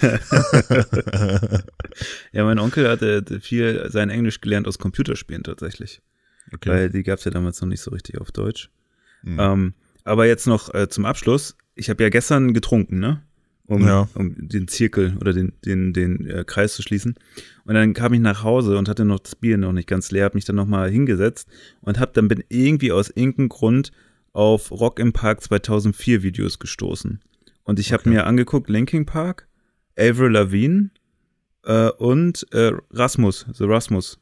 [2.32, 6.02] ja, mein Onkel hatte viel sein Englisch gelernt aus Computerspielen tatsächlich.
[6.54, 6.70] Okay.
[6.70, 8.70] Weil die gab es ja damals noch nicht so richtig auf Deutsch.
[9.24, 9.38] Mhm.
[9.40, 9.74] Ähm,
[10.04, 11.58] aber jetzt noch äh, zum Abschluss.
[11.74, 13.22] Ich habe ja gestern getrunken, ne?
[13.68, 14.08] Um, ja.
[14.14, 17.16] um den Zirkel oder den, den, den äh, Kreis zu schließen.
[17.66, 20.26] Und dann kam ich nach Hause und hatte noch das Bier noch nicht ganz leer,
[20.26, 21.50] habe mich dann nochmal hingesetzt
[21.82, 23.92] und habe dann bin irgendwie aus irgendeinem Grund
[24.34, 27.22] auf Rock im Park 2004 Videos gestoßen.
[27.64, 28.10] Und ich habe okay.
[28.10, 29.48] mir angeguckt Linking Park,
[29.98, 30.92] Avril Lavigne
[31.64, 34.20] äh, und äh, Rasmus, The Rasmus.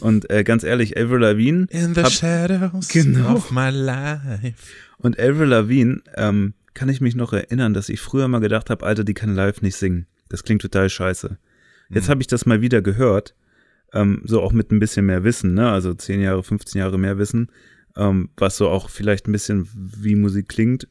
[0.00, 1.66] Und äh, ganz ehrlich, Avril Lavigne.
[1.70, 3.34] In the hab, shadows genau.
[3.34, 4.54] of my life.
[4.98, 8.86] Und Avril Lavigne, ähm, kann ich mich noch erinnern, dass ich früher mal gedacht habe,
[8.86, 10.06] Alter, die kann live nicht singen.
[10.28, 11.38] Das klingt total scheiße.
[11.90, 12.10] Jetzt mhm.
[12.10, 13.34] habe ich das mal wieder gehört,
[13.92, 15.70] ähm, so auch mit ein bisschen mehr Wissen, ne?
[15.70, 17.50] Also 10 Jahre, 15 Jahre mehr Wissen,
[17.96, 20.88] ähm, was so auch vielleicht ein bisschen wie Musik klingt.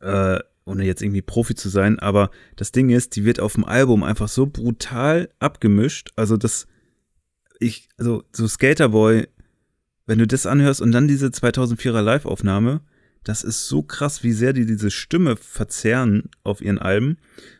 [0.00, 3.64] Äh, ohne jetzt irgendwie Profi zu sein, aber das Ding ist, die wird auf dem
[3.64, 6.10] Album einfach so brutal abgemischt.
[6.16, 6.66] Also das,
[7.60, 9.28] ich, also so Skaterboy,
[10.06, 12.80] wenn du das anhörst und dann diese 2004er Live-Aufnahme,
[13.22, 17.18] das ist so krass, wie sehr die diese Stimme verzerren auf ihren Alben,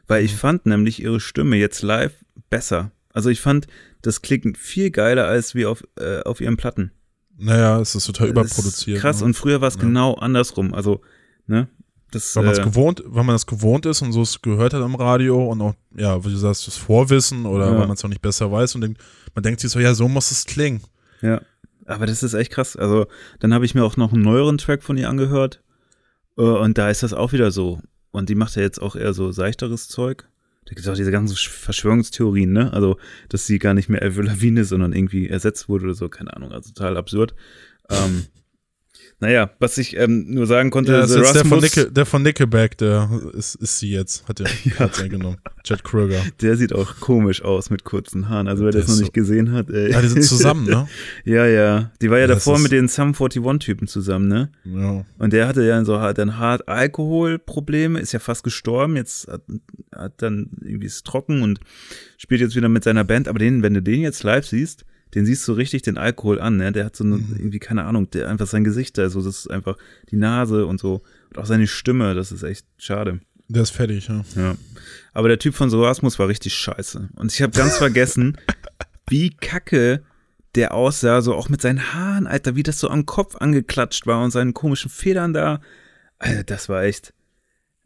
[0.08, 2.14] weil ich fand nämlich ihre Stimme jetzt live
[2.48, 2.90] besser.
[3.12, 3.66] Also ich fand,
[4.02, 6.90] das klingt viel geiler als wie auf, äh, auf ihren Platten.
[7.36, 8.98] Naja, es ist total Das ist überproduziert.
[9.00, 9.26] Krass, ne?
[9.26, 9.82] und früher war es Ja.
[9.82, 10.74] genau andersrum.
[10.74, 11.02] Also,
[11.46, 11.68] ne?
[12.12, 14.74] Das, Weil man es äh, gewohnt, weil man es gewohnt ist und so es gehört
[14.74, 17.72] hat am Radio und auch, ja, wie du sagst, das Vorwissen oder Ja.
[17.78, 19.00] weil man es auch nicht besser weiß und denkt,
[19.34, 20.80] man denkt sich so, ja, so muss es klingen.
[21.22, 21.40] Ja,
[21.86, 22.76] aber das ist echt krass.
[22.76, 23.06] Also,
[23.38, 25.62] dann habe ich mir auch noch einen neueren Track von ihr angehört.
[26.36, 27.80] Äh, Und da ist das auch wieder so.
[28.10, 30.28] Und die macht ja jetzt auch eher so seichteres Zeug.
[30.64, 32.72] Da gibt es auch diese ganzen Sch- Verschwörungstheorien, ne?
[32.72, 32.96] Also,
[33.28, 36.08] dass sie gar nicht mehr Avril Lavigne ist, sondern irgendwie ersetzt wurde oder so.
[36.08, 37.34] Keine Ahnung, also total absurd.
[37.88, 38.26] Ähm,
[39.20, 42.22] naja, was ich ähm, nur sagen konnte, Ja, jetzt der von, Rasmus, Nickel, der von
[42.22, 44.46] Nickelback, der ist, ist sie jetzt, hat der
[44.78, 44.90] Ja.
[45.02, 45.36] eingenommen.
[45.64, 46.20] Jet Kruger.
[46.40, 48.48] der sieht auch komisch aus mit kurzen Haaren.
[48.48, 49.92] Also, wer Der das noch ist nicht gesehen hat, ey.
[49.92, 50.88] Ja, die sind zusammen, ne?
[51.24, 51.90] ja, ja.
[52.00, 54.50] Die war ja Das davor mit den Sum 41-Typen zusammen, ne?
[54.64, 55.04] Ja.
[55.18, 59.42] Und der hatte ja so hat dann hart Alkoholprobleme, ist ja fast gestorben, jetzt hat,
[59.94, 61.60] hat dann irgendwie ist trocken und
[62.16, 64.84] spielt jetzt wieder mit seiner Band, aber den, wenn du den jetzt live siehst,
[65.14, 66.72] den siehst du richtig den Alkohol an, ne?
[66.72, 67.36] Der hat so eine, Mhm.
[67.38, 69.76] irgendwie, keine Ahnung, der einfach sein Gesicht da, so, das ist einfach
[70.10, 71.02] die Nase und so.
[71.30, 73.20] Und auch seine Stimme, das ist echt schade.
[73.48, 74.24] Der ist fertig, ja.
[74.36, 74.56] Ja.
[75.12, 77.08] Aber der Typ von Soasmus war richtig scheiße.
[77.16, 78.36] Und ich habe ganz vergessen,
[79.08, 80.02] wie kacke
[80.54, 84.22] der aussah, so auch mit seinen Haaren, Alter, wie das so am Kopf angeklatscht war
[84.22, 85.60] und seinen komischen Federn da.
[86.18, 87.12] Alter, das war echt,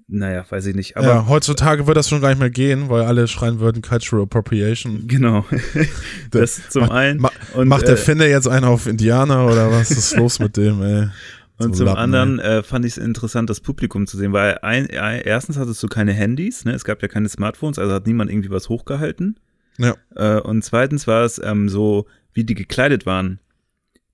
[0.07, 0.97] naja, weiß ich nicht.
[0.97, 4.25] Aber ja, heutzutage wird das schon gar nicht mehr gehen, weil alle schreien würden Cultural
[4.25, 5.07] Appropriation.
[5.07, 5.45] genau.
[6.31, 7.21] das zum einen.
[7.21, 10.57] Ma und, Macht der äh, Finne jetzt einen auf Indianer oder was ist los mit
[10.57, 11.09] dem, ey?
[11.57, 14.59] Und So zum Lappen, anderen äh, fand ich es interessant, das Publikum zu sehen, weil
[14.63, 16.73] ein, ein, erstens hattest du keine Handys, ne?
[16.73, 19.39] es gab ja keine Smartphones, also hat niemand irgendwie was hochgehalten.
[19.79, 19.95] Ja.
[20.17, 23.39] Äh, und zweitens war es ähm, so, wie die gekleidet waren.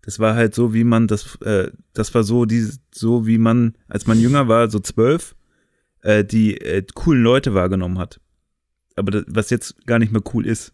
[0.03, 3.75] Das war halt so, wie man das, äh, das war so, die, so wie man,
[3.89, 5.35] als man jünger war, so zwölf,
[6.03, 8.21] äh, die äh, coolen Leute wahrgenommen hat.
[8.97, 10.73] Aber das, was jetzt gar nicht mehr cool ist.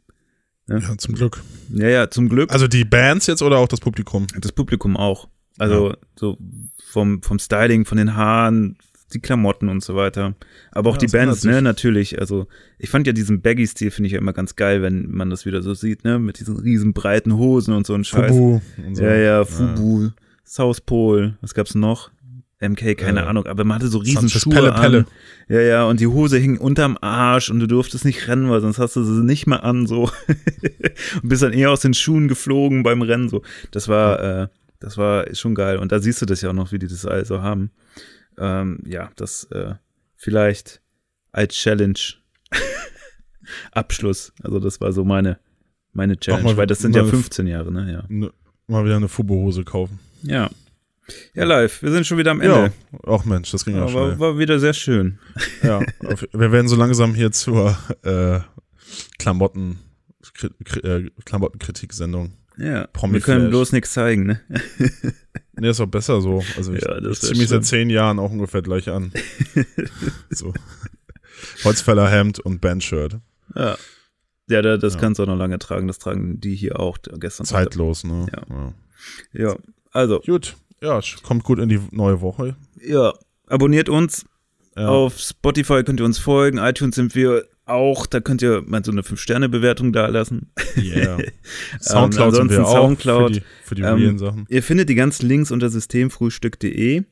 [0.69, 1.43] Ja, zum Glück.
[1.71, 2.53] Ja, ja, zum Glück.
[2.53, 4.27] Also die Bands jetzt oder auch das Publikum?
[4.41, 5.29] Das Publikum auch.
[5.59, 6.39] Also so
[6.85, 8.77] vom, vom Styling, von den Haaren,
[9.13, 10.35] die Klamotten und so weiter.
[10.73, 12.19] Aber auch Ja, die Bands, ne, natürlich.
[12.19, 12.49] Also
[12.79, 15.63] ich fand ja diesen Baggy-Stil, finde ich ja immer ganz geil, wenn man das wieder
[15.63, 16.19] so sieht, ne?
[16.19, 18.33] Mit diesen riesen breiten Hosen und so ein Scheiß.
[18.33, 19.05] Fubu und so.
[19.05, 20.11] Ja, ja, Fubu,
[20.45, 22.11] South Pole, was gab's noch?
[22.61, 24.81] MK, keine Äh, Ahnung, aber man hatte so riesen Schuhe Pelle an.
[24.81, 25.07] Pelle.
[25.49, 28.79] Ja, ja, und die Hose hing unterm Arsch und du durftest nicht rennen, weil sonst
[28.79, 30.05] hast du sie nicht mehr an, so.
[31.23, 33.43] und bist dann eher aus den Schuhen geflogen beim Rennen, so.
[33.73, 34.49] Das war, äh,
[34.81, 35.77] das war schon geil.
[35.79, 37.71] Und da siehst du das ja auch noch, wie die das also haben.
[38.39, 39.75] Ähm, ja, das äh,
[40.17, 40.81] vielleicht
[41.33, 41.99] als Challenge
[43.73, 44.33] Abschluss.
[44.43, 45.39] Also das war so meine,
[45.93, 47.93] meine Challenge, mal- weil das sind ja 15 Jahre, ne?
[47.93, 48.05] Ja.
[48.09, 48.31] Ne,
[48.69, 50.01] Mal wieder eine Fubu-Hose kaufen.
[50.23, 50.51] Ja.
[51.35, 51.83] Ja, live.
[51.83, 52.73] Wir sind schon wieder am Ende.
[53.07, 54.19] Ja, Mensch, das ging ja Aber schnell.
[54.19, 55.19] war wieder sehr schön.
[55.63, 55.81] Ja,
[56.33, 58.41] wir werden so langsam hier zur äh,
[59.19, 59.79] Klamotten,
[60.35, 62.33] Kri- äh, Klamottenkritik-Sendung.
[62.59, 62.87] Ja.
[62.89, 63.51] Promi wir können Flash.
[63.51, 64.41] bloß nichts zeigen, ne?
[65.59, 66.43] Nee, ist auch besser so.
[66.59, 69.11] Also ich, Ja, das ich ziehe mich seit zehn Jahren auch ungefähr gleich an.
[70.31, 70.53] so.
[71.65, 73.19] Holzfällerhemd und Bandshirt.
[73.55, 73.77] Ja.
[74.49, 75.01] Ja, da, das Ja.
[75.01, 75.87] kannst du auch noch lange tragen.
[75.89, 77.47] Das tragen die hier auch gestern.
[77.47, 78.27] Zeitlos, ne?
[78.33, 78.43] Ja.
[78.55, 78.75] ja.
[79.33, 79.57] Ja.
[79.93, 80.57] Also, Gut.
[80.83, 82.57] Ja, kommt gut in die neue Woche.
[82.83, 83.13] ja.
[83.49, 84.27] Abonniert uns.
[84.77, 84.89] Ja.
[84.89, 86.59] Auf Spotify könnt ihr uns folgen.
[86.59, 88.07] iTunes sind wir auch.
[88.07, 90.51] Da könnt ihr mal so eine 5-Sterne-Bewertung da lassen.
[90.77, 91.19] Yeah.
[91.81, 94.47] Soundcloud sind wir ansonsten auch Soundcloud, für die, für die ähm, Sachen.
[94.49, 97.05] Ihr findet die ganzen Links unter systemfrühstück.de.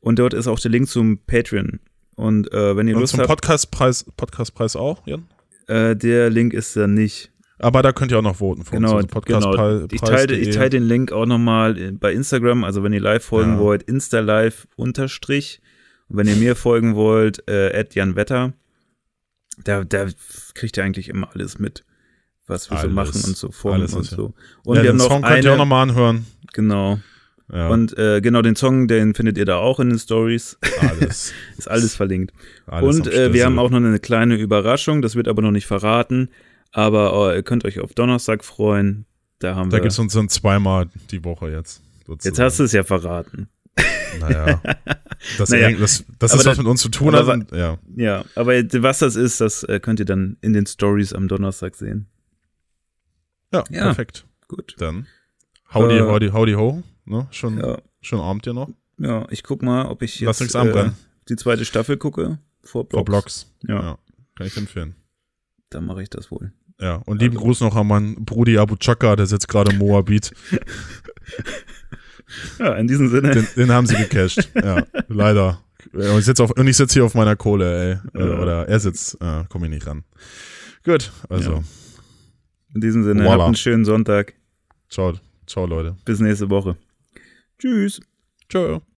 [0.00, 1.80] Und dort ist auch der Link zum Patreon.
[2.14, 5.26] Und äh, wenn ihr Und Lust zum habt, Podcastpreis Podcastpreis auch, Jan?
[5.66, 7.32] äh, der Link ist da nicht.
[7.60, 9.06] Aber da könnt ihr auch noch voten für Genau, uns.
[9.12, 9.38] Also genau.
[9.50, 12.62] Podcastpreis- Ich teile, ich teile den Link auch nochmal bei Instagram.
[12.64, 13.58] Also wenn ihr live folgen Ja.
[13.58, 15.60] wollt, Insta-Live unterstrich.
[16.08, 18.52] Und wenn ihr mir folgen wollt, äh, Jan Wetter.
[19.64, 20.06] Da, da
[20.54, 21.84] kriegt ihr eigentlich immer alles mit,
[22.46, 22.94] was wir so Alles.
[22.94, 24.34] machen und so Formen und so.
[24.64, 26.26] Und ja, wir haben den noch Song könnt ihr auch eine, nochmal anhören.
[26.52, 27.00] genau.
[27.52, 30.58] Ja, Und äh, genau den Song, den findet ihr da auch in den Stories.
[30.80, 31.32] alles.
[31.58, 32.32] Ist alles verlinkt.
[32.66, 35.66] alles und äh, wir haben auch noch eine kleine Überraschung, das wird aber noch nicht
[35.66, 36.28] verraten.
[36.72, 39.06] Aber äh, ihr könnt euch auf Donnerstag freuen.
[39.38, 39.82] Da haben Da wir.
[39.82, 41.82] gibt es uns dann zweimal die Woche jetzt.
[42.06, 42.34] Sozusagen.
[42.34, 43.48] Jetzt hast du es ja verraten.
[44.20, 44.60] Naja.
[45.36, 47.50] Das, Naja, das, das ist, was da- mit uns zu tun aber hat.
[47.50, 47.76] Und, ja.
[47.96, 51.74] Ja, aber was das ist, das äh, könnt ihr dann in den Stories am Donnerstag
[51.74, 52.06] sehen.
[53.52, 53.82] Ja, Ja.
[53.82, 54.26] perfekt.
[54.46, 54.76] Gut.
[54.78, 55.06] Dann.
[55.74, 56.82] Howdy, Äh, howdy, howdy, ho.
[57.04, 57.26] Ne?
[57.32, 58.70] Schon, Ja, schon Abend ja noch.
[58.98, 60.94] ja ich guck mal, ob ich jetzt anbrennen.
[61.28, 62.38] die zweite Staffel gucke.
[62.62, 62.94] Vor Blocks.
[62.96, 63.52] Vor Blogs.
[63.66, 63.98] Ja,
[64.36, 64.94] Kann ich empfehlen.
[65.70, 66.52] dann mache ich das wohl.
[66.80, 66.96] Ja.
[67.06, 70.32] Und lieben Also- Gruß noch an meinen Brudi Abu Chaka, der sitzt gerade im Moabit.
[72.58, 73.30] Ja, in diesem Sinne.
[73.30, 74.50] Den, den haben sie gecasht.
[74.54, 75.62] ja, leider.
[75.94, 78.20] Und ich sitze sitz hier auf meiner Kohle, ey.
[78.20, 78.38] Ja.
[78.38, 80.04] Oder er sitzt, äh, komme ich nicht ran.
[80.84, 81.52] Gut, also.
[81.52, 81.62] Ja.
[82.74, 83.32] In diesem Sinne, Voila.
[83.32, 84.34] habt einen schönen Sonntag.
[84.90, 85.14] Ciao,
[85.46, 85.96] ciao, Leute.
[86.04, 86.76] Bis nächste Woche.
[87.58, 88.00] Tschüss.
[88.50, 88.82] Ciao.